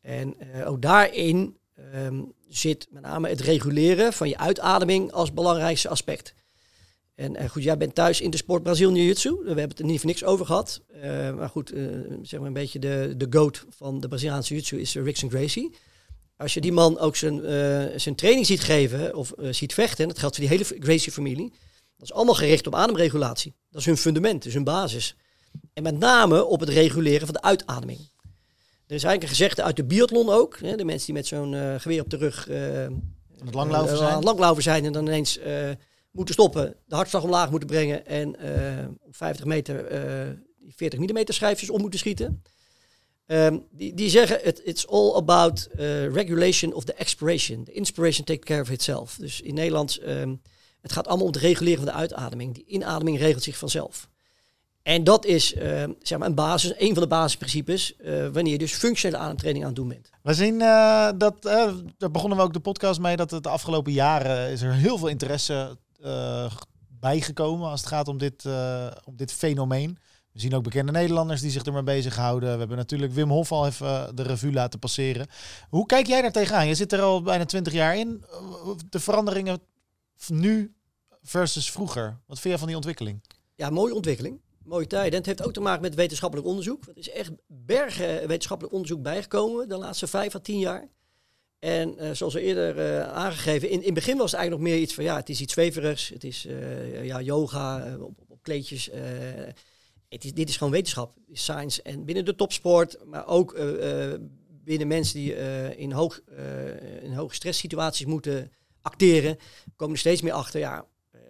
En 0.00 0.34
uh, 0.56 0.68
ook 0.68 0.82
daarin 0.82 1.56
um, 1.94 2.32
zit 2.48 2.86
met 2.90 3.02
name 3.02 3.28
het 3.28 3.40
reguleren 3.40 4.12
van 4.12 4.28
je 4.28 4.38
uitademing 4.38 5.12
als 5.12 5.32
belangrijkste 5.32 5.88
aspect. 5.88 6.34
En 7.14 7.42
uh, 7.42 7.48
goed, 7.48 7.62
jij 7.62 7.76
bent 7.76 7.94
thuis 7.94 8.20
in 8.20 8.30
de 8.30 8.36
sport 8.36 8.62
Brazil 8.62 8.92
Jiu-Jitsu. 8.92 9.30
We 9.30 9.46
hebben 9.46 9.68
het 9.68 9.78
er 9.78 9.84
niet 9.84 9.98
voor 9.98 10.08
niks 10.08 10.24
over 10.24 10.46
gehad. 10.46 10.82
maar 11.36 11.48
goed, 11.48 11.72
zeg 12.22 12.38
maar 12.38 12.48
een 12.48 12.52
beetje 12.52 12.78
de, 12.78 13.14
de 13.16 13.26
goat 13.30 13.64
van 13.68 14.00
de 14.00 14.08
Braziliaanse 14.08 14.54
Jiu-Jitsu 14.54 14.80
is 14.80 14.94
Rickson 14.94 15.30
Gracie. 15.30 15.74
Als 16.36 16.54
je 16.54 16.60
die 16.60 16.72
man 16.72 16.98
ook 16.98 17.16
zijn, 17.16 17.40
zijn 18.00 18.14
training 18.14 18.46
ziet 18.46 18.60
geven 18.60 19.14
of 19.14 19.32
ziet 19.50 19.74
vechten, 19.74 20.02
en 20.02 20.08
dat 20.08 20.18
geldt 20.18 20.36
voor 20.36 20.48
die 20.48 20.56
hele 20.56 20.78
Gracie-familie, 20.78 21.52
dat 22.00 22.08
is 22.08 22.14
allemaal 22.14 22.34
gericht 22.34 22.66
op 22.66 22.74
ademregulatie. 22.74 23.54
Dat 23.70 23.80
is 23.80 23.86
hun 23.86 23.96
fundament, 23.96 24.36
dat 24.36 24.46
is 24.46 24.54
hun 24.54 24.64
basis. 24.64 25.16
En 25.72 25.82
met 25.82 25.98
name 25.98 26.44
op 26.44 26.60
het 26.60 26.68
reguleren 26.68 27.26
van 27.26 27.34
de 27.34 27.42
uitademing. 27.42 27.98
Er 28.86 28.96
is 28.96 29.04
eigenlijk 29.04 29.22
een 29.22 29.28
gezegde 29.28 29.62
uit 29.62 29.76
de 29.76 29.84
biathlon 29.84 30.28
ook. 30.28 30.58
Hè, 30.58 30.76
de 30.76 30.84
mensen 30.84 31.06
die 31.06 31.14
met 31.14 31.26
zo'n 31.26 31.52
uh, 31.52 31.74
geweer 31.78 32.00
op 32.00 32.10
de 32.10 32.16
rug 32.16 32.48
uh, 32.48 32.56
het 33.44 33.54
langlaufen 33.54 33.96
zijn. 33.96 34.16
Uh, 34.16 34.22
langlaufen 34.22 34.62
zijn 34.62 34.84
en 34.84 34.92
dan 34.92 35.06
ineens 35.06 35.38
moeten 36.10 36.34
stoppen, 36.34 36.76
de 36.86 36.94
hartslag 36.94 37.22
omlaag 37.22 37.50
moeten 37.50 37.68
brengen 37.68 38.06
en 38.06 38.28
op 39.00 39.16
50 39.16 39.44
meter 39.44 39.88
die 40.58 40.74
40 40.76 40.98
mm 40.98 41.22
schijfjes 41.24 41.70
om 41.70 41.80
moeten 41.80 41.98
schieten. 41.98 42.42
Um, 43.26 43.66
die, 43.70 43.94
die 43.94 44.10
zeggen, 44.10 44.46
it, 44.46 44.60
it's 44.64 44.86
all 44.86 45.14
about 45.14 45.68
regulation 46.12 46.72
of 46.72 46.84
the 46.84 46.94
expiration. 46.94 47.64
The 47.64 47.72
inspiration 47.72 48.24
takes 48.24 48.44
care 48.44 48.60
of 48.60 48.70
itself. 48.70 49.16
Dus 49.18 49.40
in 49.40 49.54
Nederlands... 49.54 50.00
Um, 50.06 50.40
het 50.82 50.92
gaat 50.92 51.06
allemaal 51.06 51.26
om 51.26 51.32
het 51.32 51.42
reguleren 51.42 51.76
van 51.76 51.86
de 51.86 51.98
uitademing. 51.98 52.54
Die 52.54 52.64
inademing 52.66 53.18
regelt 53.18 53.42
zich 53.42 53.58
vanzelf. 53.58 54.08
En 54.82 55.04
dat 55.04 55.24
is 55.24 55.54
uh, 55.54 55.62
zeg 56.02 56.18
maar 56.18 56.28
een 56.28 56.34
basis, 56.34 56.72
een 56.78 56.92
van 56.92 57.02
de 57.02 57.08
basisprincipes 57.08 57.94
uh, 57.98 58.28
wanneer 58.28 58.52
je 58.52 58.58
dus 58.58 58.72
functionele 58.72 59.22
ademtraining 59.22 59.64
aan 59.64 59.70
het 59.70 59.80
doen 59.80 59.88
bent. 59.88 60.10
We 60.22 60.34
zien 60.34 60.54
uh, 60.54 61.08
dat, 61.16 61.42
daar 61.98 62.10
begonnen 62.10 62.38
we 62.38 62.44
ook 62.44 62.52
de 62.52 62.60
podcast 62.60 63.00
mee, 63.00 63.16
dat 63.16 63.30
het 63.30 63.42
de 63.42 63.48
afgelopen 63.48 63.92
jaren 63.92 64.50
is 64.50 64.62
er 64.62 64.72
heel 64.72 64.98
veel 64.98 65.08
interesse 65.08 65.78
bijgekomen 67.00 67.70
als 67.70 67.80
het 67.80 67.88
gaat 67.88 68.08
om 68.08 68.18
dit, 68.18 68.44
om 69.04 69.16
dit 69.16 69.32
fenomeen. 69.32 69.98
We 70.32 70.40
zien 70.40 70.54
ook 70.54 70.62
bekende 70.62 70.92
Nederlanders 70.92 71.40
die 71.40 71.50
zich 71.50 71.62
ermee 71.62 71.82
bezighouden. 71.82 72.52
We 72.52 72.58
hebben 72.58 72.76
natuurlijk 72.76 73.12
Wim 73.12 73.30
Hof 73.30 73.52
al 73.52 73.66
even 73.66 74.16
de 74.16 74.22
revue 74.22 74.52
laten 74.52 74.78
passeren. 74.78 75.26
Hoe 75.68 75.86
kijk 75.86 76.06
jij 76.06 76.22
daar 76.22 76.32
tegenaan? 76.32 76.66
Je 76.66 76.74
zit 76.74 76.92
er 76.92 77.00
al 77.00 77.22
bijna 77.22 77.44
twintig 77.44 77.72
jaar 77.72 77.96
in. 77.96 78.24
De 78.88 79.00
veranderingen 79.00 79.60
nu 80.28 80.74
versus 81.22 81.70
vroeger? 81.70 82.20
Wat 82.26 82.38
vind 82.38 82.48
jij 82.48 82.58
van 82.58 82.66
die 82.66 82.76
ontwikkeling? 82.76 83.20
Ja, 83.54 83.70
mooie 83.70 83.94
ontwikkeling. 83.94 84.40
Mooie 84.64 84.86
tijden. 84.86 85.10
En 85.10 85.16
het 85.16 85.26
heeft 85.26 85.42
ook 85.42 85.52
te 85.52 85.60
maken 85.60 85.82
met 85.82 85.94
wetenschappelijk 85.94 86.48
onderzoek. 86.48 86.86
Er 86.86 86.96
is 86.96 87.10
echt 87.10 87.30
bergen 87.46 88.28
wetenschappelijk 88.28 88.74
onderzoek 88.74 89.02
bijgekomen 89.02 89.68
de 89.68 89.76
laatste 89.76 90.06
vijf 90.06 90.34
à 90.34 90.38
tien 90.38 90.58
jaar. 90.58 90.88
En 91.58 91.94
uh, 91.98 92.10
zoals 92.12 92.34
we 92.34 92.40
eerder 92.40 92.76
uh, 92.76 93.08
aangegeven, 93.12 93.68
in, 93.68 93.78
in 93.78 93.84
het 93.84 93.94
begin 93.94 94.16
was 94.16 94.30
het 94.30 94.40
eigenlijk 94.40 94.62
nog 94.62 94.72
meer 94.72 94.84
iets 94.84 94.94
van 94.94 95.04
ja, 95.04 95.16
het 95.16 95.28
is 95.28 95.40
iets 95.40 95.52
zweverigs. 95.52 96.08
Het 96.08 96.24
is 96.24 96.46
uh, 96.46 97.04
ja, 97.04 97.20
yoga 97.20 97.96
op, 98.00 98.18
op, 98.28 98.42
kleedjes. 98.42 98.90
het 100.08 100.24
is, 100.24 100.34
dit 100.34 100.48
is 100.48 100.56
gewoon 100.56 100.72
wetenschap, 100.72 101.16
science. 101.32 101.82
En 101.82 102.04
binnen 102.04 102.24
de 102.24 102.34
topsport, 102.34 102.98
maar 103.04 103.26
ook 103.26 103.60
binnen 104.64 104.86
mensen 104.86 105.14
die 105.14 105.36
in, 105.76 105.92
hoog, 105.92 106.20
in 107.02 107.12
hoge 107.12 107.34
stresssituaties 107.34 108.06
moeten 108.06 108.52
acteren, 108.82 109.38
komen 109.76 109.94
er 109.94 110.00
steeds 110.00 110.20
meer 110.20 110.32
achter, 110.32 110.60
ja, 110.60 110.86
eh, 111.10 111.20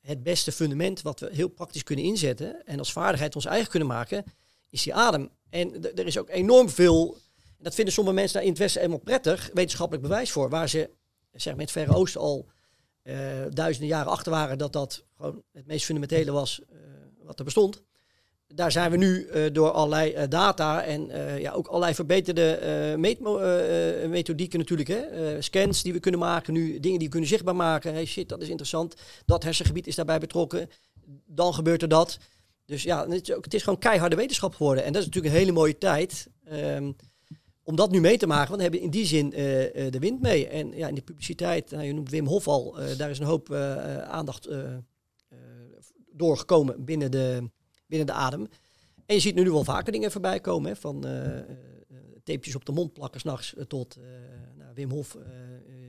het 0.00 0.22
beste 0.22 0.52
fundament 0.52 1.02
wat 1.02 1.20
we 1.20 1.28
heel 1.32 1.48
praktisch 1.48 1.82
kunnen 1.82 2.04
inzetten 2.04 2.66
en 2.66 2.78
als 2.78 2.92
vaardigheid 2.92 3.34
ons 3.34 3.44
eigen 3.44 3.70
kunnen 3.70 3.88
maken, 3.88 4.24
is 4.70 4.82
die 4.82 4.94
adem. 4.94 5.30
En 5.50 5.96
er 5.96 6.06
is 6.06 6.18
ook 6.18 6.30
enorm 6.30 6.68
veel, 6.68 7.16
dat 7.58 7.74
vinden 7.74 7.94
sommige 7.94 8.16
mensen 8.16 8.34
daar 8.34 8.42
in 8.42 8.48
het 8.48 8.58
Westen 8.58 8.80
helemaal 8.80 9.02
prettig, 9.04 9.50
wetenschappelijk 9.54 10.06
bewijs 10.06 10.30
voor, 10.30 10.48
waar 10.48 10.68
ze 10.68 10.90
zeg 11.32 11.52
maar, 11.52 11.62
het 11.62 11.72
Verre 11.72 11.94
Oosten 11.94 12.20
al 12.20 12.48
uh, 13.02 13.14
duizenden 13.50 13.88
jaren 13.88 14.12
achter 14.12 14.32
waren 14.32 14.58
dat 14.58 14.72
dat 14.72 15.04
gewoon 15.16 15.42
het 15.52 15.66
meest 15.66 15.84
fundamentele 15.84 16.30
was 16.30 16.60
uh, 16.72 16.78
wat 17.22 17.38
er 17.38 17.44
bestond. 17.44 17.82
Daar 18.54 18.72
zijn 18.72 18.90
we 18.90 18.96
nu 18.96 19.26
eh, 19.26 19.52
door 19.52 19.70
allerlei 19.70 20.12
eh, 20.12 20.28
data 20.28 20.82
en 20.82 21.10
eh, 21.10 21.40
ja, 21.40 21.52
ook 21.52 21.66
allerlei 21.66 21.94
verbeterde 21.94 22.94
methodieken 24.08 24.58
natuurlijk. 24.58 24.88
Hè? 24.88 25.42
Scans 25.42 25.82
die 25.82 25.92
we 25.92 26.00
kunnen 26.00 26.20
maken 26.20 26.52
nu, 26.52 26.80
dingen 26.80 26.98
die 26.98 27.06
we 27.06 27.08
kunnen 27.08 27.28
zichtbaar 27.28 27.56
maken. 27.56 27.92
Hey, 27.92 28.04
shit, 28.04 28.28
dat 28.28 28.42
is 28.42 28.48
interessant. 28.48 28.94
Dat 29.26 29.42
hersengebied 29.42 29.86
is 29.86 29.94
daarbij 29.94 30.18
betrokken. 30.18 30.70
Dan 31.26 31.54
gebeurt 31.54 31.82
er 31.82 31.88
dat. 31.88 32.18
Dus 32.64 32.82
ja, 32.82 33.08
het 33.08 33.28
is, 33.28 33.34
ook, 33.34 33.44
het 33.44 33.54
is 33.54 33.62
gewoon 33.62 33.78
keiharde 33.78 34.16
wetenschap 34.16 34.54
geworden. 34.54 34.84
En 34.84 34.92
dat 34.92 35.00
is 35.00 35.06
natuurlijk 35.06 35.34
een 35.34 35.40
hele 35.40 35.52
mooie 35.52 35.78
tijd 35.78 36.28
ehm, 36.44 36.92
om 37.62 37.76
dat 37.76 37.90
nu 37.90 38.00
mee 38.00 38.18
te 38.18 38.26
maken. 38.26 38.46
Want 38.46 38.56
we 38.56 38.62
hebben 38.62 38.80
in 38.80 38.90
die 38.90 39.06
zin 39.06 39.30
de 39.30 39.96
wind 40.00 40.22
mee. 40.22 40.48
En 40.48 40.76
ja, 40.76 40.88
in 40.88 40.94
de 40.94 41.02
publiciteit, 41.02 41.70
nou, 41.70 41.84
je 41.84 41.92
noemt 41.92 42.10
Wim 42.10 42.26
Hof 42.26 42.48
al, 42.48 42.76
daar 42.96 43.10
is 43.10 43.18
een 43.18 43.26
hoop 43.26 43.52
aandacht 44.02 44.48
doorgekomen 46.12 46.84
binnen 46.84 47.10
de, 47.10 47.50
binnen 47.86 48.06
de 48.06 48.12
adem. 48.12 48.46
En 49.06 49.14
je 49.14 49.20
ziet 49.20 49.34
nu 49.34 49.50
wel 49.50 49.64
vaker 49.64 49.92
dingen 49.92 50.10
voorbij 50.10 50.40
komen. 50.40 50.70
Hè, 50.70 50.76
van 50.76 51.06
eh, 51.06 51.38
eh, 51.38 51.46
tapejes 52.24 52.54
op 52.54 52.64
de 52.64 52.72
mond 52.72 52.92
plakken 52.92 53.20
s'nachts 53.20 53.54
uh, 53.54 53.64
tot 53.64 53.98
uh, 53.98 54.04
nou, 54.56 54.74
Wim 54.74 54.90
Hof, 54.90 55.14
uh, 55.14 55.22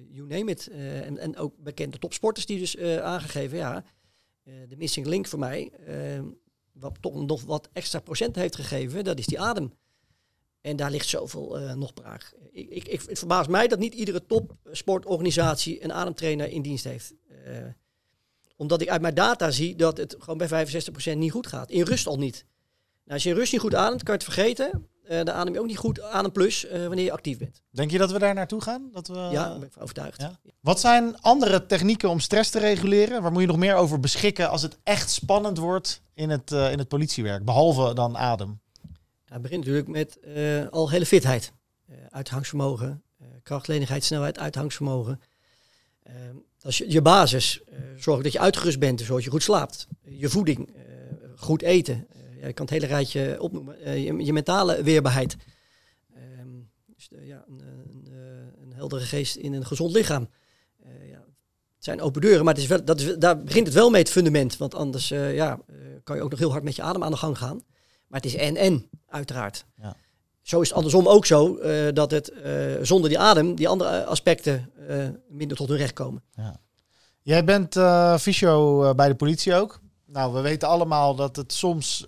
you 0.09 0.27
name 0.27 0.51
it. 0.51 0.69
Uh, 0.71 1.05
en, 1.05 1.17
en 1.17 1.37
ook 1.37 1.53
bekende 1.57 1.97
topsporters 1.97 2.45
die 2.45 2.59
dus 2.59 2.75
uh, 2.75 2.97
aangegeven, 2.97 3.57
ja, 3.57 3.83
uh, 4.43 4.53
de 4.67 4.77
missing 4.77 5.05
link 5.05 5.27
voor 5.27 5.39
mij, 5.39 5.71
uh, 5.87 6.23
wat 6.71 6.97
toch 7.01 7.25
nog 7.25 7.43
wat 7.43 7.69
extra 7.73 7.99
procent 7.99 8.35
heeft 8.35 8.55
gegeven, 8.55 9.03
dat 9.03 9.19
is 9.19 9.25
die 9.25 9.39
adem. 9.39 9.71
En 10.61 10.75
daar 10.75 10.91
ligt 10.91 11.07
zoveel 11.07 11.61
uh, 11.61 11.73
nog 11.73 11.93
braak. 11.93 12.33
Ik, 12.51 12.69
ik, 12.69 13.01
het 13.07 13.19
verbaast 13.19 13.49
mij 13.49 13.67
dat 13.67 13.79
niet 13.79 13.93
iedere 13.93 14.25
topsportorganisatie 14.25 15.83
een 15.83 15.93
ademtrainer 15.93 16.49
in 16.49 16.61
dienst 16.61 16.83
heeft. 16.83 17.13
Uh, 17.47 17.57
omdat 18.57 18.81
ik 18.81 18.89
uit 18.89 19.01
mijn 19.01 19.13
data 19.13 19.51
zie 19.51 19.75
dat 19.75 19.97
het 19.97 20.15
gewoon 20.19 20.47
bij 20.47 20.67
65% 21.13 21.17
niet 21.17 21.31
goed 21.31 21.47
gaat. 21.47 21.71
In 21.71 21.83
rust 21.83 22.07
al 22.07 22.17
niet. 22.17 22.45
Nou, 23.03 23.13
als 23.13 23.23
je 23.23 23.29
in 23.29 23.35
rust 23.35 23.51
niet 23.51 23.61
goed 23.61 23.75
ademt, 23.75 24.03
kan 24.03 24.13
je 24.17 24.23
het 24.23 24.33
vergeten. 24.33 24.87
Uh, 25.03 25.17
dan 25.23 25.31
adem 25.31 25.53
je 25.53 25.59
ook 25.59 25.65
niet 25.65 25.77
goed 25.77 26.01
aan 26.01 26.25
een 26.25 26.31
plus 26.31 26.65
uh, 26.65 26.71
wanneer 26.71 27.05
je 27.05 27.11
actief 27.11 27.37
bent. 27.37 27.61
Denk 27.69 27.91
je 27.91 27.97
dat 27.97 28.11
we 28.11 28.19
daar 28.19 28.33
naartoe 28.33 28.61
gaan? 28.61 28.89
Dat 28.91 29.07
we, 29.07 29.13
ja, 29.31 29.53
ik 29.53 29.59
ben 29.59 29.71
overtuigd. 29.79 30.21
Ja? 30.21 30.39
Wat 30.59 30.79
zijn 30.79 31.21
andere 31.21 31.65
technieken 31.65 32.09
om 32.09 32.19
stress 32.19 32.49
te 32.49 32.59
reguleren? 32.59 33.21
Waar 33.21 33.31
moet 33.31 33.41
je 33.41 33.47
nog 33.47 33.57
meer 33.57 33.75
over 33.75 33.99
beschikken 33.99 34.49
als 34.49 34.61
het 34.61 34.77
echt 34.83 35.11
spannend 35.11 35.57
wordt 35.57 36.01
in 36.13 36.29
het, 36.29 36.51
uh, 36.51 36.71
in 36.71 36.77
het 36.77 36.87
politiewerk? 36.87 37.45
Behalve 37.45 37.93
dan 37.93 38.17
adem. 38.17 38.59
Ja, 39.25 39.33
het 39.33 39.41
begint 39.41 39.59
natuurlijk 39.65 39.87
met 39.87 40.17
al 40.71 40.89
hele 40.89 41.05
fitheid. 41.05 41.51
Uithangsvermogen, 42.09 43.03
krachtlenigheid, 43.43 44.03
snelheid, 44.03 44.39
uithangsvermogen. 44.39 45.21
Dat 46.57 46.71
is 46.71 46.77
je, 46.77 47.01
basis. 47.01 47.61
zorg 47.97 48.23
dat 48.23 48.31
je 48.31 48.39
uitgerust 48.39 48.79
bent, 48.79 49.01
zodat 49.01 49.23
je 49.23 49.29
goed 49.29 49.43
slaapt. 49.43 49.87
Je 50.01 50.29
voeding, 50.29 50.69
goed 51.35 51.61
eten. 51.61 52.07
ja, 52.39 52.47
je 52.47 52.53
kan 52.53 52.65
het 52.65 52.73
hele 52.73 52.85
rijtje 52.85 53.37
opnoemen. 53.39 53.99
Je, 54.25 54.33
mentale 54.33 54.83
weerbaarheid. 54.83 55.37
Ehm, 56.13 56.47
dus 56.95 57.09
ja, 57.21 57.45
een, 57.47 58.73
heldere 58.73 59.05
geest 59.05 59.35
in 59.35 59.53
een 59.53 59.65
gezond 59.65 59.91
lichaam. 59.91 60.29
het 61.75 61.85
zijn 61.85 62.01
open 62.01 62.21
deuren, 62.21 62.45
maar 62.45 62.53
het 62.53 62.63
is 62.63 62.69
wel, 62.69 62.85
dat 62.85 62.99
is, 62.99 63.15
daar 63.15 63.43
begint 63.43 63.65
het 63.65 63.75
wel 63.75 63.89
mee 63.89 64.01
het 64.01 64.11
fundament. 64.11 64.57
Want 64.57 64.75
anders 64.75 65.07
ja, 65.07 65.59
kan 66.03 66.15
je 66.15 66.21
ook 66.21 66.29
nog 66.29 66.39
heel 66.39 66.51
hard 66.51 66.63
met 66.63 66.75
je 66.75 66.81
adem 66.81 67.03
aan 67.03 67.11
de 67.11 67.17
gang 67.17 67.37
gaan. 67.37 67.61
Maar 68.07 68.21
het 68.21 68.25
is 68.25 68.35
en-en, 68.35 68.89
uiteraard. 69.07 69.65
Ja. 69.81 69.95
Zo 70.47 70.61
is 70.61 70.67
het 70.67 70.77
andersom 70.77 71.07
ook 71.07 71.25
zo 71.25 71.57
uh, 71.57 71.87
dat 71.93 72.11
het 72.11 72.31
uh, 72.45 72.75
zonder 72.81 73.09
die 73.09 73.19
adem, 73.19 73.55
die 73.55 73.67
andere 73.67 74.05
aspecten 74.05 74.71
uh, 74.89 75.07
minder 75.29 75.57
tot 75.57 75.67
hun 75.67 75.77
recht 75.77 75.93
komen. 75.93 76.23
Ja. 76.35 76.59
Jij 77.21 77.43
bent 77.43 77.73
fysio 78.21 78.93
bij 78.95 79.07
de 79.07 79.15
politie 79.15 79.55
ook. 79.55 79.79
Nou, 80.05 80.33
we 80.33 80.41
weten 80.41 80.67
allemaal 80.67 81.15
dat 81.15 81.35
het 81.35 81.53
soms 81.53 82.07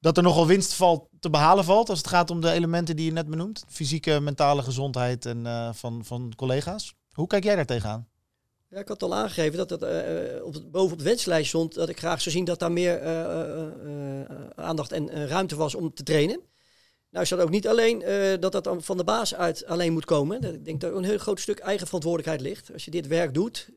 dat 0.00 0.16
er 0.16 0.22
nogal 0.22 0.46
winst 0.46 0.72
valt, 0.72 1.08
te 1.20 1.30
behalen 1.30 1.64
valt 1.64 1.88
als 1.88 1.98
het 1.98 2.08
gaat 2.08 2.30
om 2.30 2.40
de 2.40 2.50
elementen 2.50 2.96
die 2.96 3.04
je 3.04 3.12
net 3.12 3.28
benoemt. 3.28 3.64
Fysieke, 3.68 4.20
mentale 4.20 4.62
gezondheid 4.62 5.26
en 5.26 5.70
van, 5.74 6.04
van 6.04 6.32
collega's. 6.36 6.94
Hoe 7.12 7.26
kijk 7.26 7.44
jij 7.44 7.56
daar 7.56 7.66
tegenaan? 7.66 8.08
Ja, 8.68 8.78
ik 8.78 8.88
had 8.88 9.02
al 9.02 9.14
aangegeven 9.14 9.58
dat 9.58 9.70
het 9.70 9.82
uh, 9.82 10.44
op 10.44 10.54
het, 10.54 10.70
boven 10.70 10.92
op 10.92 10.98
de 10.98 11.04
wenslijst 11.04 11.48
stond 11.48 11.74
dat 11.74 11.88
ik 11.88 11.98
graag 11.98 12.20
zou 12.20 12.34
zien 12.34 12.44
dat 12.44 12.58
daar 12.58 12.72
meer 12.72 13.02
uh, 13.02 13.08
uh, 13.86 14.20
aandacht 14.54 14.92
en 14.92 15.26
ruimte 15.28 15.56
was 15.56 15.74
om 15.74 15.94
te 15.94 16.02
trainen. 16.02 16.40
Nou 17.12 17.24
is 17.24 17.30
dat 17.30 17.40
ook 17.40 17.50
niet 17.50 17.68
alleen 17.68 17.98
dat 18.40 18.52
dat 18.52 18.68
van 18.78 18.96
de 18.96 19.04
baas 19.04 19.34
uit 19.34 19.66
alleen 19.66 19.92
moet 19.92 20.04
komen. 20.04 20.54
Ik 20.54 20.64
denk 20.64 20.80
dat 20.80 20.90
er 20.90 20.96
een 20.96 21.04
heel 21.04 21.18
groot 21.18 21.40
stuk 21.40 21.58
eigen 21.58 21.86
verantwoordelijkheid 21.86 22.40
ligt. 22.40 22.72
Als 22.72 22.84
je 22.84 22.90
dit 22.90 23.06
werk 23.06 23.34
doet, 23.34 23.68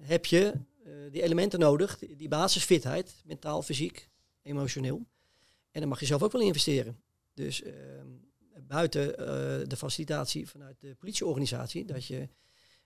heb 0.00 0.26
je 0.26 0.52
die 1.10 1.22
elementen 1.22 1.58
nodig, 1.58 1.98
die, 1.98 2.28
basisfitheid, 2.28 3.14
mentaal, 3.24 3.62
fysiek, 3.62 4.08
emotioneel. 4.42 5.06
En 5.70 5.80
dan 5.80 5.88
mag 5.88 6.00
je 6.00 6.06
zelf 6.06 6.22
ook 6.22 6.32
wel 6.32 6.40
investeren. 6.40 7.00
Dus 7.34 7.62
ehm, 7.62 8.06
buiten 8.60 9.16
de 9.68 9.76
facilitatie 9.76 10.48
vanuit 10.48 10.76
de 10.80 10.94
politieorganisatie, 10.94 11.84
dat 11.84 12.06
je 12.06 12.28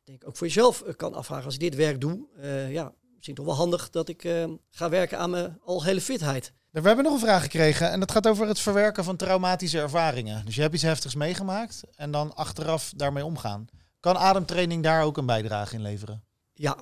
denk 0.04 0.26
ook 0.28 0.36
voor 0.36 0.46
jezelf 0.46 0.84
kan 0.96 1.14
afvragen. 1.14 1.44
Als 1.44 1.54
ik 1.54 1.60
dit 1.60 1.74
werk 1.74 2.00
doe, 2.00 2.26
uh, 2.38 2.72
ja, 2.72 2.94
misschien 3.20 3.44
toch 3.44 3.56
wel 3.56 3.64
handig 3.64 3.90
dat 3.90 4.08
ik 4.08 4.24
uh, 4.24 4.44
ga 4.70 4.88
werken 4.88 5.18
aan 5.18 5.30
mijn 5.30 5.58
algehele 5.64 6.00
fitheid. 6.00 6.52
We 6.70 6.80
hebben 6.80 7.04
nog 7.04 7.12
een 7.12 7.20
vraag 7.20 7.42
gekregen 7.42 7.90
en 7.90 8.00
dat 8.00 8.10
gaat 8.10 8.26
over 8.26 8.46
het 8.46 8.58
verwerken 8.58 9.04
van 9.04 9.16
traumatische 9.16 9.78
ervaringen. 9.78 10.44
Dus 10.44 10.54
je 10.54 10.60
hebt 10.60 10.74
iets 10.74 10.82
heftigs 10.82 11.14
meegemaakt 11.14 11.82
en 11.94 12.10
dan 12.10 12.34
achteraf 12.34 12.92
daarmee 12.96 13.24
omgaan. 13.24 13.66
Kan 14.00 14.16
ademtraining 14.16 14.82
daar 14.82 15.04
ook 15.04 15.16
een 15.16 15.26
bijdrage 15.26 15.74
in 15.74 15.82
leveren? 15.82 16.24
Ja, 16.54 16.76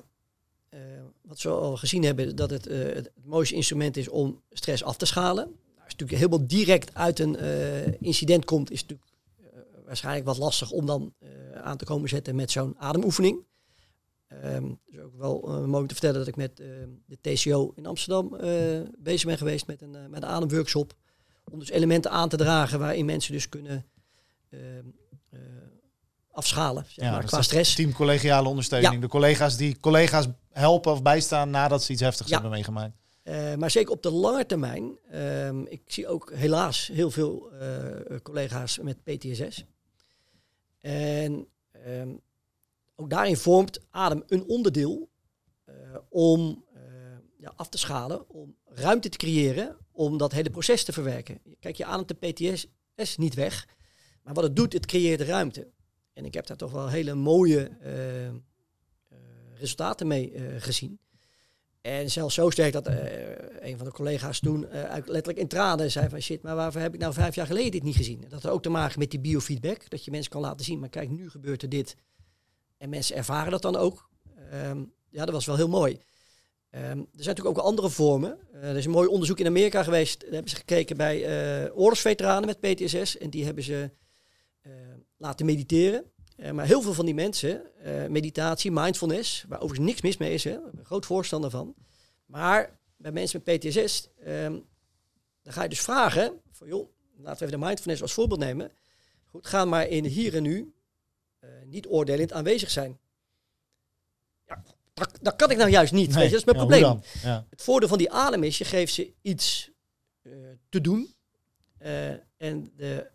uh, 0.69 0.79
wat 1.21 1.41
we 1.41 1.49
al 1.49 1.77
gezien 1.77 2.03
hebben, 2.03 2.35
dat 2.35 2.49
het, 2.49 2.65
het, 2.65 2.95
het 2.95 3.11
mooiste 3.23 3.55
instrument 3.55 3.97
is 3.97 4.09
om 4.09 4.41
stress 4.49 4.83
af 4.83 4.97
te 4.97 5.05
schalen. 5.05 5.45
Nou, 5.45 5.55
als 5.57 5.91
het 5.91 5.99
natuurlijk 5.99 6.19
helemaal 6.19 6.47
direct 6.47 6.95
uit 6.95 7.19
een 7.19 7.37
incident 7.99 8.45
komt, 8.45 8.71
is 8.71 8.79
het 8.81 8.89
natuurlijk 8.89 9.17
waarschijnlijk 9.85 10.25
wat 10.25 10.37
lastig 10.37 10.71
om 10.71 10.85
dan 10.85 11.13
aan 11.63 11.77
te 11.77 11.85
komen 11.85 12.09
zetten 12.09 12.35
met 12.35 12.51
zo'n 12.51 12.75
ademoefening. 12.77 13.47
Um, 14.43 14.79
dus 14.85 15.01
ook 15.01 15.15
wel 15.15 15.49
uh, 15.49 15.65
mooi 15.65 15.87
te 15.87 15.93
vertellen 15.93 16.17
dat 16.17 16.27
ik 16.27 16.35
met 16.35 16.59
uh, 16.59 16.67
de 17.05 17.17
TCO 17.21 17.71
in 17.75 17.85
Amsterdam 17.85 18.37
bezig 18.97 19.25
ben 19.25 19.37
geweest 19.37 19.67
met 19.67 19.81
een, 19.81 19.91
met 19.91 20.23
een 20.23 20.29
ademworkshop. 20.29 20.93
Om 21.51 21.59
dus 21.59 21.69
elementen 21.69 22.11
aan 22.11 22.29
te 22.29 22.37
dragen 22.37 22.79
waarin 22.79 23.05
mensen 23.05 23.33
dus 23.33 23.49
kunnen 23.49 23.85
ehm, 24.49 24.87
afschalen 26.31 26.85
zeg 26.87 27.05
ja, 27.05 27.11
maar, 27.11 27.25
qua 27.25 27.41
stress. 27.41 27.75
Teamcollegiale 27.75 28.47
ondersteuning. 28.47 28.93
Ja. 28.93 28.99
De 28.99 29.07
collega's 29.07 29.57
die 29.57 29.79
collega's 29.79 30.27
helpen 30.51 30.91
of 30.91 31.01
bijstaan 31.01 31.49
nadat 31.49 31.83
ze 31.83 31.91
iets 31.91 32.01
heftigs 32.01 32.29
ja. 32.29 32.33
hebben 32.33 32.51
meegemaakt. 32.51 32.93
Maar 33.57 33.71
zeker 33.71 33.91
op 33.91 34.03
de 34.03 34.11
lange 34.11 34.45
termijn. 34.45 34.97
Ik 35.65 35.81
zie 35.85 36.07
ook 36.07 36.31
helaas 36.33 36.89
heel 36.93 37.11
veel 37.11 37.51
collega's 38.23 38.79
met 38.79 39.03
PTSS. 39.03 39.65
En 40.81 41.47
um, 41.87 42.21
ook 42.99 43.09
daarin 43.09 43.37
vormt 43.37 43.79
adem 43.89 44.23
een 44.27 44.45
onderdeel 44.47 45.09
uh, 45.65 45.75
om 46.09 46.65
ja, 47.37 47.53
af 47.55 47.69
te 47.69 47.77
schalen, 47.77 48.29
om 48.29 48.55
ruimte 48.65 49.09
te 49.09 49.17
creëren, 49.17 49.77
om 49.91 50.17
dat 50.17 50.31
hele 50.31 50.49
proces 50.49 50.83
te 50.83 50.93
verwerken. 50.93 51.41
Kijk, 51.59 51.75
je 51.75 51.85
ademt 51.85 52.07
de 52.07 52.13
PTSS 52.31 53.17
niet 53.17 53.33
weg, 53.33 53.67
maar 54.23 54.33
wat 54.33 54.43
het 54.43 54.55
doet, 54.55 54.73
het 54.73 54.85
creëert 54.85 55.21
ruimte. 55.21 55.67
En 56.13 56.25
ik 56.25 56.33
heb 56.33 56.47
daar 56.47 56.57
toch 56.57 56.71
wel 56.71 56.89
hele 56.89 57.13
mooie 57.13 57.71
resultaten 59.53 60.07
mee 60.07 60.33
gezien. 60.57 60.99
En 61.81 62.11
zelfs 62.11 62.35
zo 62.35 62.49
sterk 62.49 62.73
dat 62.73 62.87
een 63.59 63.77
van 63.77 63.85
de 63.85 63.91
collega's 63.91 64.39
toen 64.39 64.67
letterlijk 65.05 65.37
in 65.37 65.47
tranen 65.47 65.91
zei 65.91 66.09
van 66.09 66.21
shit, 66.21 66.41
maar 66.41 66.55
waarvoor 66.55 66.81
heb 66.81 66.93
ik 66.93 66.99
nou 66.99 67.13
vijf 67.13 67.35
jaar 67.35 67.45
geleden 67.47 67.71
dit 67.71 67.83
niet 67.83 67.95
gezien? 67.95 68.21
Dat 68.21 68.43
had 68.43 68.51
ook 68.51 68.63
te 68.63 68.69
maken 68.69 68.99
met 68.99 69.11
die 69.11 69.19
biofeedback, 69.19 69.89
dat 69.89 70.05
je 70.05 70.11
mensen 70.11 70.31
kan 70.31 70.41
laten 70.41 70.65
zien, 70.65 70.79
maar 70.79 70.89
kijk, 70.89 71.09
nu 71.09 71.29
gebeurt 71.29 71.61
er 71.61 71.69
dit. 71.69 71.95
En 72.79 72.89
mensen 72.89 73.15
ervaren 73.15 73.51
dat 73.51 73.61
dan 73.61 73.75
ook. 73.75 74.09
Um, 74.53 74.93
ja, 75.09 75.25
dat 75.25 75.33
was 75.33 75.45
wel 75.45 75.55
heel 75.55 75.67
mooi. 75.67 75.91
Um, 75.91 76.01
er 76.71 76.83
zijn 76.91 77.07
natuurlijk 77.15 77.57
ook 77.57 77.65
andere 77.65 77.89
vormen. 77.89 78.39
Uh, 78.53 78.69
er 78.69 78.77
is 78.77 78.85
een 78.85 78.91
mooi 78.91 79.07
onderzoek 79.07 79.39
in 79.39 79.45
Amerika 79.45 79.83
geweest. 79.83 80.19
Daar 80.21 80.31
hebben 80.31 80.49
ze 80.49 80.55
gekeken 80.55 80.97
bij 80.97 81.23
oorlogsveteranen 81.71 82.45
met 82.45 82.59
PTSS. 82.59 83.17
En 83.17 83.29
die 83.29 83.45
hebben 83.45 83.63
ze 83.63 83.91
laten 85.17 85.45
mediteren. 85.45 86.11
Uh, 86.39 86.51
maar 86.51 86.65
heel 86.65 86.81
veel 86.81 86.93
van 86.93 87.05
die 87.05 87.13
mensen, 87.13 87.61
uh, 87.85 88.07
meditatie, 88.07 88.71
mindfulness, 88.71 89.45
waar 89.47 89.61
overigens 89.61 89.87
niks 89.87 90.01
mis 90.01 90.17
mee 90.17 90.33
is, 90.33 90.43
hè, 90.43 90.51
een 90.53 90.85
groot 90.85 91.05
voorstander 91.05 91.49
van. 91.49 91.75
Maar 92.25 92.79
bij 92.97 93.11
mensen 93.11 93.41
met 93.45 93.59
PTSS, 93.59 94.09
um, 94.27 94.65
dan 95.41 95.53
ga 95.53 95.63
je 95.63 95.69
dus 95.69 95.81
vragen, 95.81 96.41
van 96.51 96.67
joh, 96.67 96.89
laten 97.17 97.39
we 97.39 97.45
even 97.45 97.59
de 97.59 97.65
mindfulness 97.65 98.01
als 98.01 98.13
voorbeeld 98.13 98.39
nemen. 98.39 98.71
Goed, 99.25 99.47
ga 99.47 99.65
maar 99.65 99.87
in 99.87 100.05
hier 100.05 100.35
en 100.35 100.43
nu 100.43 100.57
uh, 100.57 100.65
niet 101.65 101.87
oordelend 101.87 102.33
aanwezig 102.33 102.69
zijn. 102.69 102.99
Ja, 104.45 104.63
dat, 104.93 105.17
dat, 105.21 105.35
kan 105.35 105.51
ik 105.51 105.57
nou 105.57 105.69
juist 105.69 105.93
niet, 105.93 106.07
nee, 106.09 106.15
weet 106.15 106.23
je, 106.23 106.29
dat 106.29 106.39
is 106.39 106.45
mijn 106.45 106.57
ja, 106.57 106.63
probleem. 106.65 107.01
Ja. 107.21 107.45
Het 107.49 107.61
voordeel 107.61 107.87
van 107.87 107.97
die 107.97 108.11
adem 108.11 108.43
is, 108.43 108.57
je 108.57 108.65
geeft 108.65 108.93
ze 108.93 109.13
iets 109.21 109.71
te 110.69 110.81
doen. 110.81 111.13
en 112.37 112.71
de 112.75 113.11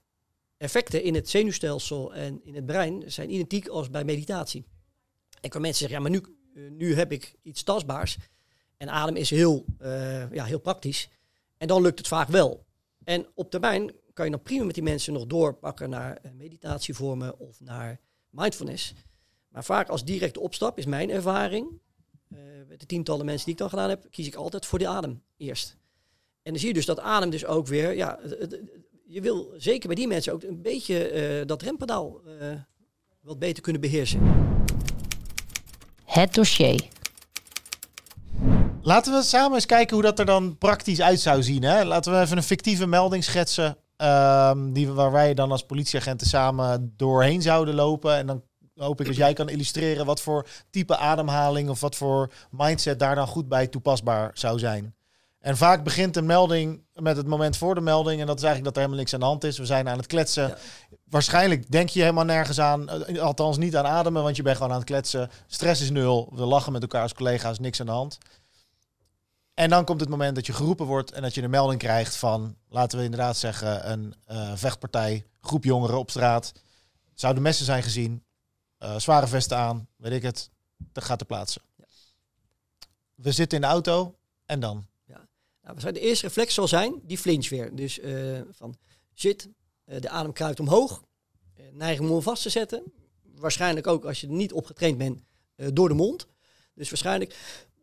effecten 0.57 1.03
in 1.03 1.15
het 1.15 1.29
zenuwstelsel 1.29 2.15
en 2.15 2.45
in 2.45 2.55
het 2.55 2.67
brein 2.67 3.13
zijn 3.13 3.35
identiek 3.35 3.69
als 3.69 3.91
bij 3.91 4.05
meditatie. 4.05 4.67
En 5.41 5.51
kan 5.51 5.61
mensen 5.61 5.89
zeggen, 5.89 5.97
ja, 5.97 6.11
maar 6.11 6.21
nu, 6.21 6.71
nu 6.71 6.95
heb 6.95 7.13
ik 7.13 7.35
iets 7.43 7.63
tastbaars. 7.63 8.19
En 8.77 8.91
adem 8.91 9.17
is 9.17 9.31
heel, 9.31 9.65
ja, 10.31 10.45
heel 10.45 10.61
praktisch. 10.61 11.09
En 11.57 11.67
dan 11.67 11.83
lukt 11.83 11.99
het 11.99 12.09
vaak 12.09 12.29
wel. 12.29 12.65
En 13.05 13.27
op 13.35 13.51
termijn 13.51 13.93
kan 14.13 14.25
je 14.25 14.31
dan 14.31 14.43
prima 14.43 14.65
met 14.65 14.75
die 14.75 14.83
mensen 14.83 15.13
nog 15.13 15.27
doorpakken 15.27 15.91
naar 15.91 16.17
eh, 16.17 16.31
meditatievormen 16.33 17.39
of 17.39 17.61
naar 17.61 18.01
mindfulness. 18.35 18.95
Maar 19.49 19.65
vaak 19.65 19.89
als 19.89 20.05
directe 20.05 20.41
opstap 20.41 20.79
is 20.79 20.87
mijn 20.87 21.11
ervaring, 21.11 21.81
eh, 22.31 22.39
met 22.69 22.81
de 22.81 22.87
tientallen 22.87 23.25
mensen 23.27 23.45
die 23.45 23.55
ik 23.55 23.61
dan 23.61 23.69
gedaan 23.69 23.89
heb, 23.89 24.07
kies 24.11 24.27
ik 24.27 24.35
altijd 24.35 24.67
voor 24.67 24.79
de 24.79 24.89
adem 24.89 25.23
eerst. 25.37 25.77
En 26.43 26.51
dan 26.53 26.59
zie 26.59 26.69
je 26.69 26.75
dus 26.75 26.87
dat 26.87 27.01
adem 27.01 27.31
dus 27.31 27.45
ook 27.45 27.67
weer, 27.67 27.97
ja, 27.97 28.19
je 29.07 29.21
wil 29.21 29.55
zeker 29.57 29.87
bij 29.87 29.97
die 29.97 30.09
mensen 30.09 30.33
ook 30.33 30.43
een 30.43 30.63
beetje 30.63 31.09
eh, 31.09 31.47
dat 31.47 31.63
rempedaal 31.63 32.21
eh, 32.41 32.49
wat 33.21 33.39
beter 33.39 33.63
kunnen 33.63 33.81
beheersen. 33.81 34.21
Het 36.05 36.35
dossier. 36.35 36.89
Laten 38.83 39.13
we 39.13 39.23
samen 39.23 39.55
eens 39.55 39.67
kijken 39.67 39.95
hoe 39.95 40.05
dat 40.05 40.19
er 40.19 40.27
dan 40.27 40.59
praktisch 40.59 41.01
uit 41.01 41.21
zou 41.21 41.43
zien. 41.43 41.63
Hè? 41.63 41.85
Laten 41.85 42.13
we 42.13 42.21
even 42.21 42.37
een 42.37 42.43
fictieve 42.43 42.87
melding 42.87 43.25
schetsen. 43.25 43.77
Ehm, 43.97 44.73
die, 44.73 44.91
waar 44.91 45.13
wij 45.13 45.35
dan 45.35 45.51
als 45.51 45.67
politieagenten 45.67 46.27
samen 46.27 46.93
doorheen 46.97 47.43
zouden 47.43 47.75
lopen. 47.75 48.17
En 48.17 48.27
dan 48.27 48.43
hoop 48.77 49.01
ik 49.01 49.07
dat 49.07 49.17
jij 49.17 49.33
kan 49.33 49.49
illustreren 49.49 50.07
wat 50.07 50.21
voor 50.21 50.47
type 50.71 50.97
ademhaling 50.97 51.69
of 51.69 51.81
wat 51.81 51.97
voor 51.97 52.33
mindset 52.51 52.99
daar 52.99 53.15
dan 53.15 53.27
goed 53.27 53.49
bij 53.49 53.67
toepasbaar 53.67 54.31
zou 54.35 54.59
zijn. 54.59 54.95
En 55.41 55.57
vaak 55.57 55.85
begint 55.85 56.17
een 56.17 56.27
melding 56.27 56.83
met 56.93 57.17
het 57.17 57.27
moment 57.27 57.57
voor 57.57 57.75
de 57.75 57.81
melding. 57.81 58.21
En 58.21 58.27
dat 58.27 58.37
is 58.37 58.43
eigenlijk 58.43 58.75
dat 58.75 58.83
er 58.85 58.91
helemaal 58.91 58.99
niks 58.99 59.15
aan 59.15 59.21
de 59.21 59.27
hand 59.27 59.45
is. 59.45 59.59
We 59.59 59.67
zijn 59.67 59.89
aan 59.89 59.97
het 59.97 60.07
kletsen. 60.07 60.49
Ja. 60.49 60.57
Waarschijnlijk 61.09 61.71
denk 61.71 61.89
je 61.89 62.01
helemaal 62.01 62.25
nergens 62.25 62.61
aan. 62.61 62.89
eh, 62.89 63.23
Althans 63.23 63.57
niet 63.59 63.77
aan 63.77 63.87
ademen, 63.87 64.23
want 64.23 64.37
je 64.37 64.43
bent 64.43 64.57
gewoon 64.57 64.73
aan 64.73 64.79
het 64.79 64.87
kletsen. 64.87 65.31
Stress 65.47 65.81
is 65.81 65.91
nul. 65.91 66.33
We 66.35 66.45
lachen 66.45 66.73
met 66.73 66.83
elkaar 66.83 67.03
als 67.03 67.15
collega's. 67.15 67.59
Niks 67.59 67.81
aan 67.81 67.87
de 67.87 67.93
hand. 67.93 68.19
En 69.55 69.71
dan 69.71 69.85
komt 69.85 70.01
het 70.01 70.09
moment 70.09 70.35
dat 70.35 70.47
je 70.47 70.53
geroepen 70.53 70.87
wordt 70.87 71.13
en 71.13 71.23
dat 71.23 71.35
je 71.35 71.43
een 71.43 71.51
melding 71.51 71.81
krijgt 71.81 72.17
van, 72.17 72.57
laten 72.69 72.99
we 72.99 73.05
inderdaad 73.05 73.37
zeggen, 73.37 73.91
een 73.91 74.15
eh, 74.27 74.53
vechtpartij, 74.57 75.27
groep 75.41 75.65
jongeren 75.65 75.99
op 75.99 76.11
straat. 76.11 76.53
Zouden 77.15 77.43
messen 77.43 77.65
zijn 77.65 77.83
gezien, 77.83 78.25
eh, 78.79 78.99
zware 78.99 79.27
vesten 79.27 79.57
aan, 79.57 79.89
weet 79.97 80.13
ik 80.13 80.23
het, 80.23 80.51
dat 80.93 81.05
gaat 81.05 81.19
ter 81.19 81.27
plaatse. 81.27 81.61
We 83.15 83.33
zitten 83.33 83.59
in 83.59 83.65
de 83.65 83.71
auto 83.71 84.15
en 84.45 84.61
dan. 84.61 84.87
Nou, 85.63 85.93
de 85.93 86.01
eerste 86.01 86.27
reflex 86.27 86.55
zal 86.55 86.69
zijn, 86.69 87.01
die 87.03 87.19
flinch 87.19 87.49
weer. 87.49 87.77
Dus 87.77 88.01
eh, 88.01 88.41
van 88.51 88.77
zit, 89.13 89.49
de 89.85 90.09
adem 90.09 90.33
kruipt 90.33 90.61
omhoog, 90.61 91.03
neiging 91.73 92.11
om 92.11 92.23
vast 92.23 92.43
te 92.43 92.51
zetten. 92.51 92.83
Waarschijnlijk 93.23 93.87
ook 93.87 94.05
als 94.05 94.21
je 94.21 94.27
er 94.27 94.33
niet 94.33 94.53
op 94.53 94.67
getraind 94.67 94.99
bent, 94.99 95.21
door 95.73 95.89
de 95.89 95.95
mond. 95.95 96.27
Dus 96.75 96.89
waarschijnlijk 96.89 97.37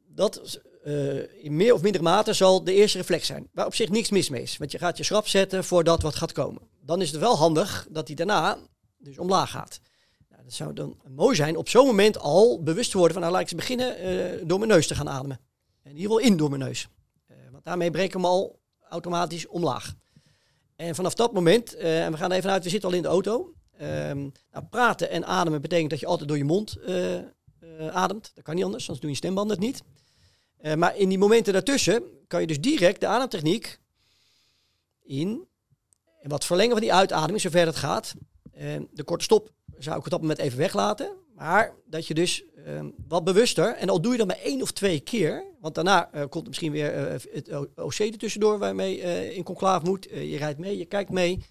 dat 0.07 0.61
eh, 0.83 1.43
in 1.43 1.55
meer 1.55 1.73
of 1.73 1.81
mindere 1.81 2.03
mate 2.03 2.33
zal 2.33 2.63
de 2.63 2.73
eerste 2.73 2.97
reflex 2.97 3.27
zijn. 3.27 3.49
Waar 3.53 3.65
op 3.65 3.75
zich 3.75 3.89
niks 3.89 4.09
mis 4.09 4.29
mee 4.29 4.41
is. 4.41 4.57
Want 4.57 4.71
je 4.71 4.77
gaat 4.77 4.97
je 4.97 5.03
schrap 5.03 5.27
zetten 5.27 5.63
voor 5.63 5.83
dat 5.83 6.01
wat 6.01 6.15
gaat 6.15 6.31
komen. 6.31 6.61
Dan 6.81 7.01
is 7.01 7.11
het 7.11 7.19
wel 7.19 7.37
handig 7.37 7.87
dat 7.89 8.07
hij 8.07 8.15
daarna 8.15 8.57
dus 8.97 9.17
omlaag 9.17 9.51
gaat. 9.51 9.79
Nou, 10.29 10.43
dat 10.43 10.53
zou 10.53 10.73
dan 10.73 10.97
mooi 11.07 11.35
zijn 11.35 11.57
op 11.57 11.69
zo'n 11.69 11.85
moment 11.85 12.17
al 12.17 12.63
bewust 12.63 12.91
te 12.91 12.97
worden 12.97 13.13
van 13.13 13.21
nou 13.21 13.33
laat 13.33 13.43
ik 13.43 13.51
eens 13.51 13.61
beginnen 13.61 13.97
eh, 13.97 14.47
door 14.47 14.59
mijn 14.59 14.71
neus 14.71 14.87
te 14.87 14.95
gaan 14.95 15.09
ademen. 15.09 15.39
En 15.83 15.91
ieder 15.91 16.11
geval 16.11 16.25
in 16.25 16.37
door 16.37 16.49
mijn 16.49 16.61
neus. 16.61 16.87
Eh, 17.27 17.35
want 17.51 17.63
daarmee 17.63 17.91
breken 17.91 18.21
we 18.21 18.27
al 18.27 18.59
automatisch 18.89 19.47
omlaag. 19.47 19.93
En 20.75 20.95
vanaf 20.95 21.13
dat 21.13 21.33
moment, 21.33 21.75
en 21.75 22.11
we 22.11 22.17
gaan 22.17 22.31
even 22.31 22.49
uit, 22.49 22.63
we 22.63 22.69
zitten 22.69 22.89
al 22.89 22.95
in 22.95 23.01
de 23.01 23.07
auto. 23.07 23.53
Ehm, 23.77 24.29
nou, 24.51 24.65
praten 24.69 25.09
en 25.09 25.25
ademen 25.25 25.61
betekent 25.61 25.89
dat 25.89 25.99
je 25.99 26.05
altijd 26.05 26.27
door 26.27 26.37
je 26.37 26.43
mond 26.43 26.77
ademt. 27.91 28.31
Dat 28.35 28.43
kan 28.43 28.55
niet 28.55 28.63
anders, 28.63 28.83
anders 28.83 28.99
doen 28.99 29.09
je 29.09 29.15
stembanden 29.15 29.57
het 29.57 29.65
niet. 29.65 29.83
Eh, 30.61 30.73
maar 30.73 30.97
in 30.97 31.09
die 31.09 31.17
momenten 31.17 31.53
daartussen 31.53 32.03
kan 32.27 32.41
je 32.41 32.47
dus 32.47 32.61
direct 32.61 32.99
de 32.99 33.07
ademtechniek 33.07 33.79
in 35.03 35.47
en 36.21 36.29
wat 36.29 36.45
verlengen 36.45 36.71
van 36.71 36.81
die 36.81 36.93
uitademing, 36.93 37.41
zover 37.41 37.65
het 37.65 37.75
gaat. 37.75 38.13
Eh, 38.51 38.65
de 38.91 39.03
korte 39.03 39.23
stop 39.23 39.51
zou 39.77 39.97
ik 39.97 40.05
op 40.05 40.11
dat 40.11 40.21
moment 40.21 40.39
even 40.39 40.57
weglaten. 40.57 41.19
Maar 41.41 41.75
dat 41.85 42.07
je 42.07 42.13
dus 42.13 42.43
eh, 42.65 42.85
wat 43.07 43.23
bewuster, 43.23 43.75
en 43.75 43.89
al 43.89 44.01
doe 44.01 44.11
je 44.11 44.17
dat 44.17 44.27
maar 44.27 44.39
één 44.43 44.61
of 44.61 44.71
twee 44.71 44.99
keer, 44.99 45.43
want 45.59 45.75
daarna 45.75 46.11
eh, 46.11 46.21
komt 46.21 46.43
er 46.43 46.47
misschien 46.47 46.71
weer 46.71 46.93
eh, 46.93 47.19
het 47.31 47.49
OC 47.75 47.99
er 47.99 48.17
tussendoor 48.17 48.59
waarmee 48.59 48.97
je 48.97 49.35
in 49.35 49.43
conclave 49.43 49.85
moet. 49.85 50.07
Je 50.11 50.37
rijdt 50.37 50.59
mee, 50.59 50.77
je 50.77 50.85
kijkt 50.85 51.09
mee. 51.09 51.43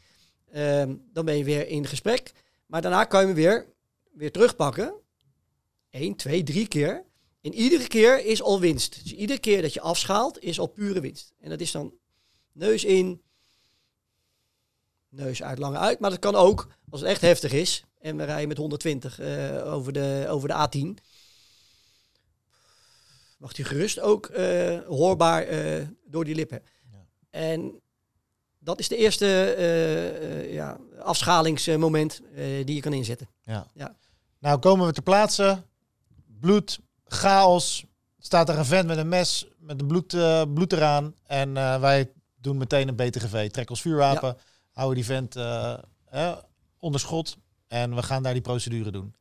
Ehm, 0.52 0.94
dan 1.12 1.24
ben 1.24 1.36
je 1.36 1.44
weer 1.44 1.68
in 1.68 1.86
gesprek. 1.86 2.32
Maar 2.66 2.82
daarna 2.82 3.04
kan 3.04 3.20
je 3.20 3.26
hem 3.26 3.34
weer, 3.34 3.66
weer 4.12 4.32
terugpakken. 4.32 4.94
Eén, 5.90 6.16
twee, 6.16 6.42
drie 6.42 6.68
keer. 6.68 7.04
En 7.40 7.54
iedere 7.54 7.86
keer 7.86 8.24
is 8.24 8.42
al 8.42 8.60
winst. 8.60 9.02
Dus 9.02 9.12
iedere 9.12 9.38
keer 9.38 9.62
dat 9.62 9.74
je 9.74 9.80
afschaalt, 9.80 10.42
is 10.42 10.60
al 10.60 10.66
pure 10.66 11.00
winst. 11.00 11.32
En 11.40 11.50
dat 11.50 11.60
is 11.60 11.70
dan 11.70 11.94
neus 12.52 12.84
in, 12.84 13.22
neus 15.08 15.42
uit, 15.42 15.58
lange 15.58 15.78
uit. 15.78 15.98
Maar 15.98 16.10
dat 16.10 16.18
kan 16.18 16.34
ook, 16.34 16.68
als 16.90 17.00
het 17.00 17.10
echt 17.10 17.20
heftig 17.20 17.52
is, 17.52 17.84
en 17.98 18.16
we 18.16 18.24
rijden 18.24 18.48
met 18.48 18.56
120 18.56 19.18
eh, 19.18 19.74
over, 19.74 19.92
de, 19.92 20.26
over 20.28 20.48
de 20.48 20.54
A10, 20.54 21.04
mag 23.36 23.56
hij 23.56 23.64
gerust 23.64 24.00
ook 24.00 24.26
eh, 24.26 24.78
hoorbaar 24.86 25.42
eh, 25.42 25.86
door 26.04 26.24
die 26.24 26.34
lippen. 26.34 26.62
Ja. 26.92 27.06
En 27.30 27.80
dat 28.58 28.78
is 28.78 28.88
de 28.88 28.96
eerste 28.96 29.56
ja, 30.50 30.78
afschalingsmoment 30.98 32.20
die 32.34 32.74
je 32.74 32.80
kan 32.80 32.92
inzetten. 32.92 33.28
Nou 34.38 34.58
komen 34.58 34.86
we 34.86 34.92
ter 34.92 35.02
plaatse, 35.02 35.62
bloed, 36.40 36.80
chaos, 37.12 37.84
staat 38.18 38.48
er 38.48 38.58
een 38.58 38.64
vent 38.64 38.86
met 38.86 38.98
een 38.98 39.08
mes, 39.08 39.46
met 39.58 39.80
een 39.80 39.86
bloed, 39.86 40.14
eh, 40.14 40.42
bloed 40.54 40.72
eraan. 40.72 41.14
En 41.26 41.56
eh, 41.56 41.80
wij 41.80 42.12
doen 42.40 42.56
meteen 42.56 42.88
een 42.88 42.96
BTGV, 42.96 43.50
trek 43.50 43.70
ons 43.70 43.80
vuurwapen, 43.80 44.36
houden 44.72 44.96
die 44.96 45.04
vent 45.04 45.36
eh, 45.36 45.78
eh, 46.10 46.36
onder 46.78 47.00
schot 47.00 47.36
en 47.68 47.94
we 47.94 48.02
gaan 48.02 48.22
daar 48.22 48.32
die 48.32 48.42
procedure 48.42 48.90
doen. 48.90 49.14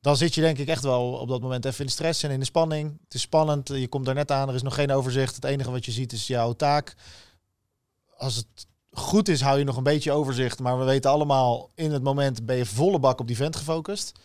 Dan 0.00 0.16
zit 0.16 0.34
je 0.34 0.40
denk 0.40 0.58
ik 0.58 0.68
echt 0.68 0.82
wel 0.82 1.12
op 1.12 1.28
dat 1.28 1.40
moment 1.40 1.64
even 1.64 1.80
in 1.80 1.86
de 1.86 1.92
stress 1.92 2.22
en 2.22 2.30
in 2.30 2.38
de 2.38 2.44
spanning. 2.44 2.98
Het 3.04 3.14
is 3.14 3.20
spannend, 3.20 3.68
je 3.68 3.88
komt 3.88 4.06
daar 4.06 4.14
net 4.14 4.30
aan, 4.30 4.48
er 4.48 4.54
is 4.54 4.62
nog 4.62 4.74
geen 4.74 4.92
overzicht. 4.92 5.34
Het 5.34 5.44
enige 5.44 5.70
wat 5.70 5.84
je 5.84 5.92
ziet 5.92 6.12
is 6.12 6.26
jouw 6.26 6.52
taak. 6.52 6.94
Als 8.16 8.36
het 8.36 8.66
goed 8.90 9.28
is, 9.28 9.40
hou 9.40 9.58
je 9.58 9.64
nog 9.64 9.76
een 9.76 9.82
beetje 9.82 10.12
overzicht. 10.12 10.58
Maar 10.58 10.78
we 10.78 10.84
weten 10.84 11.10
allemaal, 11.10 11.70
in 11.74 11.92
het 11.92 12.02
moment 12.02 12.46
ben 12.46 12.56
je 12.56 12.66
volle 12.66 12.98
bak 12.98 13.20
op 13.20 13.26
die 13.26 13.36
vent 13.36 13.56
gefocust. 13.56 14.18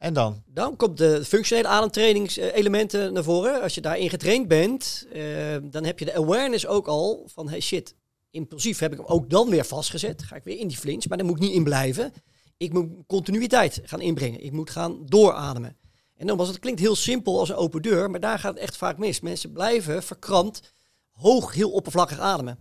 En 0.00 0.14
dan? 0.14 0.42
Dan 0.46 0.76
komt 0.76 0.98
de 0.98 1.24
functionele 1.24 1.68
ademtrainingselementen 1.68 3.12
naar 3.12 3.22
voren. 3.22 3.62
Als 3.62 3.74
je 3.74 3.80
daarin 3.80 4.10
getraind 4.10 4.48
bent, 4.48 5.06
eh, 5.12 5.22
dan 5.62 5.84
heb 5.84 5.98
je 5.98 6.04
de 6.04 6.14
awareness 6.14 6.66
ook 6.66 6.86
al 6.86 7.28
van 7.32 7.48
hey 7.48 7.60
shit, 7.60 7.94
impulsief 8.30 8.78
heb 8.78 8.92
ik 8.92 8.98
hem 8.98 9.06
ook 9.06 9.30
dan 9.30 9.48
weer 9.48 9.64
vastgezet. 9.64 10.22
Ga 10.22 10.36
ik 10.36 10.44
weer 10.44 10.58
in 10.58 10.68
die 10.68 10.76
flinch, 10.76 11.08
maar 11.08 11.18
daar 11.18 11.26
moet 11.26 11.36
ik 11.36 11.42
niet 11.42 11.54
in 11.54 11.64
blijven. 11.64 12.12
Ik 12.56 12.72
moet 12.72 12.88
continuïteit 13.06 13.80
gaan 13.84 14.00
inbrengen. 14.00 14.44
Ik 14.44 14.52
moet 14.52 14.70
gaan 14.70 15.06
doorademen. 15.06 15.76
En 16.16 16.26
dan 16.26 16.36
was 16.36 16.48
het 16.48 16.58
klinkt 16.58 16.80
heel 16.80 16.96
simpel 16.96 17.38
als 17.38 17.48
een 17.48 17.54
open 17.54 17.82
deur, 17.82 18.10
maar 18.10 18.20
daar 18.20 18.38
gaat 18.38 18.54
het 18.54 18.62
echt 18.62 18.76
vaak 18.76 18.98
mis. 18.98 19.20
Mensen 19.20 19.52
blijven 19.52 20.02
verkrampt, 20.02 20.72
hoog, 21.10 21.54
heel 21.54 21.70
oppervlakkig 21.70 22.18
ademen. 22.18 22.58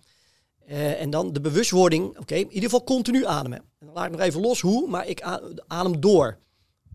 Eh, 0.65 1.01
en 1.01 1.09
dan 1.09 1.33
de 1.33 1.41
bewustwording, 1.41 2.17
oké, 2.17 2.35
in 2.35 2.47
ieder 2.47 2.69
geval 2.69 2.83
continu 2.83 3.25
ademen. 3.25 3.59
En 3.59 3.85
dan 3.85 3.95
laat 3.95 4.05
ik 4.05 4.11
nog 4.11 4.21
even 4.21 4.41
los 4.41 4.61
hoe, 4.61 4.89
maar 4.89 5.07
ik 5.07 5.21
adem 5.67 5.99
door. 5.99 6.39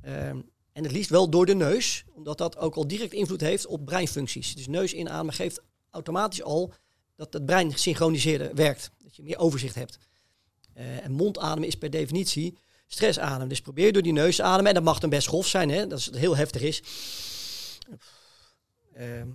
Ehm, 0.04 0.40
en 0.72 0.82
het 0.82 0.92
liefst 0.92 1.10
wel 1.10 1.30
door 1.30 1.46
de 1.46 1.54
neus, 1.54 2.04
omdat 2.14 2.38
dat 2.38 2.56
ook 2.56 2.74
al 2.74 2.86
direct 2.86 3.12
invloed 3.12 3.40
heeft 3.40 3.66
op 3.66 3.84
breinfuncties. 3.84 4.54
Dus 4.54 4.66
neus 4.66 4.92
inademen 4.92 5.34
geeft 5.34 5.60
automatisch 5.90 6.42
al 6.42 6.72
dat 7.16 7.32
het 7.32 7.46
brein 7.46 7.72
gesynchroniseerder 7.72 8.54
werkt. 8.54 8.90
Dat 8.98 9.16
je 9.16 9.22
meer 9.22 9.38
overzicht 9.38 9.74
hebt. 9.74 9.98
Eh, 10.72 11.04
en 11.04 11.12
mondademen 11.12 11.68
is 11.68 11.74
per 11.74 11.90
definitie 11.90 12.58
stressademen. 12.86 13.48
Dus 13.48 13.60
probeer 13.60 13.92
door 13.92 14.02
die 14.02 14.12
neus 14.12 14.36
te 14.36 14.42
ademen. 14.42 14.68
En 14.68 14.74
dat 14.74 14.84
mag 14.84 14.98
dan 14.98 15.10
best 15.10 15.26
golf 15.26 15.46
zijn, 15.46 15.70
hè, 15.70 15.86
dat 15.86 16.04
het 16.04 16.16
heel 16.16 16.36
heftig 16.36 16.62
is. 16.62 16.82
Ehm, 18.94 19.28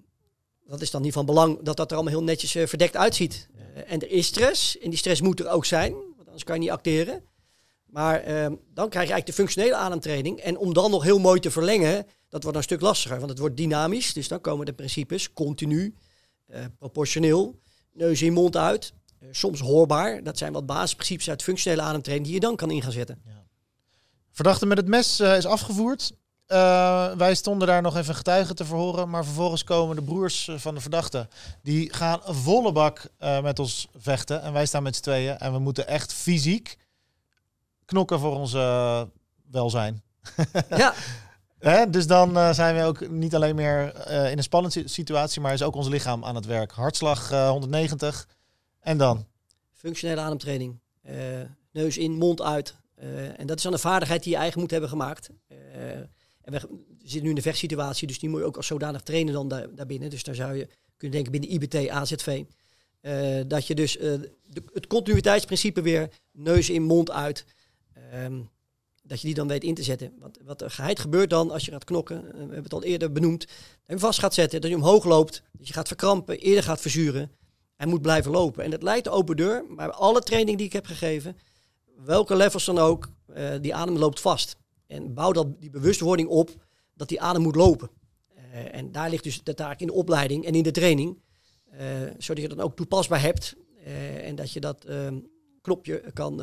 dat 0.67 0.82
is 0.82 0.91
dan 0.91 1.01
niet 1.01 1.13
van 1.13 1.26
belang 1.26 1.61
dat 1.61 1.78
dat 1.78 1.89
er 1.89 1.95
allemaal 1.95 2.13
heel 2.13 2.24
netjes 2.24 2.55
eh, 2.55 2.67
verdekt 2.67 2.95
uitziet. 2.95 3.47
Eh, 3.55 3.91
en 3.91 4.01
er 4.01 4.11
is 4.11 4.26
stress. 4.26 4.78
En 4.78 4.89
die 4.89 4.99
stress 4.99 5.22
moet 5.22 5.39
er 5.39 5.49
ook 5.49 5.65
zijn, 5.65 5.93
want 5.93 6.26
anders 6.26 6.43
kan 6.43 6.55
je 6.55 6.61
niet 6.61 6.72
acteren. 6.72 7.24
Maar 7.90 8.20
ehm, 8.20 8.56
dan 8.74 8.90
krijg 8.90 9.08
je 9.08 9.14
eigenlijk 9.14 9.26
de 9.26 9.34
functionele 9.34 9.76
ademtraining. 9.76 10.40
En 10.40 10.58
om 10.58 10.74
dan 10.74 10.92
nog 10.92 11.04
heel 11.04 11.20
mooi 11.20 11.40
te 11.40 11.52
verlengen, 11.52 12.06
dat 12.30 12.44
wordt 12.44 12.58
een 12.58 12.64
stuk 12.64 12.82
lastiger. 12.82 13.18
Want 13.18 13.30
het 13.30 13.40
wordt 13.40 13.58
dynamisch. 13.58 14.14
Dus 14.14 14.28
dan 14.28 14.42
komen 14.42 14.66
de 14.66 14.74
principes 14.74 15.34
continu, 15.34 15.96
eh, 16.46 16.62
proportioneel, 16.78 17.60
neus 17.94 18.22
in, 18.22 18.34
mond 18.34 18.58
uit. 18.58 18.94
eh, 19.20 19.28
soms 19.32 19.60
hoorbaar. 19.60 20.24
Dat 20.24 20.38
zijn 20.38 20.54
wat 20.54 20.66
basisprincipes 20.66 21.30
uit 21.30 21.44
functionele 21.44 21.82
ademtraining 21.82 22.28
die 22.28 22.36
je 22.36 22.46
dan 22.46 22.56
kan 22.56 22.72
in 22.72 22.82
gaan 22.82 22.92
zetten. 22.92 23.22
Verdachte 24.32 24.66
met 24.66 24.78
het 24.78 24.88
mes 24.88 25.20
eh, 25.20 25.38
is 25.38 25.46
afgevoerd. 25.46 26.12
Wij 27.18 27.36
stonden 27.36 27.68
daar 27.68 27.82
nog 27.82 27.98
even 27.98 28.16
getuigen 28.16 28.56
te 28.56 28.66
verhoren. 28.66 29.10
Maar 29.10 29.26
vervolgens 29.26 29.64
komen 29.64 29.96
de 29.96 30.02
broers 30.02 30.50
van 30.56 30.76
de 30.76 30.82
verdachte. 30.82 31.28
Die 31.64 31.94
gaan 31.94 32.20
volle 32.24 32.72
bak 32.72 33.10
met 33.42 33.60
ons 33.60 33.88
vechten. 33.98 34.42
En 34.42 34.54
wij 34.54 34.66
staan 34.66 34.84
met 34.84 34.96
z'n 34.96 35.02
tweeën. 35.02 35.38
En 35.38 35.54
we 35.54 35.60
moeten 35.60 35.88
echt 35.88 36.14
fysiek 36.14 36.78
knokken 37.90 38.20
voor 38.20 38.36
ons 38.36 38.54
eh, 38.54 39.02
welzijn. 39.52 40.04
ja, 40.70 40.94
Hè? 41.60 41.90
Dus 41.90 42.08
dan 42.08 42.38
eh, 42.38 42.54
zijn 42.54 42.76
we 42.76 42.84
ook 42.84 43.10
niet 43.10 43.36
alleen 43.36 43.56
meer 43.56 43.94
eh, 43.94 44.32
in 44.32 44.38
een 44.38 44.44
spannende 44.44 44.80
si- 44.80 44.88
situatie. 44.88 45.42
Maar 45.42 45.54
is 45.54 45.62
ook 45.64 45.76
ons 45.76 45.88
lichaam 45.88 46.26
aan 46.26 46.36
het 46.36 46.46
werk. 46.46 46.72
Hartslag 46.72 47.32
eh, 47.32 47.50
190. 47.50 48.28
En 48.80 48.98
dan? 48.98 49.26
Functionele 49.74 50.22
ademtraining. 50.22 50.80
Neus 51.72 51.98
in, 51.98 52.12
mond 52.12 52.42
uit. 52.42 52.76
En 53.38 53.48
dat 53.48 53.58
is 53.58 53.64
dan 53.64 53.74
een 53.74 53.80
vaardigheid 53.80 54.24
die 54.24 54.32
je 54.32 54.38
eigen 54.40 54.60
moet 54.60 54.72
hebben 54.72 54.90
gemaakt. 54.90 55.30
En 56.42 56.52
we 56.54 56.60
zitten 56.98 57.24
nu 57.24 57.30
in 57.30 57.36
de 57.36 57.42
vechtsituatie, 57.42 58.08
dus 58.08 58.20
die 58.20 58.30
moet 58.30 58.40
je 58.40 58.46
ook 58.46 58.58
als 58.58 58.68
zodanig 58.68 59.02
trainen 59.02 59.34
dan 59.34 59.48
daar, 59.48 59.76
daarbinnen. 59.76 60.10
Dus 60.10 60.24
daar 60.24 60.36
zou 60.36 60.56
je 60.56 60.68
kunnen 60.98 61.24
denken 61.24 61.40
binnen 61.40 61.52
IBT, 61.52 61.90
AZV. 61.90 62.44
dat 63.48 63.68
je 63.68 63.76
dus 63.76 63.94
de, 63.94 64.64
het 64.74 64.88
continuïteitsprincipe 64.88 65.82
weer 65.82 66.10
neus 66.32 66.70
in, 66.70 66.84
mond 66.84 67.12
uit. 67.12 67.46
Ehm, 68.12 68.41
dat 69.10 69.22
je 69.22 69.26
die 69.26 69.36
dan 69.36 69.47
weet 69.47 69.64
in 69.64 69.74
te 69.74 69.84
zetten. 69.84 70.14
Want 70.20 70.39
wat 70.45 70.62
er 70.62 70.72
geheid 70.72 70.99
gebeurt 70.99 71.30
dan 71.30 71.51
als 71.51 71.66
je 71.66 71.72
gaat 71.72 71.84
knokken, 71.84 72.26
eh, 72.26 72.32
we 72.32 72.39
hebben 72.39 72.64
het 72.64 72.74
al 72.74 72.84
eerder 72.84 73.12
benoemd, 73.12 73.45
dat 73.47 73.55
je 73.86 73.99
vast 73.99 74.20
gaat 74.20 74.34
zetten, 74.34 74.62
dat 74.62 74.70
je 74.70 74.76
omhoog 74.76 75.05
loopt, 75.05 75.43
dat 75.51 75.68
je 75.68 75.74
gaat 75.74 75.88
verkrampen, 75.88 76.39
eerder 76.39 76.64
gaat 76.64 76.82
verzuren. 76.82 77.32
Hij 77.76 77.88
moet 77.88 78.01
blijven 78.01 78.32
lopen. 78.32 78.64
En 78.64 78.72
dat 78.72 78.84
lijkt 78.84 79.03
de 79.03 79.10
open 79.10 79.36
deur, 79.36 79.66
maar 79.70 79.91
alle 79.91 80.22
training 80.22 80.57
die 80.57 80.66
ik 80.66 80.74
heb 80.74 80.86
gegeven, 80.86 81.38
welke 82.05 82.36
levels 82.36 82.66
dan 82.66 82.78
ook, 82.78 83.10
eh, 83.34 83.55
die 83.62 83.76
adem 83.76 83.97
loopt 83.97 84.20
vast. 84.20 84.55
En 84.88 85.14
bouw 85.14 85.32
dat, 85.32 85.60
die 85.60 85.70
bewustwording 85.70 86.30
op 86.30 86.66
dat 86.93 87.07
die 87.07 87.22
adem 87.22 87.41
moet 87.41 87.55
lopen. 87.55 87.89
Eh, 88.36 88.76
en 88.76 88.91
daar 88.91 89.10
ligt 89.10 89.24
dus 89.24 89.43
de 89.43 89.53
taak 89.53 89.80
in 89.80 89.88
de 89.88 89.93
opleiding 89.93 90.45
en 90.45 90.55
in 90.55 90.64
de 90.64 90.72
training. 90.72 91.28
zodat 92.18 92.43
je 92.43 92.49
dat 92.49 92.60
ook 92.60 92.76
toepasbaar 92.76 93.22
hebt. 93.22 93.55
en 94.24 94.36
dat 94.36 94.51
je 94.51 94.60
dat 94.60 94.86
ehm, 94.86 95.20
knopje 95.62 96.03
kan, 96.14 96.41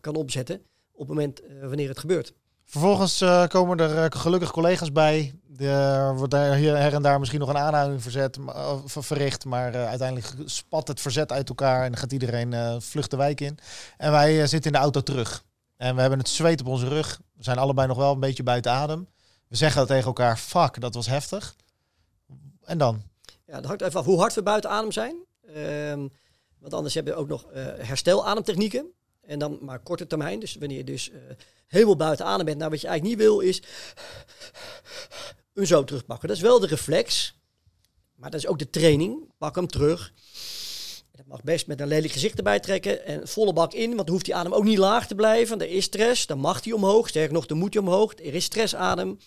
kan 0.00 0.14
opzetten 0.14 0.62
op 0.98 1.08
het 1.08 1.16
moment 1.16 1.40
eh, 1.40 1.60
wanneer 1.60 1.88
het 1.88 1.98
gebeurt. 1.98 2.32
Vervolgens 2.64 3.20
eh, 3.20 3.46
komen 3.46 3.78
er 3.78 4.04
eh, 4.04 4.20
gelukkig 4.20 4.50
collega's 4.50 4.92
bij. 4.92 5.34
Er 5.56 6.16
wordt 6.16 6.30
daar 6.30 6.54
hier 6.54 6.76
her 6.76 6.94
en 6.94 7.02
daar 7.02 7.18
misschien 7.18 7.40
nog 7.40 7.48
een 7.48 7.58
aanhouding 7.58 8.02
verzet, 8.02 8.38
verricht. 8.84 9.44
Maar 9.44 9.74
uiteindelijk 9.74 10.34
spat 10.44 10.88
het 10.88 11.00
verzet 11.00 11.32
uit 11.32 11.48
elkaar 11.48 11.84
en 11.84 11.96
gaat 11.96 12.12
iedereen 12.12 12.52
eh 12.52 12.76
vlucht 12.78 13.10
de 13.10 13.16
wijk 13.16 13.40
in. 13.40 13.58
En 13.96 14.10
wij 14.10 14.46
zitten 14.46 14.72
in 14.72 14.72
de 14.72 14.82
auto 14.82 15.00
terug. 15.00 15.44
En 15.76 15.94
we 15.94 16.00
hebben 16.00 16.18
het 16.18 16.28
zweet 16.28 16.60
op 16.60 16.66
onze 16.66 16.88
rug. 16.88 17.20
We 17.34 17.42
zijn 17.44 17.58
allebei 17.58 17.88
nog 17.88 17.96
wel 17.96 18.12
een 18.12 18.20
beetje 18.20 18.42
buiten 18.42 18.72
adem. 18.72 19.08
We 19.48 19.56
zeggen 19.56 19.86
tegen 19.86 20.06
elkaar, 20.06 20.36
fuck, 20.36 20.80
dat 20.80 20.94
was 20.94 21.06
heftig. 21.06 21.54
En 22.64 22.78
dan? 22.78 23.02
Ja, 23.46 23.54
dat 23.54 23.64
hangt 23.64 23.82
even 23.82 24.00
af 24.00 24.06
hoe 24.06 24.18
hard 24.18 24.34
we 24.34 24.42
buiten 24.42 24.70
adem 24.70 24.92
zijn. 24.92 25.16
Ehm, 25.54 26.08
want 26.58 26.74
anders 26.74 26.94
heb 26.94 27.06
je 27.06 27.14
ook 27.14 27.28
nog 27.28 27.46
herstelademtechnieken. 27.78 28.92
En 29.28 29.38
dan 29.38 29.58
maar 29.60 29.78
korte 29.78 30.06
termijn. 30.06 30.40
Dus 30.40 30.54
wanneer 30.54 30.76
je 30.76 30.84
dus 30.84 31.10
eh, 31.10 31.18
helemaal 31.66 31.96
buiten 31.96 32.26
adem 32.26 32.44
bent. 32.44 32.58
Nou, 32.58 32.70
wat 32.70 32.80
je 32.80 32.86
eigenlijk 32.86 33.18
niet 33.18 33.26
wil 33.26 33.40
is 33.40 33.62
hem 35.54 35.64
zo 35.64 35.84
terugpakken. 35.84 36.28
Dat 36.28 36.36
is 36.36 36.42
wel 36.42 36.60
de 36.60 36.66
reflex. 36.66 37.34
Maar 38.14 38.30
dat 38.30 38.40
is 38.40 38.46
ook 38.46 38.58
de 38.58 38.70
training. 38.70 39.32
Pak 39.38 39.54
hem 39.54 39.66
terug. 39.66 40.12
Dat 41.12 41.26
mag 41.26 41.42
best 41.42 41.66
met 41.66 41.80
een 41.80 41.88
lelijk 41.88 42.12
gezicht 42.12 42.36
erbij 42.36 42.60
trekken. 42.60 43.04
En 43.04 43.28
volle 43.28 43.52
bak 43.52 43.72
in. 43.72 43.86
Want 43.86 44.06
dan 44.06 44.10
hoeft 44.10 44.24
die 44.24 44.34
adem 44.34 44.52
ook 44.52 44.64
niet 44.64 44.78
laag 44.78 45.06
te 45.06 45.14
blijven. 45.14 45.60
Er 45.60 45.70
is 45.70 45.84
stress. 45.84 46.26
Dan 46.26 46.38
mag 46.38 46.60
die 46.60 46.74
omhoog. 46.74 47.08
Sterker 47.08 47.32
nog, 47.32 47.46
dan 47.46 47.58
moet 47.58 47.74
hij 47.74 47.82
omhoog. 47.82 48.12
Er 48.12 48.34
is 48.34 48.44
stressadem. 48.44 49.18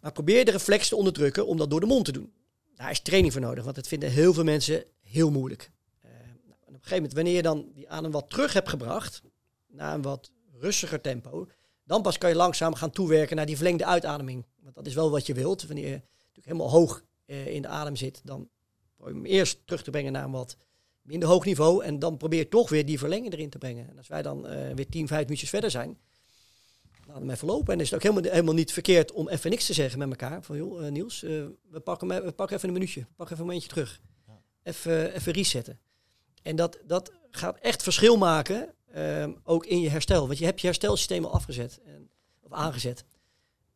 Maar 0.00 0.12
probeer 0.12 0.44
de 0.44 0.50
reflex 0.50 0.88
te 0.88 0.96
onderdrukken 0.96 1.46
om 1.46 1.56
dat 1.56 1.70
door 1.70 1.80
de 1.80 1.86
mond 1.86 2.04
te 2.04 2.12
doen. 2.12 2.32
Daar 2.74 2.90
is 2.90 3.00
training 3.00 3.32
voor 3.32 3.42
nodig, 3.42 3.64
want 3.64 3.76
dat 3.76 3.88
vinden 3.88 4.10
heel 4.10 4.34
veel 4.34 4.44
mensen 4.44 4.84
heel 5.02 5.30
moeilijk. 5.30 5.70
Eh, 6.00 6.10
nou, 6.44 6.58
en 6.66 6.74
op 6.74 6.74
een 6.74 6.75
gegeven 6.86 6.96
moment, 6.96 7.12
wanneer 7.12 7.34
je 7.34 7.42
dan 7.42 7.70
die 7.74 7.88
adem 7.88 8.10
wat 8.10 8.30
terug 8.30 8.52
hebt 8.52 8.68
gebracht, 8.68 9.22
naar 9.66 9.94
een 9.94 10.02
wat 10.02 10.30
rustiger 10.58 11.00
tempo, 11.00 11.48
dan 11.84 12.02
pas 12.02 12.18
kan 12.18 12.30
je 12.30 12.36
langzaam 12.36 12.74
gaan 12.74 12.90
toewerken 12.90 13.36
naar 13.36 13.46
die 13.46 13.56
verlengde 13.56 13.86
uitademing. 13.86 14.46
Want 14.62 14.74
dat 14.74 14.86
is 14.86 14.94
wel 14.94 15.10
wat 15.10 15.26
je 15.26 15.34
wilt. 15.34 15.66
Wanneer 15.66 15.88
je 15.88 16.02
natuurlijk 16.18 16.46
helemaal 16.46 16.70
hoog 16.70 17.04
eh, 17.26 17.46
in 17.46 17.62
de 17.62 17.68
adem 17.68 17.96
zit, 17.96 18.20
dan 18.24 18.48
probeer 18.96 19.14
je 19.14 19.20
hem 19.20 19.30
eerst 19.30 19.60
terug 19.64 19.82
te 19.82 19.90
brengen 19.90 20.12
naar 20.12 20.24
een 20.24 20.30
wat 20.30 20.56
minder 21.02 21.28
hoog 21.28 21.44
niveau. 21.44 21.84
En 21.84 21.98
dan 21.98 22.16
probeer 22.16 22.38
je 22.38 22.48
toch 22.48 22.68
weer 22.68 22.86
die 22.86 22.98
verlenging 22.98 23.32
erin 23.32 23.50
te 23.50 23.58
brengen. 23.58 23.88
En 23.88 23.96
als 23.96 24.08
wij 24.08 24.22
dan 24.22 24.46
eh, 24.46 24.74
weer 24.74 24.88
10, 24.88 25.06
5 25.06 25.22
minuutjes 25.22 25.50
verder 25.50 25.70
zijn, 25.70 25.98
laat 27.06 27.18
hem 27.18 27.30
even 27.30 27.46
lopen. 27.46 27.74
En 27.74 27.80
is 27.80 27.90
het 27.90 27.94
ook 27.94 28.02
helemaal, 28.02 28.32
helemaal 28.32 28.54
niet 28.54 28.72
verkeerd 28.72 29.12
om 29.12 29.28
even 29.28 29.50
niks 29.50 29.66
te 29.66 29.72
zeggen 29.72 29.98
met 29.98 30.08
elkaar. 30.08 30.42
Van 30.42 30.56
joh, 30.56 30.86
eh, 30.86 30.92
Niels, 30.92 31.22
eh, 31.22 31.30
we, 31.70 31.80
pakken, 31.80 32.08
we 32.08 32.32
pakken 32.32 32.56
even 32.56 32.68
een 32.68 32.74
minuutje. 32.74 33.00
We 33.00 33.06
pakken 33.16 33.34
even 33.34 33.38
een 33.38 33.46
momentje 33.46 33.68
terug. 33.68 34.00
Even, 34.62 35.14
even 35.14 35.32
resetten. 35.32 35.78
En 36.46 36.56
dat, 36.56 36.78
dat 36.86 37.12
gaat 37.30 37.58
echt 37.58 37.82
verschil 37.82 38.16
maken, 38.16 38.74
ehm, 38.92 39.32
ook 39.42 39.66
in 39.66 39.80
je 39.80 39.90
herstel. 39.90 40.26
Want 40.26 40.38
je 40.38 40.44
hebt 40.44 40.60
je 40.60 40.66
herstelsysteem 40.66 41.24
al 41.24 41.32
afgezet, 41.32 41.80
en, 41.84 42.10
of 42.40 42.52
aangezet. 42.52 43.04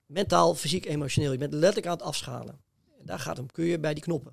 Mentaal, 0.06 0.54
fysiek, 0.54 0.86
emotioneel. 0.86 1.32
Je 1.32 1.38
bent 1.38 1.52
letterlijk 1.52 1.86
aan 1.86 1.92
het 1.92 2.02
afschalen. 2.02 2.60
En 2.98 3.06
daar 3.06 3.18
gaat 3.18 3.36
hem. 3.36 3.50
Kun 3.50 3.64
je 3.64 3.78
bij 3.78 3.94
die 3.94 4.02
knoppen. 4.02 4.32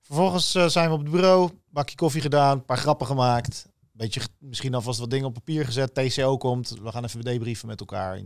Vervolgens 0.00 0.54
eh, 0.54 0.66
zijn 0.66 0.88
we 0.88 0.94
op 0.94 1.00
het 1.00 1.10
bureau, 1.10 1.50
bakje 1.68 1.96
koffie 1.96 2.20
gedaan, 2.20 2.56
een 2.56 2.64
paar 2.64 2.78
grappen 2.78 3.06
gemaakt. 3.06 3.68
Beetje, 3.92 4.20
misschien 4.38 4.74
alvast 4.74 4.98
wat 4.98 5.10
dingen 5.10 5.26
op 5.26 5.34
papier 5.34 5.64
gezet. 5.64 5.94
TCO 5.94 6.36
komt, 6.36 6.68
we 6.82 6.92
gaan 6.92 7.04
even 7.04 7.20
debriefen 7.20 7.68
met 7.68 7.80
elkaar. 7.80 8.20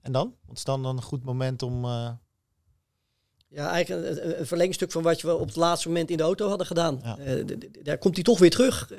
En 0.00 0.12
dan? 0.12 0.34
Wat 0.46 0.56
is 0.56 0.64
dan 0.64 0.84
een 0.84 1.02
goed 1.02 1.24
moment 1.24 1.62
om... 1.62 1.84
eh, 1.84 2.10
Ja, 3.54 3.70
eigenlijk 3.70 4.06
een, 4.18 4.38
een- 4.40 4.46
verlengstuk 4.46 4.92
van 4.92 5.02
wat 5.02 5.20
we 5.20 5.34
op 5.34 5.46
het 5.46 5.56
laatste 5.56 5.88
moment 5.88 6.10
in 6.10 6.16
de 6.16 6.22
auto 6.22 6.48
hadden 6.48 6.66
gedaan. 6.66 7.00
Ja. 7.02 7.18
Eh, 7.18 7.44
daar 7.82 7.98
komt 7.98 8.14
hij 8.14 8.24
toch 8.24 8.38
weer 8.38 8.50
terug. 8.50 8.86
Dan 8.88 8.96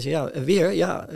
zeg 0.00 0.02
je, 0.02 0.08
ja, 0.08 0.30
weer, 0.44 0.70
ja, 0.72 1.08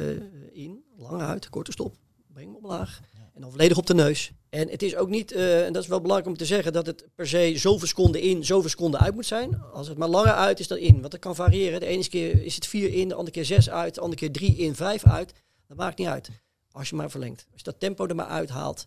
in, 0.53 0.82
lang 0.96 1.22
uit, 1.22 1.48
korte 1.50 1.72
stop, 1.72 1.94
breng 2.32 2.46
hem 2.46 2.57
omlaag. 2.57 3.00
En 3.34 3.40
dan 3.40 3.50
volledig 3.50 3.76
op 3.78 3.86
de 3.86 3.94
neus. 3.94 4.32
En 4.48 4.68
het 4.68 4.82
is 4.82 4.96
ook 4.96 5.09
niet, 5.09 5.32
en 5.32 5.72
dat 5.72 5.82
is 5.82 5.88
wel 5.88 6.00
belangrijk 6.00 6.30
om 6.32 6.36
te 6.38 6.44
zeggen, 6.46 6.72
dat 6.72 6.86
het 6.86 7.05
per 7.14 7.28
se 7.28 7.53
zoveel 7.57 7.86
seconden 7.88 8.20
in, 8.20 8.44
zoveel 8.44 8.68
seconden 8.70 9.00
uit 9.00 9.14
moet 9.14 9.26
zijn. 9.26 9.62
Als 9.72 9.88
het 9.88 9.98
maar 9.98 10.09
langer 10.09 10.32
uit 10.32 10.61
is 10.61 10.68
dan 10.68 10.78
in. 10.78 11.00
Want 11.00 11.11
dat 11.11 11.20
kan 11.20 11.34
variëren. 11.34 11.80
De 11.80 11.86
ene 11.86 12.09
keer 12.09 12.42
is 12.44 12.55
het 12.55 12.66
vier 12.66 12.92
in, 12.92 13.09
de 13.09 13.14
andere 13.14 13.32
keer 13.34 13.44
zes 13.44 13.70
uit, 13.70 13.94
de 13.94 14.00
andere 14.00 14.18
keer 14.20 14.32
drie 14.32 14.57
in, 14.57 14.74
vijf 14.74 15.05
uit. 15.07 15.32
Dat 15.68 15.76
maakt 15.76 15.98
niet 15.98 16.09
uit. 16.09 16.28
Als 16.72 16.88
je 16.88 16.96
maar 16.96 17.11
verlengt. 17.11 17.46
Als 17.53 17.61
je 17.64 17.70
dat 17.70 17.80
tempo 17.80 18.07
er 18.07 18.14
maar 18.14 18.26
uithaalt. 18.26 18.86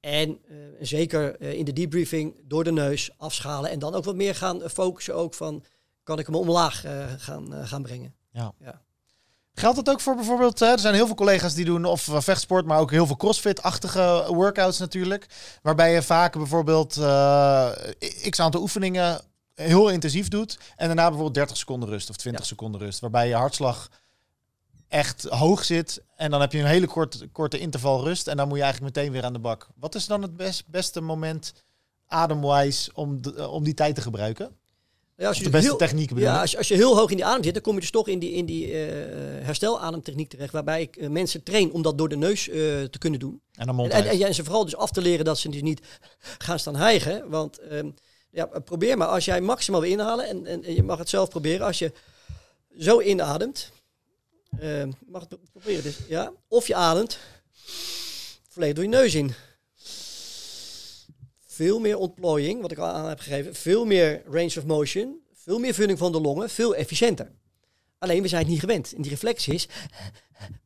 En 0.00 0.38
eh, 0.48 0.56
zeker 0.80 1.36
eh, 1.36 1.52
in 1.52 1.64
de 1.64 1.72
debriefing 1.72 2.40
door 2.44 2.64
de 2.64 2.72
neus 2.72 3.10
afschalen. 3.16 3.70
En 3.70 3.78
dan 3.78 3.94
ook 3.94 4.04
wat 4.04 4.14
meer 4.14 4.34
gaan 4.34 4.62
eh, 4.62 4.68
focussen 4.68 5.14
ook 5.14 5.34
van... 5.34 5.64
kan 6.02 6.18
ik 6.18 6.26
hem 6.26 6.34
omlaag 6.34 6.84
gaan, 7.18 7.66
gaan 7.66 7.82
brengen. 7.82 8.14
Geldt 9.54 9.76
dat 9.76 9.88
ook 9.88 10.00
voor 10.00 10.14
bijvoorbeeld, 10.14 10.58
hè, 10.58 10.66
er 10.66 10.78
zijn 10.78 10.94
heel 10.94 11.06
veel 11.06 11.14
collega's 11.14 11.54
die 11.54 11.64
doen 11.64 11.84
of 11.84 12.08
vechtsport, 12.12 12.66
maar 12.66 12.78
ook 12.78 12.90
heel 12.90 13.06
veel 13.06 13.16
crossfit-achtige 13.16 14.24
workouts 14.28 14.78
natuurlijk. 14.78 15.26
Waarbij 15.62 15.92
je 15.92 16.02
vaak 16.02 16.32
bijvoorbeeld 16.32 16.92
x 18.30 18.40
aantal 18.40 18.60
oefeningen 18.60 19.20
heel 19.54 19.88
intensief 19.88 20.28
doet 20.28 20.58
en 20.76 20.86
daarna 20.86 21.02
bijvoorbeeld 21.02 21.34
30 21.34 21.56
seconden 21.56 21.88
rust 21.88 22.10
of 22.10 22.16
20 22.16 22.46
seconden 22.46 22.80
rust. 22.80 23.00
Waarbij 23.00 23.28
je 23.28 23.34
hartslag 23.34 23.88
echt 24.88 25.22
hoog 25.24 25.64
zit 25.64 26.02
en 26.16 26.30
dan 26.30 26.40
heb 26.40 26.52
je 26.52 26.58
een 26.58 26.66
hele 26.66 26.86
korte, 26.86 27.26
korte 27.28 27.58
interval 27.58 28.04
rust 28.04 28.28
en 28.28 28.36
dan 28.36 28.48
moet 28.48 28.56
je 28.58 28.62
eigenlijk 28.62 28.94
meteen 28.96 29.12
weer 29.12 29.24
aan 29.24 29.32
de 29.32 29.38
bak. 29.38 29.66
Wat 29.76 29.94
is 29.94 30.06
dan 30.06 30.22
het 30.22 30.36
best, 30.36 30.64
beste 30.66 31.00
moment 31.00 31.52
ademwise 32.06 32.90
om, 32.94 33.22
de- 33.22 33.48
om 33.48 33.64
die 33.64 33.74
tijd 33.74 33.94
te 33.94 34.00
gebruiken? 34.00 34.56
Ja, 35.16 35.28
als 35.28 35.38
je 35.38 35.44
de 35.44 35.50
beste 35.50 35.68
heel- 35.68 35.76
technieken 35.78 36.14
bedoel 36.14 36.30
Ja, 36.30 36.40
als, 36.40 36.50
je- 36.50 36.56
als 36.58 36.68
je 36.68 36.74
heel 36.74 36.96
hoog 36.96 37.10
in 37.10 37.16
die 37.16 37.24
adem 37.24 37.42
zit, 37.44 37.52
dan 37.54 37.62
kom 37.62 37.74
je 37.74 37.80
dus 37.80 37.90
toch 37.90 38.08
in 38.08 38.18
die, 38.18 38.32
in 38.32 38.46
die 38.46 38.66
eh, 38.66 38.72
herstelademtechniek 39.44 40.28
terecht. 40.28 40.52
Waarbij 40.52 40.80
ik 40.82 40.96
eh, 40.96 41.08
mensen 41.08 41.42
train 41.42 41.72
om 41.72 41.82
dat 41.82 41.98
door 41.98 42.08
de 42.08 42.16
neus 42.16 42.48
eh, 42.48 42.54
te 42.82 42.98
kunnen 42.98 43.20
doen. 43.20 43.40
En 43.54 43.66
dan 43.66 43.74
mond 43.74 43.92
en, 43.92 44.06
en, 44.06 44.34
ze 44.34 44.44
vooral 44.44 44.64
dus 44.64 44.76
af 44.76 44.90
te 44.90 45.00
leren 45.00 45.24
dat 45.24 45.38
ze 45.38 45.48
dus 45.48 45.62
niet 45.62 45.80
gaan 46.46 46.58
staan 46.58 46.76
hijgen. 46.76 47.28
Want 47.30 47.58
ehm, 47.58 47.90
ja, 48.30 48.46
probeer 48.46 48.96
maar 48.96 49.08
als 49.08 49.24
jij 49.24 49.40
maximaal 49.40 49.80
wil 49.80 49.90
inhalen. 49.90 50.26
En, 50.28 50.46
en, 50.46 50.64
en 50.64 50.74
je 50.74 50.82
mag 50.82 50.98
het 50.98 51.08
zelf 51.08 51.28
proberen. 51.28 51.66
Als 51.66 51.78
je 51.78 51.92
zo 52.78 53.00
inademt. 53.00 53.70
Ehm, 54.60 54.90
mag 55.06 55.20
het 55.20 55.28
pro- 55.28 55.38
proberen. 55.52 55.82
Dus, 55.82 55.98
ja, 56.08 56.32
of 56.48 56.66
je 56.66 56.74
ademt 56.74 57.18
volledig 58.48 58.74
door 58.74 58.84
je 58.84 58.90
neus 58.90 59.14
in. 59.14 59.32
Veel 61.46 61.78
meer 61.78 61.96
ontplooiing, 61.96 62.60
wat 62.60 62.70
ik 62.72 62.78
al 62.78 62.86
aan 62.86 63.08
heb 63.08 63.20
gegeven. 63.20 63.54
Veel 63.54 63.84
meer 63.84 64.22
range 64.26 64.54
of 64.58 64.64
motion. 64.64 65.20
Veel 65.32 65.58
meer 65.58 65.74
vulling 65.74 65.98
van 65.98 66.12
de 66.12 66.20
longen. 66.20 66.50
Veel 66.50 66.74
efficiënter. 66.74 67.32
Alleen 67.98 68.22
we 68.22 68.28
zijn 68.28 68.42
het 68.42 68.50
niet 68.50 68.60
gewend. 68.60 68.94
En 68.94 69.02
die 69.02 69.10
reflex 69.10 69.48
is 69.48 69.68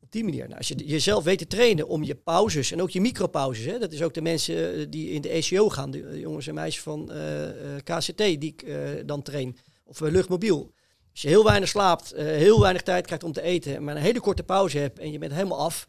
op 0.01 0.11
die 0.11 0.23
manier. 0.23 0.43
Nou, 0.43 0.57
als 0.57 0.67
je 0.67 0.75
jezelf 0.75 1.23
weet 1.23 1.37
te 1.37 1.47
trainen 1.47 1.87
om 1.87 2.03
je 2.03 2.15
pauzes 2.15 2.71
en 2.71 2.81
ook 2.81 2.89
je 2.89 3.01
micropauzes. 3.01 3.65
Hè, 3.65 3.79
dat 3.79 3.91
is 3.91 4.01
ook 4.01 4.13
de 4.13 4.21
mensen 4.21 4.75
eh, 4.75 4.85
die 4.89 5.09
in 5.09 5.21
de 5.21 5.29
ECO 5.29 5.69
gaan. 5.69 5.91
De 5.91 6.19
jongens 6.19 6.47
en 6.47 6.53
meisjes 6.53 6.83
van 6.83 7.11
eh, 7.11 7.75
eh, 7.75 7.83
KCT 7.83 8.17
die 8.17 8.55
ik 8.55 8.65
dan 9.07 9.21
train. 9.21 9.57
Of 9.83 9.99
luchtmobiel. 9.99 10.73
Als 11.13 11.21
je 11.21 11.27
heel 11.27 11.43
weinig 11.43 11.69
slaapt, 11.69 12.11
eh, 12.11 12.25
heel 12.25 12.59
weinig 12.59 12.81
tijd 12.81 13.05
krijgt 13.05 13.23
om 13.23 13.31
te 13.31 13.41
eten. 13.41 13.83
Maar 13.83 13.95
een 13.95 14.01
hele 14.01 14.19
korte 14.19 14.43
pauze 14.43 14.77
hebt 14.77 14.99
en 14.99 15.11
je 15.11 15.17
bent 15.17 15.33
helemaal 15.33 15.59
af. 15.59 15.87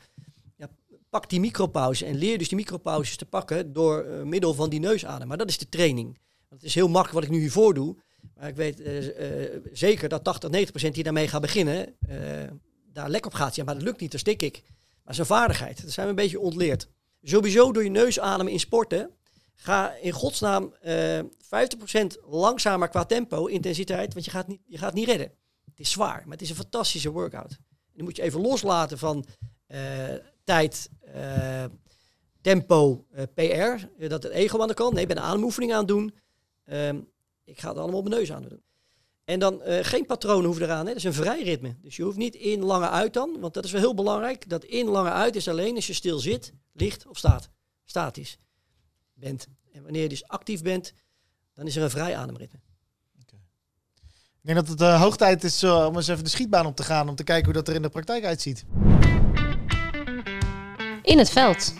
Ja, 0.56 0.68
pak 1.10 1.28
die 1.30 1.40
micropauze 1.40 2.04
en 2.04 2.14
leer 2.14 2.38
dus 2.38 2.48
die 2.48 2.56
micropauzes 2.56 3.16
te 3.16 3.24
pakken 3.26 3.72
door 3.72 4.02
eh, 4.02 4.22
middel 4.22 4.54
van 4.54 4.70
die 4.70 4.80
neusadem. 4.80 5.28
Maar 5.28 5.36
dat 5.36 5.48
is 5.48 5.58
de 5.58 5.68
training. 5.68 6.18
Het 6.48 6.62
is 6.62 6.74
heel 6.74 6.88
makkelijk 6.88 7.14
wat 7.14 7.24
ik 7.24 7.30
nu 7.30 7.40
hiervoor 7.40 7.74
doe. 7.74 7.96
Maar 8.34 8.48
ik 8.48 8.56
weet 8.56 8.80
eh, 8.80 8.94
zeker 9.72 10.08
dat 10.08 10.24
80, 10.24 10.50
90 10.50 10.70
procent 10.70 10.94
die 10.94 11.04
daarmee 11.04 11.28
gaat 11.28 11.40
beginnen, 11.40 11.94
daar 12.92 13.10
lek 13.10 13.26
op 13.26 13.34
gaat. 13.34 13.54
Ja, 13.54 13.64
maar 13.64 13.74
dat 13.74 13.82
lukt 13.82 14.00
niet, 14.00 14.10
dan 14.10 14.20
stik 14.20 14.42
ik. 14.42 14.62
Maar 15.04 15.18
een 15.18 15.26
vaardigheid. 15.26 15.82
Dat 15.82 15.90
zijn 15.90 16.06
we 16.06 16.12
een 16.12 16.18
beetje 16.18 16.40
ontleerd. 16.40 16.88
Sowieso 17.22 17.72
door 17.72 17.84
je 17.84 17.90
neus 17.90 18.20
ademen 18.20 18.52
in 18.52 18.60
sporten 18.60 19.10
Ga 19.54 19.94
in 19.94 20.12
godsnaam 20.12 20.74
eh 20.80 21.20
50% 21.44 22.20
langzamer 22.28 22.88
qua 22.88 23.04
tempo, 23.04 23.46
intensiteit, 23.46 24.12
want 24.12 24.24
je 24.24 24.30
gaat, 24.30 24.46
niet, 24.46 24.60
je 24.66 24.78
gaat 24.78 24.94
niet 24.94 25.06
redden. 25.06 25.32
Het 25.64 25.80
is 25.80 25.90
zwaar, 25.90 26.22
maar 26.22 26.32
het 26.32 26.42
is 26.42 26.50
een 26.50 26.56
fantastische 26.56 27.10
workout. 27.10 27.58
Die 27.92 28.02
moet 28.02 28.16
je 28.16 28.22
even 28.22 28.40
loslaten 28.40 28.98
van 28.98 29.24
eh, 29.66 29.80
tijd, 30.44 30.90
eh, 31.00 31.64
tempo, 32.40 33.06
PR, 33.34 34.06
dat 34.08 34.22
het 34.22 34.32
ego 34.32 34.60
aan 34.60 34.68
de 34.68 34.74
kant. 34.74 34.92
Nee, 34.92 35.02
ik 35.02 35.08
ben 35.08 35.16
een 35.16 35.22
ademoefening 35.22 35.72
aan 35.72 35.78
het 35.78 35.88
doen. 35.88 36.14
Ehm, 36.64 37.00
ik 37.44 37.60
ga 37.60 37.68
het 37.68 37.78
allemaal 37.78 37.98
op 37.98 38.08
mijn 38.08 38.20
neus 38.20 38.32
aan 38.32 38.42
doen. 38.42 38.62
En 39.24 39.38
dan 39.38 39.60
geen 39.64 40.06
patronen 40.06 40.44
hoeven 40.44 40.64
eraan. 40.64 40.86
Hè. 40.86 40.86
Dat 40.86 40.96
is 40.96 41.04
een 41.04 41.12
vrij 41.12 41.42
ritme. 41.42 41.76
Dus 41.80 41.96
je 41.96 42.02
hoeft 42.02 42.16
niet 42.16 42.34
in, 42.34 42.64
lange 42.64 42.88
uit 42.88 43.12
dan. 43.12 43.40
Want 43.40 43.54
dat 43.54 43.64
is 43.64 43.72
wel 43.72 43.80
heel 43.80 43.94
belangrijk. 43.94 44.48
Dat 44.48 44.64
in, 44.64 44.86
lange 44.86 45.10
uit 45.10 45.36
is 45.36 45.48
alleen 45.48 45.74
als 45.74 45.86
je 45.86 45.92
stil 45.92 46.18
zit, 46.18 46.52
ligt 46.72 47.06
of 47.06 47.18
staat. 47.18 47.50
Statisch 47.84 48.38
bent. 49.14 49.46
En 49.72 49.82
wanneer 49.82 50.02
je 50.02 50.08
dus 50.08 50.28
actief 50.28 50.62
bent, 50.62 50.92
dan 51.54 51.66
is 51.66 51.76
er 51.76 51.82
een 51.82 51.90
vrij 51.90 52.16
ademritme. 52.16 52.58
Ik 54.16 54.50
denk 54.50 54.66
dat 54.66 54.68
het 54.68 54.80
eh, 54.80 55.00
hoog 55.00 55.16
tijd 55.16 55.44
is 55.44 55.62
eh, 55.62 55.86
om 55.88 55.96
eens 55.96 56.08
even 56.08 56.24
de 56.24 56.30
schietbaan 56.30 56.66
op 56.66 56.76
te 56.76 56.82
gaan. 56.82 57.08
Om 57.08 57.14
te 57.14 57.24
kijken 57.24 57.44
hoe 57.44 57.54
dat 57.54 57.68
er 57.68 57.74
in 57.74 57.82
de 57.82 57.88
praktijk 57.88 58.24
uitziet. 58.24 58.64
In 61.02 61.18
het 61.18 61.30
veld. 61.30 61.74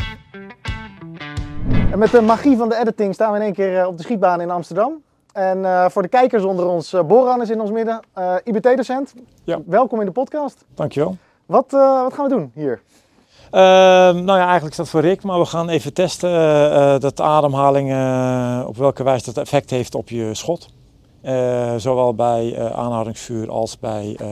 En 1.91 1.99
met 1.99 2.11
de 2.11 2.21
magie 2.21 2.57
van 2.57 2.69
de 2.69 2.77
editing 2.77 3.15
staan 3.15 3.31
we 3.33 3.39
in 3.39 3.45
één 3.45 3.53
keer 3.53 3.81
eh, 3.81 3.87
op 3.87 3.97
de 3.97 4.03
schietbaan 4.03 4.41
in 4.41 4.51
Amsterdam. 4.51 5.03
En 5.35 5.65
eh, 5.65 5.89
voor 5.89 6.03
de 6.03 6.09
kijkers 6.09 6.43
onder 6.43 6.67
ons, 6.67 6.91
Boran 6.91 7.43
is 7.43 7.51
in 7.51 7.61
ons 7.61 7.71
midden, 7.71 8.01
eh, 8.13 8.35
IBT-docent. 8.45 9.15
Ja. 9.45 9.61
Welkom 9.67 10.01
in 10.01 10.07
de 10.07 10.13
podcast. 10.13 10.65
Dankjewel. 10.75 11.17
Wat, 11.47 11.73
eh, 11.73 12.03
wat 12.03 12.15
gaan 12.15 12.29
we 12.29 12.35
doen 12.35 12.51
hier? 12.55 12.83
Ehm 13.55 14.25
nou 14.25 14.39
ja, 14.39 14.43
eigenlijk 14.45 14.71
is 14.71 14.77
dat 14.77 14.89
voor 14.89 15.01
Rick, 15.01 15.23
maar 15.23 15.39
we 15.39 15.45
gaan 15.45 15.69
even 15.69 15.93
testen 15.93 16.31
eh, 16.31 16.99
dat 16.99 17.17
de 17.17 17.23
ademhaling 17.23 17.91
eh, 17.93 18.65
op 18.67 18.77
welke 18.77 19.03
wijze 19.03 19.25
dat 19.25 19.45
effect 19.45 19.71
heeft 19.71 19.95
op 19.95 20.09
je 20.09 20.35
schot. 20.35 20.69
Eh, 21.21 21.75
zowel 21.77 22.15
bij 22.15 22.55
eh, 22.55 22.71
aanhoudingsvuur 22.71 23.51
als 23.51 23.79
bij 23.79 24.17
eh, 24.21 24.27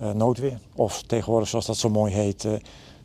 eh, 0.00 0.10
noodweer. 0.14 0.58
Of 0.74 1.02
tegenwoordig, 1.02 1.48
zoals 1.48 1.66
dat 1.66 1.76
zo 1.76 1.88
mooi 1.88 2.12
heet, 2.12 2.44
eh, 2.44 2.52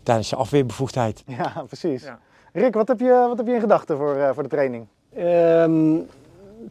tijdens 0.04 0.30
je 0.30 0.36
afweerbevoegdheid. 0.36 1.24
Ja, 1.38 1.64
precies. 1.68 2.04
Ja. 2.04 2.20
Rick, 2.54 2.74
wat 2.74 2.88
heb 2.88 3.00
je, 3.00 3.26
wat 3.28 3.38
heb 3.38 3.48
je 3.48 3.54
in 3.54 3.60
gedachten 3.60 3.98
voor, 3.98 4.16
eh, 4.16 4.30
voor 4.34 4.44
de 4.44 4.50
training? 4.50 4.86
Ehm, 5.16 5.96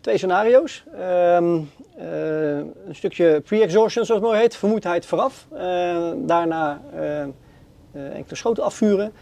twee 0.00 0.16
scenario's. 0.16 0.84
Ehm, 0.98 1.58
eh, 1.96 2.56
een 2.56 2.94
stukje 2.94 3.40
pre-exhaustion, 3.40 4.04
zoals 4.04 4.20
het 4.20 4.30
mooi 4.30 4.40
heet. 4.40 4.56
Vermoeidheid 4.56 5.06
vooraf. 5.06 5.46
Eh, 5.52 5.96
daarna 6.16 6.80
eh, 6.94 7.20
eh, 7.22 7.28
enkele 7.92 8.36
schoten 8.36 8.64
afvuren. 8.64 9.12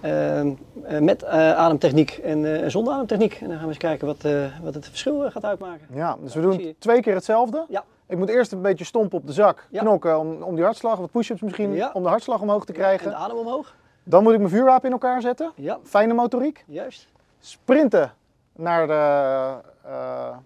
Ehm, 0.00 0.52
eh, 0.82 0.98
met 1.00 1.22
eh, 1.22 1.52
ademtechniek 1.56 2.10
en 2.10 2.62
eh, 2.62 2.68
zonder 2.68 2.92
ademtechniek. 2.94 3.34
En 3.34 3.40
dan 3.46 3.50
gaan 3.56 3.62
we 3.62 3.68
eens 3.68 3.78
kijken 3.78 4.06
wat, 4.06 4.24
eh, 4.24 4.44
wat 4.62 4.74
het 4.74 4.86
verschil 4.88 5.24
eh, 5.24 5.30
gaat 5.30 5.44
uitmaken. 5.44 5.86
Ja, 5.92 6.16
dus 6.22 6.34
we 6.34 6.40
doen 6.40 6.74
twee 6.78 7.00
keer 7.02 7.14
hetzelfde. 7.14 7.64
Ja. 7.68 7.84
Ik 8.06 8.18
moet 8.18 8.28
eerst 8.28 8.52
een 8.52 8.62
beetje 8.62 8.84
stompen 8.84 9.18
op 9.18 9.26
de 9.26 9.32
zak, 9.32 9.66
Ja. 9.70 9.80
knokken 9.80 10.18
om, 10.18 10.42
om 10.42 10.54
die 10.54 10.64
hartslag, 10.64 10.98
wat 10.98 11.10
push-ups 11.10 11.40
misschien, 11.40 11.72
Ja. 11.72 11.90
om 11.92 12.02
de 12.02 12.08
hartslag 12.08 12.40
omhoog 12.40 12.64
te 12.64 12.72
En 12.72 12.78
krijgen. 12.78 13.08
de 13.10 13.14
adem 13.16 13.36
omhoog. 13.36 13.74
Dan 14.04 14.22
moet 14.22 14.32
ik 14.32 14.38
mijn 14.38 14.50
vuurwapen 14.50 14.86
in 14.86 14.92
elkaar 14.92 15.20
zetten. 15.20 15.52
Ja, 15.54 15.78
Fijne 15.84 16.14
motoriek. 16.14 16.64
juist. 16.66 17.08
Sprinten 17.40 18.12
naar 18.56 18.86
de, 18.86 18.92
eh, 19.88 20.36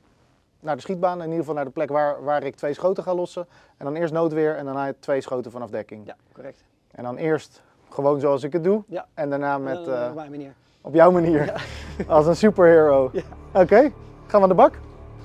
naar 0.61 0.75
de 0.77 0.81
schietbaan, 0.83 1.17
in 1.19 1.25
ieder 1.25 1.39
geval 1.39 1.55
naar 1.55 1.65
de 1.65 1.71
plek 1.71 1.89
waar, 1.89 2.25
waar 2.25 2.43
ik 2.43 2.57
twee 2.57 2.75
schoten 2.75 3.03
ga 3.03 3.15
lossen. 3.15 3.47
En 3.77 3.85
dan 3.85 3.95
eerst 3.95 4.13
noodweer 4.13 4.57
en 4.57 4.65
daarna 4.65 4.93
twee 4.99 5.21
schoten 5.21 5.51
vanaf 5.51 5.71
dekking. 5.71 6.07
Ja, 6.07 6.17
correct. 6.33 6.65
En 6.95 7.05
dan 7.05 7.17
eerst 7.17 7.63
gewoon 7.91 8.21
zoals 8.21 8.43
ik 8.43 8.53
het 8.53 8.65
doe. 8.65 8.83
Ja. 8.87 9.07
En 9.15 9.31
daarna 9.31 9.59
met, 9.59 9.87
Eh, 9.89 10.03
eh, 10.03 10.09
op 10.09 10.15
mijn 10.15 10.31
manier. 10.31 10.53
op 10.81 10.95
jouw 10.95 11.11
manier. 11.11 11.53
Als 12.09 12.27
een 12.27 12.37
superhero. 12.37 13.11
Ja. 13.13 13.23
Oké, 13.53 13.81
gaan 14.27 14.41
we 14.41 14.41
aan 14.41 14.49
de 14.49 14.55
bak? 14.55 14.73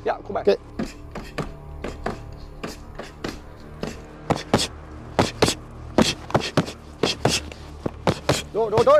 Ja, 0.04 0.20
kom 0.24 0.34
maar. 0.34 0.42
Oké. 0.42 0.56
Door, 8.52 8.70
door, 8.70 8.84
door. 8.84 9.00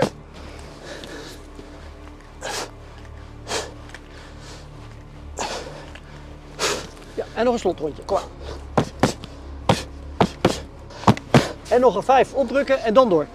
Ja, 7.16 7.26
en 7.36 7.44
nog 7.46 7.54
een 7.54 7.60
slotrondje. 7.60 8.04
Kom 8.06 8.16
maar. 8.18 8.39
En 11.70 11.82
nog 11.82 11.96
een 11.96 12.04
vijf 12.04 12.34
opdrukken 12.34 12.84
en 12.84 12.94
dan 12.94 13.10
door. 13.10 13.26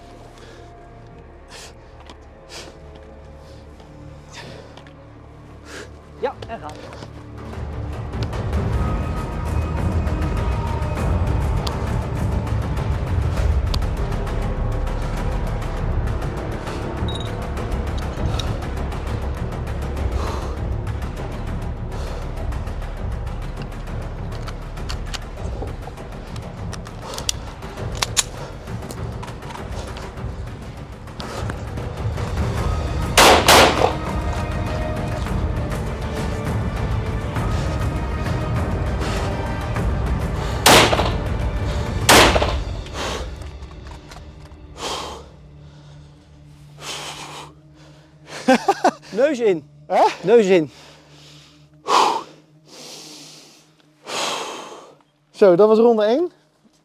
Neus 49.15 49.39
in. 49.39 49.63
Hè? 49.87 50.03
Neus 50.21 50.45
in. 50.45 50.71
Zo, 55.31 55.55
dat 55.55 55.67
was 55.67 55.77
ronde 55.77 56.03
1. 56.03 56.31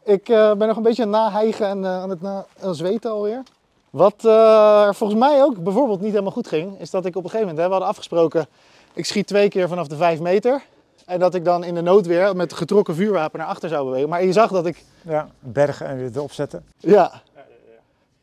Ik 0.03 0.29
eh, 0.29 0.53
ben 0.53 0.67
nog 0.67 0.77
een 0.77 0.83
beetje 0.83 1.03
aan 1.03 1.13
het 1.13 1.21
nahijgen 1.21 1.67
en 1.67 1.85
eh, 1.85 2.01
aan 2.01 2.09
het 2.09 2.21
na 2.21 2.45
aan 2.61 2.67
het 2.67 2.77
zweten 2.77 3.11
alweer. 3.11 3.43
Wat 3.89 4.15
eh, 4.25 4.83
er 4.85 4.95
volgens 4.95 5.19
mij 5.19 5.43
ook 5.43 5.63
bijvoorbeeld 5.63 6.01
niet 6.01 6.11
helemaal 6.11 6.31
goed 6.31 6.47
ging, 6.47 6.79
is 6.79 6.89
dat 6.89 7.05
ik 7.05 7.15
op 7.15 7.23
een 7.23 7.29
gegeven 7.29 7.47
moment, 7.47 7.57
hè, 7.57 7.65
we 7.65 7.71
hadden 7.71 7.89
afgesproken, 7.89 8.47
ik 8.93 9.05
schiet 9.05 9.27
twee 9.27 9.49
keer 9.49 9.67
vanaf 9.67 9.87
de 9.87 9.95
5 9.95 10.19
meter. 10.19 10.61
En 11.05 11.19
dat 11.19 11.35
ik 11.35 11.45
dan 11.45 11.63
in 11.63 11.75
de 11.75 11.81
noodweer 11.81 12.35
met 12.35 12.53
getrokken 12.53 12.95
vuurwapen 12.95 13.39
naar 13.39 13.47
achter 13.47 13.69
zou 13.69 13.85
bewegen. 13.85 14.09
Maar 14.09 14.23
je 14.23 14.31
zag 14.31 14.51
dat 14.51 14.65
ik, 14.65 14.83
Ja, 15.01 15.27
bergen 15.39 15.87
en 15.87 15.97
weer 15.97 16.11
erop 16.15 16.31
zetten. 16.31 16.65
ja. 16.77 17.21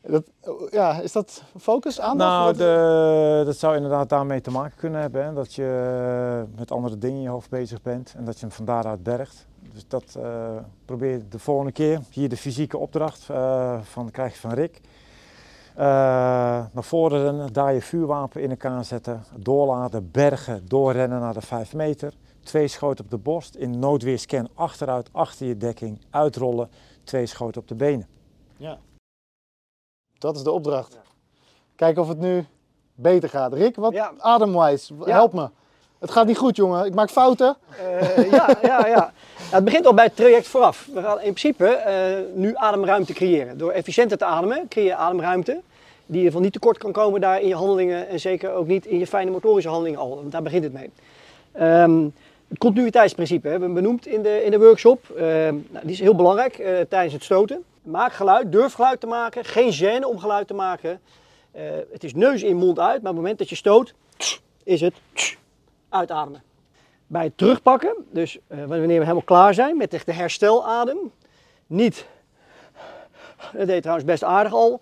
Dat, 0.01 0.23
ja, 0.69 1.01
is 1.01 1.11
dat 1.11 1.43
focus, 1.57 1.99
aandacht? 1.99 2.29
Nou, 2.29 2.53
de, 2.57 3.41
dat 3.45 3.57
zou 3.57 3.75
inderdaad 3.75 4.09
daarmee 4.09 4.41
te 4.41 4.51
maken 4.51 4.77
kunnen 4.77 5.01
hebben. 5.01 5.25
Hè? 5.25 5.33
Dat 5.33 5.53
je 5.53 6.45
met 6.55 6.71
andere 6.71 6.97
dingen 6.97 7.17
in 7.17 7.23
je 7.23 7.29
hoofd 7.29 7.49
bezig 7.49 7.81
bent 7.81 8.13
en 8.17 8.25
dat 8.25 8.39
je 8.39 8.45
hem 8.45 8.55
van 8.55 8.65
daaruit 8.65 9.03
bergt. 9.03 9.47
Dus 9.73 9.87
dat 9.87 10.15
eh, 10.15 10.55
probeer 10.85 11.11
je 11.11 11.27
de 11.27 11.39
volgende 11.39 11.71
keer. 11.71 12.01
Hier 12.11 12.29
de 12.29 12.37
fysieke 12.37 12.77
opdracht 12.77 13.29
eh, 13.29 13.79
van, 13.81 14.11
krijg 14.11 14.33
je 14.33 14.39
van 14.39 14.53
Rick. 14.53 14.81
Eh, 15.75 15.85
naar 16.71 16.83
voren 16.83 17.23
rennen, 17.23 17.53
daar 17.53 17.73
je 17.73 17.81
vuurwapen 17.81 18.41
in 18.41 18.49
elkaar 18.49 18.85
zetten, 18.85 19.23
doorladen, 19.35 20.11
bergen, 20.11 20.67
doorrennen 20.67 21.19
naar 21.19 21.33
de 21.33 21.41
5 21.41 21.73
meter. 21.73 22.13
Twee 22.43 22.67
schoten 22.67 23.03
op 23.03 23.11
de 23.11 23.17
borst, 23.17 23.55
in 23.55 23.79
noodweerscan 23.79 24.49
achteruit, 24.53 25.09
achter 25.11 25.47
je 25.47 25.57
dekking, 25.57 26.01
uitrollen, 26.09 26.69
twee 27.03 27.25
schoten 27.25 27.61
op 27.61 27.67
de 27.67 27.75
benen. 27.75 28.07
Dat 30.19 30.35
is 30.35 30.43
de 30.43 30.51
opdracht. 30.51 30.97
Kijken 31.75 32.01
of 32.01 32.07
het 32.07 32.19
nu 32.19 32.45
beter 32.95 33.29
gaat. 33.29 33.53
Rick, 33.53 33.75
wat 33.75 33.93
Ja. 33.93 34.11
ademwise, 34.17 34.93
Ja. 35.05 35.11
help 35.13 35.33
me. 35.33 35.49
Het 35.99 36.11
gaat 36.11 36.25
niet 36.25 36.37
goed, 36.37 36.55
jongen. 36.55 36.85
Ik 36.85 36.93
maak 36.93 37.09
fouten. 37.09 37.55
Eh, 37.77 38.31
ja, 38.31 38.49
ja, 38.61 38.87
ja. 38.87 38.87
Ja, 38.87 39.13
Het 39.55 39.63
begint 39.63 39.85
al 39.85 39.93
bij 39.93 40.05
het 40.05 40.15
traject 40.15 40.47
vooraf. 40.47 40.87
We 40.93 41.01
gaan 41.01 41.15
in 41.21 41.33
principe 41.33 41.65
eh, 41.67 42.17
nu 42.33 42.51
ademruimte 42.55 43.13
creëren. 43.13 43.57
Door 43.57 43.71
efficiënter 43.71 44.17
te 44.17 44.25
ademen 44.25 44.67
creëer 44.67 44.85
je 44.85 44.95
ademruimte. 44.95 45.61
Die 46.05 46.23
je 46.23 46.31
van 46.31 46.41
niet 46.41 46.53
tekort 46.53 46.77
kan 46.77 46.91
komen 46.91 47.21
daar 47.21 47.41
in 47.41 47.47
je 47.47 47.55
handelingen. 47.55 48.07
En 48.07 48.19
zeker 48.19 48.51
ook 48.53 48.67
niet 48.67 48.85
in 48.85 48.99
je 48.99 49.07
fijne 49.07 49.31
motorische 49.31 49.69
handelingen 49.69 49.99
al. 49.99 50.15
Want 50.15 50.31
daar 50.31 50.41
begint 50.43 50.63
het 50.63 50.73
mee. 50.73 50.89
Ehm, 51.51 52.03
het 52.47 52.57
continuïteitsprincipe 52.57 53.47
hebben 53.47 53.69
we 53.69 53.75
benoemd 53.75 54.07
in 54.07 54.21
de, 54.21 54.43
in 54.43 54.51
de 54.51 54.59
workshop. 54.59 55.09
Ehm, 55.09 55.23
nou, 55.69 55.81
die 55.81 55.91
is 55.91 55.99
heel 55.99 56.15
belangrijk 56.15 56.57
eh, 56.57 56.79
tijdens 56.89 57.13
het 57.13 57.23
stoten. 57.23 57.63
Maak 57.89 58.13
geluid, 58.13 58.51
durf 58.51 58.73
geluid 58.73 58.99
te 58.99 59.07
maken. 59.07 59.45
Geen 59.45 59.73
gêne 59.73 60.05
om 60.05 60.19
geluid 60.19 60.47
te 60.47 60.53
maken. 60.53 61.01
Eh, 61.51 61.63
het 61.91 62.03
is 62.03 62.13
neus 62.13 62.43
in, 62.43 62.55
mond 62.55 62.79
uit. 62.79 63.01
Maar 63.01 63.11
op 63.11 63.15
het 63.15 63.15
moment 63.15 63.37
dat 63.37 63.49
je 63.49 63.55
stoot, 63.55 63.93
is 64.63 64.81
het 64.81 64.93
uitademen 65.89 66.43
bij 67.09 67.23
het 67.23 67.37
terugpakken, 67.37 67.95
dus 68.11 68.37
eh, 68.47 68.57
wanneer 68.57 68.87
we 68.87 68.93
helemaal 68.93 69.21
klaar 69.21 69.53
zijn 69.53 69.77
met 69.77 69.91
de 69.91 69.99
de 70.05 70.13
hersteladem, 70.13 71.11
niet, 71.67 72.05
dat 73.53 73.67
deed 73.67 73.81
trouwens 73.81 74.07
best 74.07 74.23
aardig 74.23 74.53
al, 74.53 74.81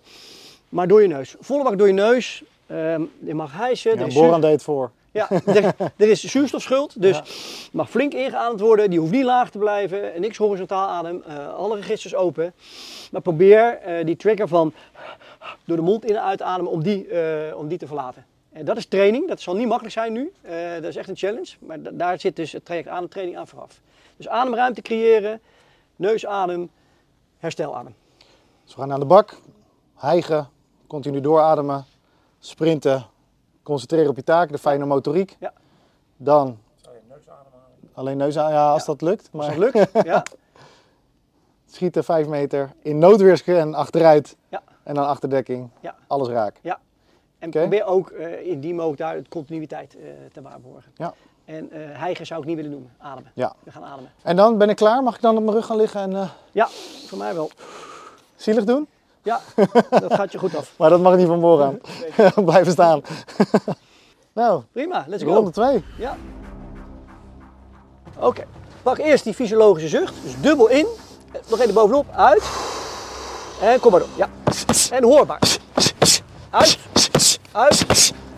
maar 0.68 0.88
door 0.88 1.02
je 1.02 1.08
neus. 1.08 1.34
Volle 1.40 1.62
bak 1.64 1.78
door 1.78 1.86
je 1.86 1.92
neus, 1.92 2.42
ehm, 2.66 3.02
je 3.18 3.34
mag 3.34 3.52
hijsen. 3.52 3.98
Ja, 3.98 4.04
is 4.04 4.14
Boran 4.14 4.40
deed 4.40 4.52
het 4.52 4.62
voor. 4.62 4.90
Ja, 5.12 5.30
er, 5.30 5.74
er 5.96 6.08
is 6.08 6.22
zuurstofschuld, 6.24 7.02
dus 7.02 7.16
Ja. 7.16 7.24
mag 7.72 7.90
flink 7.90 8.12
ingeademd 8.14 8.60
worden. 8.60 8.90
Die 8.90 8.98
hoeft 8.98 9.12
niet 9.12 9.24
laag 9.24 9.50
te 9.50 9.58
blijven. 9.58 10.20
Niks 10.20 10.36
horizontaal 10.36 10.88
adem. 10.88 11.22
eh, 11.26 11.54
alle 11.54 11.76
registers 11.76 12.14
open. 12.14 12.54
Maar 13.12 13.20
probeer 13.20 13.78
eh, 13.78 14.04
die 14.04 14.16
trigger 14.16 14.48
van 14.48 14.72
door 15.64 15.76
de 15.76 15.82
mond 15.82 16.04
in 16.04 16.14
en 16.16 16.22
uit 16.22 16.38
te 16.38 16.44
ademen 16.44 16.72
om 16.72 16.82
die, 16.82 17.08
eh, 17.08 17.56
om 17.56 17.68
die 17.68 17.78
te 17.78 17.86
verlaten. 17.86 18.26
En 18.52 18.64
dat 18.64 18.76
is 18.76 18.86
training. 18.86 19.28
Dat 19.28 19.40
zal 19.40 19.54
niet 19.56 19.66
makkelijk 19.66 19.94
zijn 19.94 20.12
nu. 20.12 20.32
Dat 20.74 20.84
is 20.84 20.96
echt 20.96 21.08
een 21.08 21.16
challenge. 21.16 21.54
Maar 21.58 21.82
da- 21.82 21.90
daar 21.92 22.20
zit 22.20 22.36
dus 22.36 22.52
het 22.52 22.64
traject 22.64 22.88
ademtraining 22.88 23.36
aan 23.38 23.46
vooraf. 23.48 23.80
Dus 24.16 24.28
ademruimte 24.28 24.82
creëren, 24.82 25.40
neusadem, 25.96 26.70
hersteladem. 27.38 27.94
Dus 28.64 28.74
we 28.74 28.80
gaan 28.80 28.92
aan 28.92 29.00
de 29.00 29.06
bak, 29.06 29.40
hijgen, 29.96 30.48
continu 30.86 31.20
doorademen, 31.20 31.84
sprinten, 32.38 33.06
concentreren 33.68 34.08
op 34.10 34.16
je 34.16 34.24
taak, 34.24 34.50
de 34.52 34.58
fijne 34.58 34.84
motoriek. 34.86 35.36
Ja. 35.40 35.52
Dan 36.16 36.58
alleen 37.92 38.16
neus 38.16 38.38
aan, 38.38 38.52
ja, 38.52 38.70
als 38.72 38.84
dat 38.84 39.00
lukt. 39.02 39.28
Als 39.32 39.46
Maar 39.46 39.58
dat 39.58 39.74
lukt, 39.74 39.90
ja. 40.04 40.22
schieten 41.74 42.04
5 42.04 42.26
meter, 42.26 42.72
in 42.82 42.98
noodweersken 42.98 43.74
achteruit 43.74 44.36
Ja. 44.48 44.62
en 44.82 44.94
dan 44.94 45.06
achterdekking. 45.06 45.70
Ja. 45.80 45.94
Alles 46.06 46.28
raak. 46.28 46.60
En 47.38 47.48
Oké. 47.48 47.58
probeer 47.60 47.84
ook 47.84 48.10
eh, 48.10 48.46
in 48.46 48.60
die 48.60 48.80
ook 48.80 48.96
daar 48.96 49.16
de 49.22 49.28
continuïteit 49.28 49.96
eh, 49.96 50.02
te 50.32 50.42
waarborgen. 50.42 50.92
Ja. 50.94 51.14
En 51.44 51.70
eh 51.70 51.98
hijgen 51.98 52.26
zou 52.26 52.40
ik 52.40 52.46
niet 52.46 52.56
willen 52.56 52.70
noemen. 52.70 52.90
Ademen. 52.98 53.30
Ja. 53.34 53.54
We 53.62 53.70
gaan 53.70 53.84
ademen. 53.84 54.10
En 54.22 54.36
dan 54.36 54.58
ben 54.58 54.68
ik 54.68 54.76
klaar. 54.76 55.02
Mag 55.02 55.14
ik 55.14 55.20
dan 55.20 55.36
op 55.36 55.42
mijn 55.42 55.54
rug 55.56 55.66
gaan 55.66 55.76
liggen 55.76 56.00
en 56.00 56.16
eh, 56.16 56.30
Ja, 56.52 56.68
voor 57.06 57.18
mij 57.18 57.34
wel. 57.34 57.50
zielig 58.36 58.64
doen? 58.64 58.88
Ja, 59.28 59.40
dat 60.00 60.14
gaat 60.14 60.32
je 60.32 60.38
goed 60.38 60.56
af. 60.56 60.72
Maar 60.76 60.90
dat 60.90 61.00
mag 61.00 61.16
niet 61.16 61.26
van 61.26 61.40
voren 61.40 61.66
aan. 61.66 62.44
Blijven 62.44 62.72
staan. 62.72 63.02
nou, 64.40 64.62
Prima, 64.72 65.04
let's 65.06 65.22
go. 65.22 65.34
ronde 65.34 65.50
2. 65.50 65.84
Ja. 65.98 66.16
Oké, 68.18 68.44
pak 68.82 68.98
eerst 68.98 69.24
die 69.24 69.34
fysiologische 69.34 69.88
zucht. 69.88 70.14
Dus 70.22 70.40
dubbel 70.40 70.68
in. 70.68 70.86
Nog 71.48 71.60
even 71.60 71.74
bovenop. 71.74 72.06
Uit. 72.14 72.42
En 73.60 73.80
kom 73.80 73.90
maar 73.90 74.00
door. 74.00 74.08
Ja. 74.16 74.28
En 74.90 75.04
hoorbaar. 75.04 75.40
Uit. 76.50 76.78
Uit. 77.52 77.86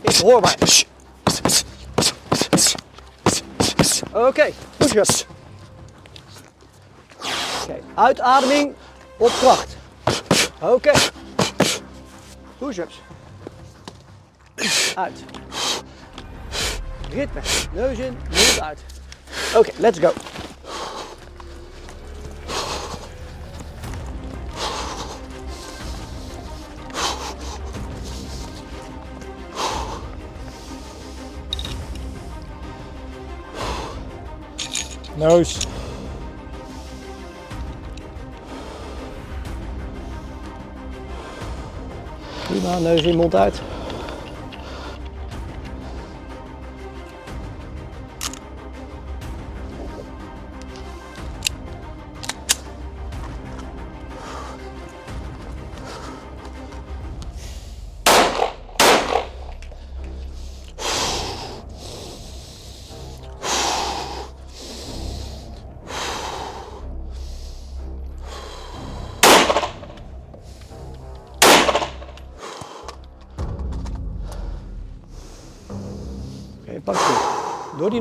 Is 0.01 0.23
hoorbaar. 0.23 0.57
Oké, 4.13 4.51
push-ups. 4.77 5.27
Oké, 7.63 7.81
uitademing 7.95 8.75
op 9.17 9.29
kracht. 9.41 9.79
Oké. 10.61 10.93
Push-ups. 12.59 13.01
Uit. 14.95 15.25
Ritme. 17.11 17.41
Neus 17.73 17.99
in, 17.99 18.19
mond 18.31 18.61
uit. 18.61 18.85
Oké, 19.55 19.71
let's 19.79 19.99
go. 19.99 20.13
Neus. 35.15 35.67
Prima, 42.51 42.79
neus 42.79 43.03
in, 43.03 43.17
mond 43.17 43.35
uit. 43.35 43.61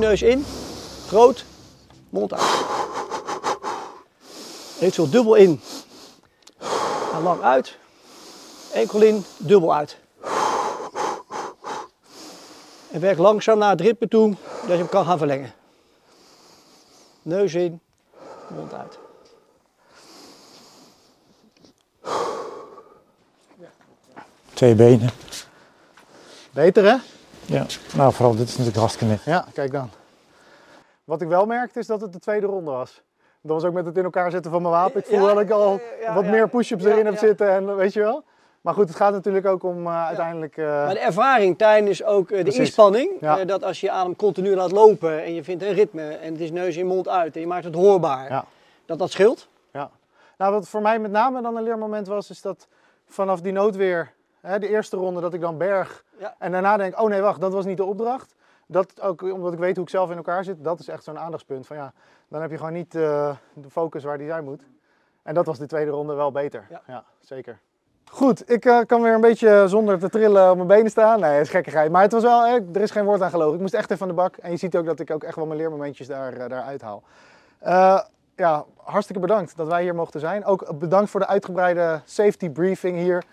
Neus 0.10 0.22
in, 0.22 0.45
groot, 1.07 1.45
mond 2.10 2.34
uit. 2.34 2.66
Eventueel 4.80 5.10
dubbel 5.10 5.36
in, 5.36 5.62
en 7.14 7.22
lang 7.24 7.41
uit. 7.41 7.78
Enkel 8.74 9.01
in, 9.01 9.26
dubbel 9.38 9.76
uit. 9.76 9.97
En 12.91 12.99
werk 12.99 13.18
langzaam 13.18 13.57
naar 13.57 13.70
het 13.70 13.82
ritme 13.82 14.07
toe, 14.07 14.36
dat 14.62 14.70
je 14.70 14.78
hem 14.78 14.89
kan 14.89 15.05
gaan 15.05 15.18
verlengen. 15.18 15.53
Neus 17.22 17.53
in, 17.53 17.82
mond 18.47 18.74
uit. 18.74 18.97
Twee 24.53 24.76
benen. 24.76 25.10
Beter 26.51 26.84
hè? 26.84 26.97
Ja. 27.49 27.65
Nou, 27.95 28.13
vooral 28.13 28.35
dit 28.35 28.47
is 28.47 28.51
natuurlijk 28.51 28.77
hartstikke 28.77 29.13
net. 29.13 29.23
Ja, 29.23 29.45
kijk 29.53 29.71
dan. 29.71 29.89
Wat 31.03 31.21
ik 31.21 31.27
wel 31.27 31.45
merkte 31.45 31.79
is 31.79 31.87
dat 31.87 32.01
het 32.01 32.13
de 32.13 32.19
tweede 32.19 32.45
ronde 32.45 32.71
was. 32.71 33.01
Dat 33.41 33.51
was 33.51 33.63
ook 33.63 33.73
met 33.73 33.85
het 33.85 33.97
in 33.97 34.03
elkaar 34.03 34.31
zetten 34.31 34.51
van 34.51 34.61
mijn 34.61 34.73
wapen. 34.73 34.99
Ik 34.99 35.05
voel 35.05 35.27
Ja, 35.27 35.33
dat 35.33 35.43
ik 35.43 35.49
al 35.49 35.71
ja, 35.73 35.79
ja, 36.01 36.13
wat 36.13 36.23
ja. 36.23 36.29
meer 36.29 36.49
push-ups 36.49 36.83
Ja, 36.83 36.89
erin 36.89 37.05
heb 37.05 37.13
ja. 37.13 37.19
zitten 37.19 37.49
en 37.49 37.75
weet 37.75 37.93
je 37.93 37.99
wel. 37.99 38.23
Maar 38.61 38.73
goed, 38.73 38.87
het 38.87 38.97
gaat 38.97 39.11
natuurlijk 39.13 39.45
ook 39.45 39.63
om 39.63 39.85
eh, 39.87 40.05
uiteindelijk... 40.05 40.57
eh, 40.57 40.65
Maar 40.65 40.93
de 40.93 40.99
ervaring 40.99 41.57
tijdens 41.57 42.03
ook 42.03 42.29
eh, 42.31 42.37
de 42.37 42.41
Precies. 42.43 42.59
inspanning, 42.59 43.11
Ja. 43.21 43.39
eh, 43.39 43.47
dat 43.47 43.63
als 43.63 43.81
je 43.81 43.91
adem 43.91 44.15
continu 44.15 44.55
laat 44.55 44.71
lopen 44.71 45.23
en 45.23 45.33
je 45.33 45.43
vindt 45.43 45.63
een 45.63 45.73
ritme 45.73 46.07
en 46.07 46.31
het 46.31 46.41
is 46.41 46.51
neus 46.51 46.77
in 46.77 46.85
mond 46.87 47.07
uit 47.07 47.35
en 47.35 47.41
je 47.41 47.47
maakt 47.47 47.63
het 47.63 47.75
hoorbaar, 47.75 48.29
Ja. 48.29 48.45
dat 48.85 48.99
dat 48.99 49.11
scheelt. 49.11 49.47
Ja. 49.73 49.89
Nou, 50.37 50.53
wat 50.53 50.67
voor 50.67 50.81
mij 50.81 50.99
met 50.99 51.11
name 51.11 51.41
dan 51.41 51.55
een 51.57 51.63
leermoment 51.63 52.07
was, 52.07 52.29
is 52.29 52.41
dat 52.41 52.67
vanaf 53.07 53.41
die 53.41 53.51
noodweer, 53.51 54.11
hè, 54.41 54.59
de 54.59 54.67
eerste 54.69 54.97
ronde, 54.97 55.21
dat 55.21 55.33
ik 55.33 55.41
dan 55.41 55.57
berg. 55.57 56.03
Ja. 56.20 56.36
En 56.38 56.51
daarna 56.51 56.78
denk, 56.78 56.99
oh 56.99 57.09
nee, 57.09 57.22
wacht, 57.22 57.41
dat 57.41 57.53
was 57.53 57.65
niet 57.65 57.78
de 57.78 57.84
opdracht. 57.84 58.36
Dat 58.65 59.01
ook 59.01 59.22
omdat 59.22 59.53
ik 59.53 59.59
weet 59.59 59.76
hoe 59.76 59.84
ik 59.84 59.89
zelf 59.89 60.09
in 60.09 60.17
elkaar 60.17 60.43
zit, 60.43 60.63
dat 60.63 60.80
is 60.80 60.88
echt 60.88 61.03
zo'n 61.03 61.20
aandachtspunt. 61.20 61.67
Van 61.67 61.78
ja, 61.78 61.93
dan 62.28 62.41
heb 62.41 62.51
je 62.51 62.57
gewoon 62.57 62.74
niet 62.74 62.95
eh, 62.95 63.36
de 63.53 63.70
focus 63.70 64.03
waar 64.03 64.17
die 64.17 64.28
zijn 64.28 64.43
moet. 64.43 64.63
En 65.24 65.34
dat 65.34 65.45
was 65.45 65.57
de 65.57 65.65
tweede 65.65 65.91
ronde 65.91 66.13
wel 66.13 66.32
beter. 66.32 66.67
Ja. 66.88 67.03
zeker. 67.20 67.59
Goed, 68.11 68.51
ik 68.51 68.65
eh, 68.65 68.80
kan 68.86 69.01
weer 69.01 69.13
een 69.13 69.22
beetje 69.22 69.63
zonder 69.67 69.99
te 69.99 70.09
trillen 70.09 70.49
op 70.49 70.55
mijn 70.55 70.67
benen 70.67 70.91
staan. 70.91 71.20
Nee, 71.20 71.32
dat 71.32 71.41
is 71.41 71.49
gekkigheid. 71.49 71.91
Maar 71.91 72.01
het 72.01 72.11
was 72.11 72.24
wel, 72.24 72.45
eh, 72.45 72.53
er 72.74 72.82
is 72.82 72.91
geen 72.91 73.05
woord 73.05 73.22
aan 73.22 73.30
gelogen. 73.30 73.53
Ik 73.53 73.61
moest 73.61 73.74
echt 73.74 73.91
even 73.91 74.01
aan 74.01 74.07
de 74.07 74.13
bak. 74.13 74.36
En 74.38 74.51
je 74.51 74.57
ziet 74.57 74.76
ook 74.76 74.86
dat 74.86 74.99
ik 74.99 75.11
ook 75.11 75.24
echt 75.24 75.36
wel 75.36 75.45
mijn 75.45 75.59
leermomentjes 75.59 76.07
daar, 76.07 76.34
eh, 76.34 76.49
daar 76.49 76.63
uithaal. 76.63 77.03
Ja, 78.36 78.65
hartstikke 78.76 79.22
bedankt 79.22 79.57
dat 79.57 79.67
wij 79.67 79.82
hier 79.82 79.95
mochten 79.95 80.20
zijn. 80.20 80.45
Ook 80.45 80.80
bedankt 80.80 81.09
voor 81.09 81.20
de 81.20 81.28
uitgebreide 81.28 82.01
safety 82.05 82.49
briefing 82.49 82.97
hier. 82.97 83.24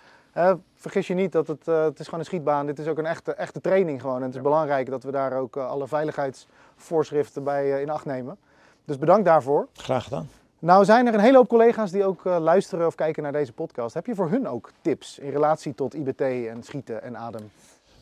Vergis 0.75 1.07
je 1.07 1.15
niet 1.15 1.33
dat 1.33 1.47
het, 1.47 1.69
eh, 1.69 1.83
het 1.83 1.99
is 1.99 2.05
gewoon 2.05 2.21
een 2.21 2.27
schietbaan. 2.27 2.67
Dit 2.67 2.79
is 2.79 2.87
ook 2.87 2.99
een 2.99 3.07
echte, 3.07 3.33
echte 3.33 3.61
training 3.61 4.01
gewoon. 4.01 4.17
En 4.17 4.23
het 4.23 4.35
is 4.35 4.41
belangrijk 4.41 4.91
dat 4.91 5.03
we 5.03 5.11
daar 5.11 5.33
ook 5.33 5.57
eh, 5.57 5.69
alle 5.69 5.87
veiligheidsvoorschriften 5.87 7.45
bij 7.45 7.73
eh, 7.73 7.81
in 7.81 7.91
acht 7.91 8.05
nemen. 8.05 8.37
Dus 8.85 8.99
bedankt 8.99 9.25
daarvoor. 9.25 9.69
Graag 9.73 10.05
gedaan. 10.05 10.29
Nou 10.59 10.85
zijn 10.85 11.07
er 11.07 11.15
een 11.15 11.21
hele 11.21 11.37
hoop 11.37 11.49
collega's 11.49 11.91
die 11.91 12.05
ook 12.05 12.25
luisteren 12.25 12.87
of 12.87 12.95
kijken 12.95 13.23
naar 13.23 13.33
deze 13.33 13.53
podcast. 13.53 13.95
Heb 13.95 14.07
je 14.07 14.15
voor 14.15 14.31
hun 14.31 14.49
ook 14.49 14.71
tips 14.81 15.19
in 15.19 15.31
relatie 15.31 15.75
tot 15.75 15.95
IBT 15.95 16.21
en 16.21 16.63
schieten 16.63 17.03
en 17.03 17.17
adem? 17.17 17.51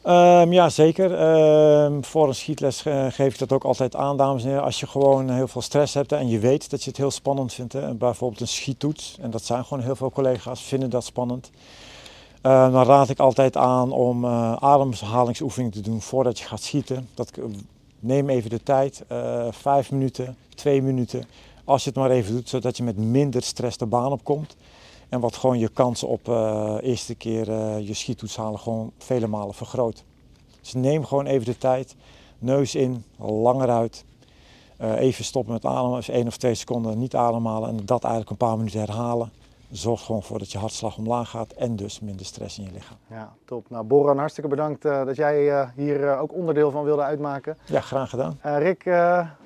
Ehm, 0.02 0.52
ja, 0.52 0.68
zeker. 0.68 1.14
Ehm, 1.14 2.02
voor 2.02 2.28
een 2.28 2.34
schietles 2.34 2.82
geef 3.08 3.32
ik 3.32 3.38
dat 3.38 3.52
ook 3.52 3.64
altijd 3.64 3.96
aan, 3.96 4.16
dames 4.16 4.42
en 4.42 4.48
heren. 4.48 4.64
Als 4.64 4.80
je 4.80 4.86
gewoon 4.86 5.30
heel 5.30 5.48
veel 5.48 5.62
stress 5.62 5.94
hebt 5.94 6.10
hè, 6.10 6.16
en 6.16 6.28
je 6.28 6.38
weet 6.38 6.70
dat 6.70 6.82
je 6.82 6.90
het 6.90 6.98
heel 6.98 7.10
spannend 7.10 7.52
vindt, 7.52 7.72
hè, 7.72 7.94
bijvoorbeeld 7.94 8.40
een 8.40 8.48
schiettoets, 8.48 9.18
en 9.20 9.30
dat 9.30 9.44
zijn 9.44 9.64
gewoon 9.64 9.82
heel 9.82 9.96
veel 9.96 10.10
collega's, 10.10 10.62
vinden 10.62 10.90
dat 10.90 11.04
spannend. 11.04 11.50
Eh, 12.44 12.72
dan 12.72 12.84
raad 12.84 13.08
ik 13.08 13.18
altijd 13.18 13.56
aan 13.56 13.92
om 13.92 14.24
eh 14.24 14.56
ademhalingsoefeningen 14.56 15.72
te 15.72 15.80
doen 15.80 16.00
voordat 16.00 16.38
je 16.38 16.44
gaat 16.44 16.62
schieten. 16.62 17.08
Dat, 17.14 17.32
neem 18.00 18.28
even 18.28 18.50
de 18.50 18.62
tijd, 18.62 19.04
eh, 19.08 19.46
vijf 19.50 19.90
minuten, 19.90 20.36
twee 20.54 20.82
minuten, 20.82 21.24
als 21.64 21.84
je 21.84 21.90
het 21.90 21.98
maar 21.98 22.10
even 22.10 22.34
doet, 22.34 22.48
zodat 22.48 22.76
je 22.76 22.82
met 22.82 22.96
minder 22.96 23.42
stress 23.42 23.76
de 23.76 23.86
baan 23.86 24.12
op 24.12 24.24
komt. 24.24 24.56
En 25.08 25.20
wat 25.20 25.36
gewoon 25.36 25.58
je 25.58 25.68
kansen 25.68 26.08
op 26.08 26.28
eerste 26.82 27.14
keer 27.14 27.52
je 27.80 27.94
schiettoets 27.94 28.36
halen 28.36 28.58
gewoon 28.58 28.92
vele 28.98 29.26
malen 29.26 29.54
vergroot. 29.54 30.04
Dus 30.60 30.72
neem 30.72 31.04
gewoon 31.04 31.26
even 31.26 31.44
de 31.44 31.58
tijd, 31.58 31.96
neus 32.38 32.74
in, 32.74 33.04
langer 33.18 33.70
uit. 33.70 34.04
Even 34.78 35.24
stoppen 35.24 35.52
met 35.52 35.64
ademen, 35.64 35.98
even 35.98 36.14
één 36.14 36.26
of 36.26 36.36
twee 36.36 36.54
seconden 36.54 36.98
niet 36.98 37.16
ademhalen 37.16 37.68
en 37.68 37.76
dat 37.84 38.02
eigenlijk 38.02 38.30
een 38.30 38.46
paar 38.48 38.56
minuten 38.56 38.80
herhalen. 38.80 39.30
Zorgt 39.76 40.04
gewoon 40.04 40.22
voor 40.22 40.38
dat 40.38 40.52
je 40.52 40.58
hartslag 40.58 40.96
omlaag 40.96 41.30
gaat 41.30 41.52
en 41.52 41.76
dus 41.76 42.00
minder 42.00 42.26
stress 42.26 42.58
in 42.58 42.64
je 42.64 42.70
lichaam. 42.72 42.96
Ja, 43.10 43.32
top. 43.44 43.70
Nou, 43.70 43.84
Boran, 43.84 44.18
hartstikke 44.18 44.50
bedankt 44.50 44.84
uh, 44.84 45.04
dat 45.04 45.16
jij 45.16 45.46
uh, 45.46 45.68
hier 45.76 46.00
uh, 46.00 46.20
ook 46.20 46.32
onderdeel 46.32 46.70
van 46.70 46.84
wilde 46.84 47.02
uitmaken. 47.02 47.58
Ja, 47.64 47.80
graag 47.80 48.10
gedaan. 48.10 48.38
Rick, 48.42 48.84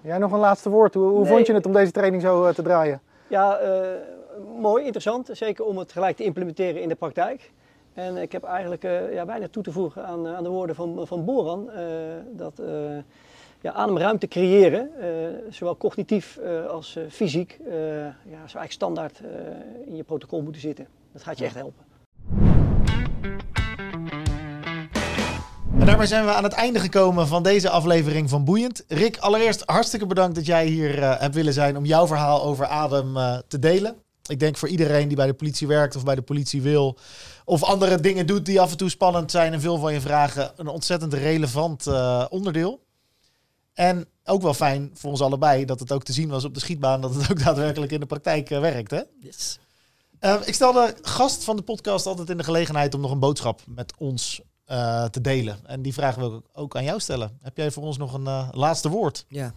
jij 0.03 0.19
nog 0.19 0.33
een 0.33 0.39
laatste 0.39 0.71
woord. 0.71 0.95
Hoe, 0.95 1.09
hoe 1.09 1.23
nee. 1.23 1.33
vond 1.33 1.47
je 1.47 1.55
het 1.55 1.67
om 1.67 1.73
deze 1.73 1.93
training 1.93 2.23
zo 2.23 2.53
te 2.53 2.63
draaien? 2.63 3.01
Ja, 3.29 3.59
mooi, 4.59 4.85
interessant. 4.85 5.29
Zeker 5.33 5.65
om 5.65 5.79
het 5.79 5.93
gelijk 5.93 6.17
te 6.17 6.25
implementeren 6.25 6.83
in 6.83 6.89
de 6.89 6.95
praktijk. 6.95 7.53
En 7.95 8.17
ik 8.17 8.33
heb 8.33 8.45
eigenlijk 8.45 8.83
ja, 9.13 9.27
weinig 9.27 9.49
toe 9.51 9.63
te 9.63 9.73
voegen 9.73 10.07
aan, 10.07 10.27
aan 10.27 10.43
de 10.43 10.49
woorden 10.49 10.77
van, 10.77 11.07
van 11.07 11.25
Boran. 11.25 11.71
dat 12.37 12.61
ja, 13.61 13.73
ademruimte 13.73 14.29
creëren, 14.29 14.91
zowel 15.51 15.77
cognitief 15.77 16.39
als 16.71 16.99
fysiek, 17.11 17.59
ja, 17.69 18.15
zou 18.25 18.35
eigenlijk 18.35 18.73
standaard 18.73 19.21
in 19.87 19.97
je 19.97 20.03
protocol 20.03 20.43
moeten 20.43 20.61
zitten. 20.61 20.87
Dat 21.13 21.23
gaat 21.23 21.39
je 21.39 21.45
echt 21.45 21.55
helpen. 21.55 21.87
En 25.79 25.87
daarmee 25.87 26.07
zijn 26.07 26.25
we 26.25 26.33
aan 26.33 26.45
het 26.45 26.53
einde 26.53 26.81
gekomen 26.81 27.27
van 27.27 27.43
deze 27.43 27.71
aflevering 27.71 28.31
van 28.31 28.45
Boeiend. 28.45 28.85
Rick, 28.89 29.17
allereerst 29.17 29.63
hartstikke 29.67 30.07
bedankt 30.07 30.35
dat 30.35 30.47
jij 30.47 30.67
hier 30.67 30.99
uh, 30.99 31.21
hebt 31.21 31.35
willen 31.35 31.53
zijn 31.53 31.77
om 31.77 31.85
jouw 31.85 32.07
verhaal 32.07 32.43
over 32.43 32.67
adem 32.67 33.17
uh, 33.17 33.39
te 33.49 33.59
delen. 33.59 33.97
Ik 34.27 34.41
denk 34.41 34.57
voor 34.57 34.69
iedereen 34.69 35.09
die 35.09 35.17
bij 35.17 35.27
de 35.27 35.35
politie 35.35 35.67
werkt 35.67 35.97
of 35.97 36.05
bij 36.05 36.15
de 36.15 36.23
politie 36.23 36.63
wil, 36.63 36.99
of 37.45 37.63
andere 37.63 38.01
dingen 38.01 38.27
doet 38.27 38.47
die 38.47 38.61
af 38.61 38.71
en 38.71 38.77
toe 38.77 38.89
spannend 38.89 39.31
zijn 39.31 39.53
en 39.53 39.61
veel 39.61 39.79
van 39.79 39.93
je 39.93 40.01
vragen, 40.01 40.51
een 40.57 40.69
ontzettend 40.69 41.15
relevant 41.15 41.87
uh, 41.87 42.25
onderdeel. 42.29 42.81
En 43.79 44.09
ook 44.25 44.43
wel 44.43 44.55
fijn 44.55 44.91
voor 44.95 45.11
ons 45.11 45.21
allebei 45.21 45.65
dat 45.65 45.81
het 45.81 45.93
ook 45.93 46.03
te 46.03 46.13
zien 46.13 46.29
was 46.29 46.45
op 46.45 46.55
de 46.55 46.61
schietbaan, 46.61 47.01
dat 47.01 47.15
het 47.15 47.31
ook 47.31 47.45
daadwerkelijk 47.45 47.93
in 47.93 48.01
de 48.01 48.07
praktijk 48.07 48.49
werkt. 48.49 48.91
Hè? 48.91 49.03
Yes. 49.21 49.59
ik 50.45 50.55
stel 50.55 50.73
de 50.73 50.95
gast 51.03 51.45
van 51.45 51.57
de 51.57 51.63
podcast 51.63 52.07
altijd 52.07 52.31
in 52.31 52.37
de 52.37 52.45
gelegenheid 52.45 52.95
om 52.95 53.01
nog 53.01 53.11
een 53.11 53.19
boodschap 53.19 53.61
met 53.67 53.93
ons 53.99 54.41
uh, 54.71 55.05
te 55.05 55.21
delen. 55.21 55.59
En 55.67 55.83
die 55.83 55.93
vragen 55.93 56.21
wil 56.21 56.37
ik 56.37 56.45
ook 56.53 56.77
aan 56.77 56.85
jou 56.85 57.01
stellen. 57.01 57.39
Heb 57.43 57.57
jij 57.57 57.71
voor 57.71 57.83
ons 57.83 57.97
nog 57.97 58.15
een 58.15 58.25
uh, 58.25 58.49
laatste 58.53 58.89
woord? 58.89 59.25
Ja. 59.29 59.55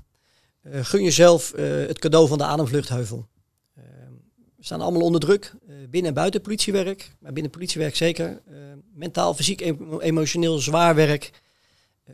Uh, 0.64 0.84
gun 0.84 1.04
jezelf 1.04 1.52
het 1.88 2.00
cadeau 2.00 2.28
van 2.28 2.38
de 2.38 2.44
ademvluchtheuvel. 2.44 3.28
we 4.56 4.64
staan 4.66 4.82
allemaal 4.82 5.02
onder 5.02 5.22
druk, 5.22 5.56
binnen 5.90 6.10
en 6.10 6.14
buiten 6.14 6.42
politiewerk. 6.42 7.16
Maar 7.20 7.34
binnen 7.34 7.52
politiewerk 7.52 7.96
zeker. 7.96 8.42
mentaal, 8.94 9.34
fysiek, 9.34 9.76
emotioneel 10.00 10.58
zwaar 10.58 10.96
werk. 10.96 11.42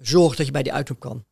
zorg 0.01 0.36
dat 0.36 0.45
je 0.45 0.51
bij 0.51 0.64
die 0.64 0.74
uitloop 0.74 0.99
kan. 0.99 1.26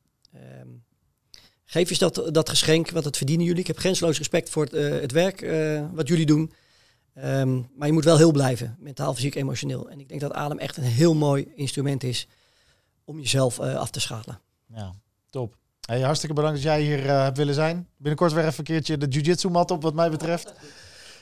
Ehm, 1.65 1.73
geef 1.73 1.89
eens 1.89 1.99
dat, 1.99 2.29
dat 2.31 2.49
geschenk, 2.49 2.89
want 2.89 3.03
dat 3.03 3.17
verdienen 3.17 3.45
jullie. 3.45 3.61
Ik 3.61 3.67
heb 3.67 3.77
grenzeloos 3.77 4.17
respect 4.17 4.49
voor 4.49 4.63
het, 4.63 5.01
het 5.01 5.11
werk 5.11 5.45
wat 5.93 6.07
jullie 6.07 6.25
doen. 6.25 6.51
Um, 7.23 7.69
maar 7.75 7.87
je 7.87 7.93
moet 7.93 8.03
wel 8.03 8.17
heel 8.17 8.31
blijven, 8.31 8.75
mentaal, 8.79 9.13
fysiek, 9.13 9.35
emotioneel. 9.35 9.89
En 9.89 9.99
ik 9.99 10.09
denk 10.09 10.21
dat 10.21 10.33
adem 10.33 10.57
echt 10.57 10.77
een 10.77 10.83
heel 10.83 11.13
mooi 11.13 11.51
instrument 11.55 12.03
is 12.03 12.27
om 13.03 13.19
jezelf 13.19 13.59
uh, 13.59 13.75
af 13.75 13.89
te 13.89 13.99
schalen. 13.99 14.41
Ja, 14.67 14.93
top. 15.29 15.57
Hartstikke 15.85 16.35
bedankt 16.35 16.55
dat 16.55 16.65
jij 16.65 16.81
hier 16.81 17.03
hebt 17.03 17.37
willen 17.37 17.53
zijn. 17.53 17.87
Binnenkort 17.97 18.33
weer 18.33 18.45
even 18.45 18.57
een 18.57 18.63
keertje 18.63 18.97
de 18.97 19.07
jiu-jitsu 19.07 19.49
mat 19.49 19.71
op 19.71 19.81
wat 19.81 19.93
mij 19.93 20.09
betreft. 20.09 20.53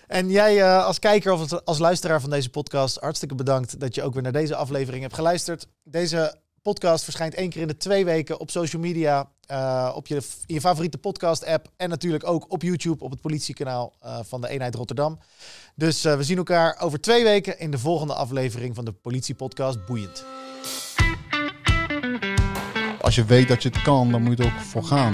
En 0.08 0.30
jij 0.30 0.78
als 0.78 1.00
kijker 1.00 1.32
of 1.32 1.64
als 1.64 1.80
luisteraar 1.80 2.22
van 2.22 2.30
deze 2.30 2.50
podcast, 2.50 3.00
hartstikke 3.00 3.36
bedankt 3.36 3.80
dat 3.80 3.96
je 3.96 4.04
ook 4.04 4.14
weer 4.14 4.24
naar 4.24 4.32
deze 4.32 4.56
aflevering 4.56 5.02
hebt 5.02 5.16
geluisterd. 5.16 5.68
Deze 5.84 6.36
podcast 6.64 7.04
verschijnt 7.04 7.34
één 7.34 7.50
keer 7.50 7.62
in 7.62 7.68
de 7.68 7.78
twee 7.78 8.06
weken 8.06 8.40
op 8.40 8.52
social 8.52 8.82
media, 8.82 9.30
uh, 9.52 9.92
op 9.96 10.08
je, 10.08 10.16
in 10.46 10.54
je 10.54 10.62
favoriete 10.62 10.98
podcast 10.98 11.46
app 11.46 11.68
en 11.78 11.90
natuurlijk 11.90 12.28
ook 12.28 12.52
op 12.52 12.62
YouTube 12.62 13.04
op 13.04 13.12
het 13.12 13.22
politiekanaal 13.22 13.94
uh, 14.04 14.20
van 14.24 14.42
de 14.42 14.50
Eenheid 14.50 14.76
Rotterdam. 14.76 15.20
Dus 15.76 16.06
uh, 16.06 16.16
we 16.16 16.24
zien 16.24 16.38
elkaar 16.38 16.80
over 16.80 17.02
twee 17.02 17.24
weken 17.24 17.60
in 17.60 17.72
de 17.72 17.78
volgende 17.78 18.14
aflevering 18.14 18.76
van 18.76 18.86
de 18.86 18.92
politiepodcast 18.92 19.86
Boeiend. 19.86 20.26
Als 23.02 23.16
je 23.16 23.26
weet 23.26 23.48
dat 23.48 23.64
je 23.64 23.70
het 23.70 23.82
kan, 23.82 24.12
dan 24.12 24.22
moet 24.22 24.38
je 24.38 24.44
er 24.44 24.54
ook 24.54 24.60
voor 24.60 24.84
gaan. 24.84 25.14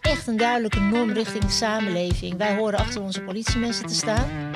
Echt 0.00 0.26
een 0.26 0.36
duidelijke 0.36 0.80
norm 0.80 1.12
richting 1.12 1.44
de 1.44 1.50
samenleving. 1.50 2.36
Wij 2.36 2.56
horen 2.56 2.78
achter 2.78 3.02
onze 3.02 3.20
politiemensen 3.20 3.86
te 3.86 3.94
staan. 3.94 4.54